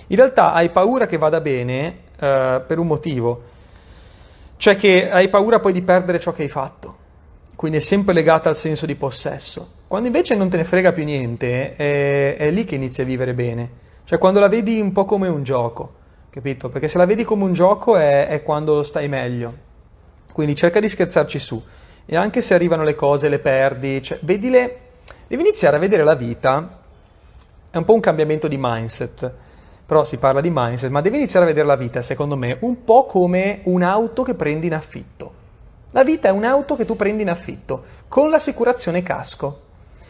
In 0.09 0.17
realtà 0.17 0.53
hai 0.53 0.71
paura 0.71 1.07
che 1.07 1.19
vada 1.19 1.41
bene 1.41 1.99
eh, 2.19 2.63
per 2.67 2.79
un 2.79 2.87
motivo 2.87 3.43
cioè 4.65 4.77
che 4.77 5.11
hai 5.11 5.29
paura 5.29 5.61
poi 5.61 5.75
di 5.75 5.83
perdere 5.83 6.19
ciò 6.19 6.33
che 6.33 6.41
hai 6.41 6.49
fatto, 6.49 6.97
quindi 7.55 7.77
è 7.77 7.81
sempre 7.83 8.15
legata 8.15 8.49
al 8.49 8.57
senso 8.57 8.87
di 8.87 8.95
possesso. 8.95 9.73
Quando 9.87 10.07
invece 10.07 10.35
non 10.37 10.49
te 10.49 10.57
ne 10.57 10.65
frega 10.65 10.91
più 10.91 11.05
niente, 11.05 11.77
è, 11.77 12.37
è 12.39 12.51
lì 12.51 12.65
che 12.65 12.77
inizi 12.77 13.03
a 13.03 13.05
vivere 13.05 13.35
bene. 13.35 13.69
Cioè 14.07 14.19
quando 14.19 14.41
la 14.41 14.49
vedi 14.49 14.81
un 14.81 14.93
po' 14.93 15.05
come 15.05 15.29
un 15.29 15.43
gioco, 15.43 15.93
capito? 16.31 16.71
Perché 16.71 16.89
se 16.89 16.97
la 16.97 17.05
vedi 17.05 17.25
come 17.25 17.45
un 17.45 17.53
gioco 17.53 17.99
è, 17.99 18.27
è 18.27 18.43
quando 18.43 18.83
stai 18.83 19.07
meglio. 19.07 19.55
Quindi 20.33 20.55
cerca 20.55 20.81
di 20.81 20.89
scherzarci 20.89 21.39
su. 21.39 21.63
E 22.07 22.17
anche 22.17 22.41
se 22.41 22.55
arrivano 22.55 22.85
le 22.85 22.95
cose, 22.95 23.29
le 23.29 23.41
perdi, 23.41 24.01
cioè, 24.01 24.19
vedile, 24.23 24.79
devi 25.27 25.43
iniziare 25.43 25.77
a 25.77 25.79
vedere 25.79 26.05
la 26.05 26.15
vita, 26.15 26.81
è 27.69 27.77
un 27.77 27.85
po' 27.85 27.93
un 27.93 28.01
cambiamento 28.01 28.49
di 28.49 28.57
mindset 28.59 29.31
però 29.87 30.05
si 30.05 30.17
parla 30.17 30.41
di 30.41 30.51
mindset, 30.53 30.91
ma 30.91 31.01
devi 31.01 31.17
iniziare 31.17 31.45
a 31.45 31.49
vedere 31.49 31.67
la 31.67 31.77
vita, 31.77 32.01
secondo 32.01 32.37
me, 32.37 32.57
un 32.61 32.85
po' 32.85 33.05
come 33.05 33.61
un'auto 33.65 34.23
che 34.23 34.35
prendi 34.35 34.67
in 34.67 34.75
affitto. 34.75 35.43
La 35.91 36.03
vita 36.03 36.29
è 36.29 36.33
un'auto 36.33 36.75
che 36.75 36.85
tu 36.85 36.97
prendi 36.97 37.23
in 37.23 37.31
affitto, 37.31 37.83
con 38.09 38.31
l'assicurazione 38.31 39.03
casco. 39.03 39.61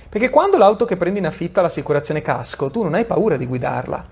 Perché 0.08 0.30
quando 0.30 0.58
l'auto 0.58 0.84
che 0.84 0.96
prendi 0.96 1.18
in 1.18 1.26
affitto 1.26 1.58
ha 1.58 1.64
l'assicurazione 1.64 2.22
casco, 2.22 2.70
tu 2.70 2.82
non 2.82 2.94
hai 2.94 3.04
paura 3.04 3.36
di 3.36 3.46
guidarla. 3.46 4.02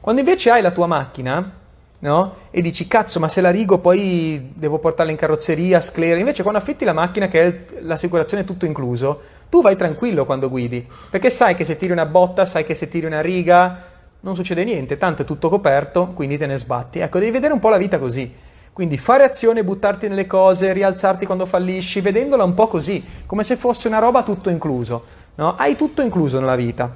Quando 0.00 0.20
invece 0.20 0.50
hai 0.50 0.60
la 0.60 0.72
tua 0.72 0.86
macchina, 0.86 1.52
no? 2.00 2.34
E 2.50 2.60
dici, 2.60 2.88
cazzo, 2.88 3.20
ma 3.20 3.28
se 3.28 3.40
la 3.40 3.50
rigo 3.50 3.78
poi 3.78 4.52
devo 4.54 4.80
portarla 4.80 5.12
in 5.12 5.16
carrozzeria, 5.16 5.80
sclera. 5.80 6.18
Invece 6.18 6.42
quando 6.42 6.60
affitti 6.60 6.84
la 6.84 6.92
macchina 6.92 7.28
che 7.28 7.42
è 7.42 7.80
l'assicurazione 7.82 8.44
tutto 8.44 8.66
incluso, 8.66 9.20
tu 9.48 9.62
vai 9.62 9.76
tranquillo 9.76 10.26
quando 10.26 10.50
guidi. 10.50 10.86
Perché 11.08 11.30
sai 11.30 11.54
che 11.54 11.64
se 11.64 11.76
tiri 11.76 11.92
una 11.92 12.04
botta, 12.04 12.44
sai 12.44 12.64
che 12.64 12.74
se 12.74 12.88
tiri 12.88 13.06
una 13.06 13.20
riga, 13.20 13.93
non 14.24 14.34
succede 14.34 14.64
niente, 14.64 14.96
tanto 14.96 15.22
è 15.22 15.24
tutto 15.26 15.50
coperto, 15.50 16.12
quindi 16.14 16.38
te 16.38 16.46
ne 16.46 16.56
sbatti. 16.56 16.98
Ecco, 16.98 17.18
devi 17.18 17.30
vedere 17.30 17.52
un 17.52 17.58
po' 17.58 17.68
la 17.68 17.76
vita 17.76 17.98
così. 17.98 18.32
Quindi 18.72 18.96
fare 18.96 19.22
azione, 19.22 19.62
buttarti 19.62 20.08
nelle 20.08 20.26
cose, 20.26 20.72
rialzarti 20.72 21.26
quando 21.26 21.44
fallisci, 21.44 22.00
vedendola 22.00 22.42
un 22.42 22.54
po' 22.54 22.66
così, 22.66 23.04
come 23.26 23.44
se 23.44 23.56
fosse 23.56 23.86
una 23.86 23.98
roba 23.98 24.22
tutto 24.22 24.48
incluso. 24.48 25.04
No? 25.34 25.54
Hai 25.56 25.76
tutto 25.76 26.00
incluso 26.00 26.40
nella 26.40 26.56
vita. 26.56 26.90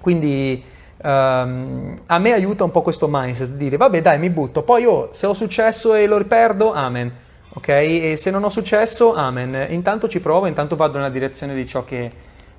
Quindi 0.00 0.62
um, 1.02 2.00
a 2.06 2.18
me 2.18 2.32
aiuta 2.32 2.62
un 2.62 2.70
po' 2.70 2.80
questo 2.80 3.08
mindset, 3.10 3.50
dire 3.50 3.76
vabbè 3.76 4.00
dai 4.00 4.20
mi 4.20 4.30
butto, 4.30 4.62
poi 4.62 4.84
oh, 4.84 5.08
se 5.12 5.26
ho 5.26 5.34
successo 5.34 5.94
e 5.94 6.06
lo 6.06 6.24
perdo, 6.24 6.72
amen. 6.72 7.12
Ok? 7.54 7.68
E 7.68 8.14
se 8.16 8.30
non 8.30 8.44
ho 8.44 8.48
successo, 8.48 9.14
amen. 9.14 9.66
Intanto 9.70 10.08
ci 10.08 10.20
provo, 10.20 10.46
intanto 10.46 10.76
vado 10.76 10.96
nella 10.96 11.10
direzione 11.10 11.54
di 11.54 11.66
ciò 11.66 11.84
che, 11.84 12.10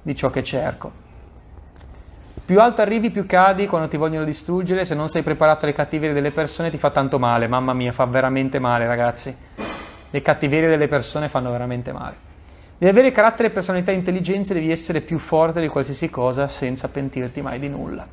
di 0.01 0.13
ciò 0.13 0.29
che 0.29 0.43
cerco. 0.43 1.02
Più 2.45 2.59
alto 2.59 2.81
arrivi, 2.81 3.09
più 3.09 3.25
cadi 3.25 3.67
quando 3.67 3.87
ti 3.87 3.95
vogliono 3.95 4.25
distruggere. 4.25 4.83
Se 4.83 4.95
non 4.95 5.07
sei 5.07 5.21
preparato 5.21 5.63
alle 5.63 5.73
cattiverie 5.73 6.13
delle 6.13 6.31
persone, 6.31 6.69
ti 6.69 6.77
fa 6.77 6.89
tanto 6.89 7.17
male. 7.17 7.47
Mamma 7.47 7.73
mia, 7.73 7.93
fa 7.93 8.03
veramente 8.05 8.59
male, 8.59 8.85
ragazzi. 8.85 9.35
Le 10.09 10.21
cattiverie 10.21 10.67
delle 10.67 10.89
persone 10.89 11.29
fanno 11.29 11.51
veramente 11.51 11.93
male. 11.93 12.31
Devi 12.77 12.91
avere 12.91 13.13
carattere, 13.13 13.49
personalità 13.49 13.93
e 13.93 13.95
intelligenza, 13.95 14.53
devi 14.53 14.71
essere 14.71 14.99
più 14.99 15.19
forte 15.19 15.61
di 15.61 15.69
qualsiasi 15.69 16.09
cosa 16.09 16.49
senza 16.49 16.89
pentirti 16.89 17.41
mai 17.41 17.59
di 17.59 17.69
nulla. 17.69 18.05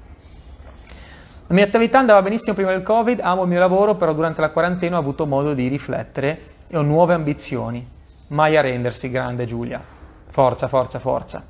La 1.48 1.54
mia 1.54 1.64
attività 1.64 1.98
andava 1.98 2.22
benissimo 2.22 2.54
prima 2.54 2.70
del 2.70 2.84
Covid, 2.84 3.18
amo 3.20 3.42
il 3.42 3.48
mio 3.48 3.58
lavoro, 3.58 3.96
però 3.96 4.12
durante 4.12 4.40
la 4.40 4.50
quarantena 4.50 4.94
ho 4.94 5.00
avuto 5.00 5.26
modo 5.26 5.54
di 5.54 5.66
riflettere 5.66 6.40
e 6.68 6.76
ho 6.76 6.82
nuove 6.82 7.14
ambizioni. 7.14 7.84
Mai 8.28 8.56
a 8.56 8.60
rendersi, 8.60 9.10
grande 9.10 9.44
Giulia. 9.44 9.82
Forza, 10.28 10.68
forza, 10.68 11.00
forza. 11.00 11.49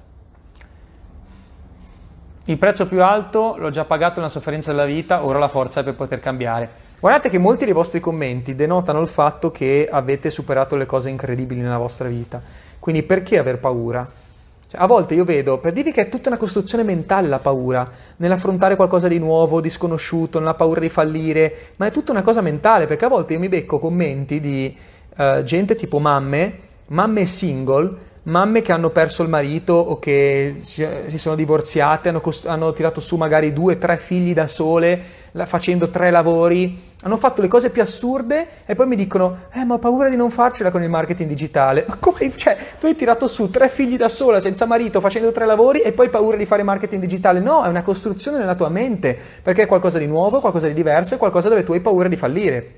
Il 2.46 2.59
prezzo 2.59 2.87
più 2.87 3.03
alto 3.03 3.57
l'ho 3.59 3.70
già 3.70 3.85
pagato 3.85 4.18
nella 4.18 4.33
sofferenza 4.33 4.70
della 4.70 4.87
vita, 4.87 5.24
ora 5.24 5.38
la 5.38 5.48
forza 5.48 5.81
è 5.81 5.85
per 5.85 5.94
poter 5.94 6.20
cambiare. 6.20 6.88
Guardate 6.98 7.29
che 7.29 7.38
molti 7.38 7.64
dei 7.64 7.74
vostri 7.74 8.00
commenti 8.00 8.55
denotano 8.55 9.00
il 9.00 9.09
fatto 9.09 9.50
che 9.50 9.88
avete 9.90 10.31
superato 10.31 10.76
le 10.76 10.87
cose 10.87 11.11
incredibili 11.11 11.61
nella 11.61 11.79
vostra 11.79 12.09
vita. 12.09 12.40
Quindi 12.79 13.03
perché 13.03 13.38
aver 13.38 13.59
paura? 13.59 14.07
Cioè, 14.66 14.81
a 14.81 14.87
volte 14.87 15.14
io 15.14 15.24
vedo, 15.24 15.59
per 15.59 15.72
dirvi 15.72 15.92
che 15.92 16.03
è 16.03 16.09
tutta 16.09 16.29
una 16.29 16.38
costruzione 16.38 16.85
mentale 16.85 17.26
la 17.26 17.40
paura, 17.40 17.85
nell'affrontare 18.16 18.76
qualcosa 18.76 19.09
di 19.09 19.18
nuovo, 19.18 19.61
di 19.61 19.68
sconosciuto, 19.68 20.38
nella 20.38 20.55
paura 20.55 20.81
di 20.81 20.88
fallire, 20.88 21.72
ma 21.76 21.87
è 21.87 21.90
tutta 21.90 22.12
una 22.12 22.22
cosa 22.22 22.40
mentale, 22.40 22.87
perché 22.87 23.05
a 23.05 23.09
volte 23.09 23.33
io 23.33 23.38
mi 23.38 23.48
becco 23.48 23.79
commenti 23.79 24.38
di 24.38 24.76
uh, 25.16 25.42
gente 25.42 25.74
tipo 25.74 25.98
mamme, 25.98 26.59
mamme 26.88 27.26
single, 27.26 27.96
mamme 28.24 28.61
che 28.61 28.72
hanno 28.72 28.90
perso 28.90 29.22
il 29.22 29.28
marito 29.28 29.72
o 29.72 29.98
che 29.98 30.56
si, 30.61 30.87
si 31.06 31.18
sono 31.18 31.35
divorziate, 31.35 32.11
hanno, 32.11 32.20
cost- 32.20 32.46
hanno, 32.46 32.72
tirato 32.72 33.00
su 33.00 33.16
magari 33.16 33.52
due, 33.52 33.78
tre 33.78 33.96
figli 33.96 34.35
da 34.35 34.46
sole, 34.46 35.02
la, 35.33 35.46
facendo 35.46 35.88
tre 35.88 36.11
lavori, 36.11 36.88
hanno 37.02 37.16
fatto 37.16 37.40
le 37.40 37.48
cose 37.48 37.70
più 37.70 37.80
assurde 37.80 38.46
e 38.66 38.74
poi 38.74 38.87
mi 38.87 38.96
dicono, 38.96 39.44
eh 39.52 39.64
ma 39.64 39.74
ho 39.74 39.78
paura 39.78 40.11
di 40.11 40.16
non 40.16 40.30
farcela 40.30 40.70
con 40.70 40.83
il 40.83 40.90
marketing 40.90 41.28
digitale. 41.28 41.85
Ma 41.88 41.96
come, 41.96 42.30
cioè, 42.37 42.56
tu 42.78 42.87
hai 42.87 42.94
tirato 42.94 43.26
su 43.26 43.48
tre 43.48 43.70
figli 43.70 43.96
da 43.96 44.09
sola, 44.09 44.38
senza 44.38 44.66
marito, 44.66 45.00
facendo 45.00 45.33
tre 45.33 45.46
lavori 45.46 45.80
e 45.80 45.92
poi 45.92 46.11
paura 46.11 46.37
di 46.37 46.44
fare 46.44 46.62
marketing 46.62 47.00
digitale? 47.00 47.40
No, 47.40 47.64
è 47.64 47.68
una 47.68 47.83
costruzione 47.83 48.38
nella 48.38 48.54
tua 48.54 48.68
mente, 48.68 49.18
perché 49.42 49.62
è 49.62 49.66
qualcosa 49.66 49.98
di 49.98 50.06
nuovo, 50.06 50.40
qualcosa 50.40 50.66
di 50.66 50.74
diverso, 50.74 51.14
è 51.14 51.18
qualcosa 51.18 51.48
dove 51.48 51.64
tu 51.64 51.72
hai 51.72 51.80
paura 51.80 52.09
di 52.09 52.16
fallire. 52.16 52.74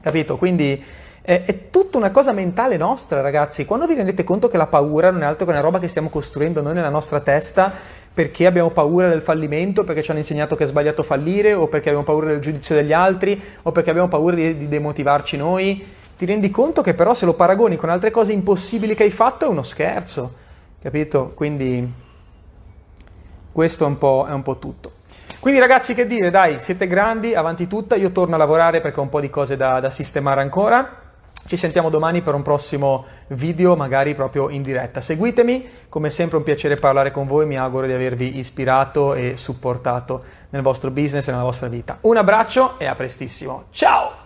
Capito? 0.00 0.36
Quindi 0.36 0.82
è, 1.26 1.42
è, 1.44 1.70
tutta 1.70 1.98
una 1.98 2.12
cosa 2.12 2.30
mentale 2.30 2.76
nostra, 2.76 3.20
ragazzi. 3.20 3.64
Quando 3.64 3.88
vi 3.88 3.94
rendete 3.94 4.22
conto 4.22 4.46
che 4.46 4.56
la 4.56 4.68
paura 4.68 5.10
non 5.10 5.22
è 5.22 5.26
altro 5.26 5.44
che 5.44 5.50
una 5.50 5.60
roba 5.60 5.80
che 5.80 5.88
stiamo 5.88 6.08
costruendo 6.08 6.62
noi 6.62 6.74
nella 6.74 6.88
nostra 6.88 7.18
testa 7.18 7.72
perché 8.14 8.46
abbiamo 8.46 8.70
paura 8.70 9.08
del 9.08 9.22
fallimento, 9.22 9.82
perché 9.82 10.02
ci 10.02 10.10
hanno 10.10 10.20
insegnato 10.20 10.54
che 10.54 10.62
è 10.62 10.66
sbagliato 10.68 11.02
fallire, 11.02 11.52
o 11.52 11.66
perché 11.66 11.88
abbiamo 11.88 12.06
paura 12.06 12.28
del 12.28 12.38
giudizio 12.38 12.76
degli 12.76 12.92
altri, 12.92 13.42
o 13.60 13.72
perché 13.72 13.90
abbiamo 13.90 14.06
paura 14.06 14.36
di, 14.36 14.56
di 14.56 14.68
demotivarci 14.68 15.36
noi, 15.36 15.84
ti 16.16 16.24
rendi 16.24 16.48
conto 16.48 16.80
che 16.80 16.94
però 16.94 17.12
se 17.12 17.26
lo 17.26 17.34
paragoni 17.34 17.76
con 17.76 17.90
altre 17.90 18.12
cose 18.12 18.30
impossibili 18.30 18.94
che 18.94 19.02
hai 19.02 19.10
fatto 19.10 19.46
è 19.46 19.48
uno 19.48 19.64
scherzo, 19.64 20.32
capito? 20.80 21.32
Quindi 21.34 21.92
questo 23.50 23.84
è 23.84 23.86
un 23.88 23.98
po', 23.98 24.26
è 24.28 24.32
un 24.32 24.42
po 24.42 24.58
tutto. 24.58 24.92
Quindi 25.40 25.60
ragazzi 25.60 25.92
che 25.92 26.06
dire, 26.06 26.30
dai, 26.30 26.60
siete 26.60 26.86
grandi, 26.86 27.34
avanti 27.34 27.66
tutta, 27.66 27.96
io 27.96 28.12
torno 28.12 28.36
a 28.36 28.38
lavorare 28.38 28.80
perché 28.80 29.00
ho 29.00 29.02
un 29.02 29.08
po' 29.08 29.20
di 29.20 29.28
cose 29.28 29.56
da, 29.56 29.80
da 29.80 29.90
sistemare 29.90 30.40
ancora. 30.40 31.04
Ci 31.46 31.56
sentiamo 31.56 31.90
domani 31.90 32.22
per 32.22 32.34
un 32.34 32.42
prossimo 32.42 33.04
video, 33.28 33.76
magari 33.76 34.14
proprio 34.14 34.48
in 34.48 34.62
diretta. 34.62 35.00
Seguitemi, 35.00 35.68
come 35.88 36.10
sempre 36.10 36.36
un 36.36 36.42
piacere 36.42 36.74
parlare 36.74 37.12
con 37.12 37.26
voi, 37.26 37.46
mi 37.46 37.56
auguro 37.56 37.86
di 37.86 37.92
avervi 37.92 38.38
ispirato 38.38 39.14
e 39.14 39.36
supportato 39.36 40.24
nel 40.50 40.62
vostro 40.62 40.90
business 40.90 41.28
e 41.28 41.30
nella 41.30 41.44
vostra 41.44 41.68
vita. 41.68 41.98
Un 42.02 42.16
abbraccio 42.16 42.78
e 42.78 42.86
a 42.86 42.94
prestissimo. 42.96 43.66
Ciao! 43.70 44.25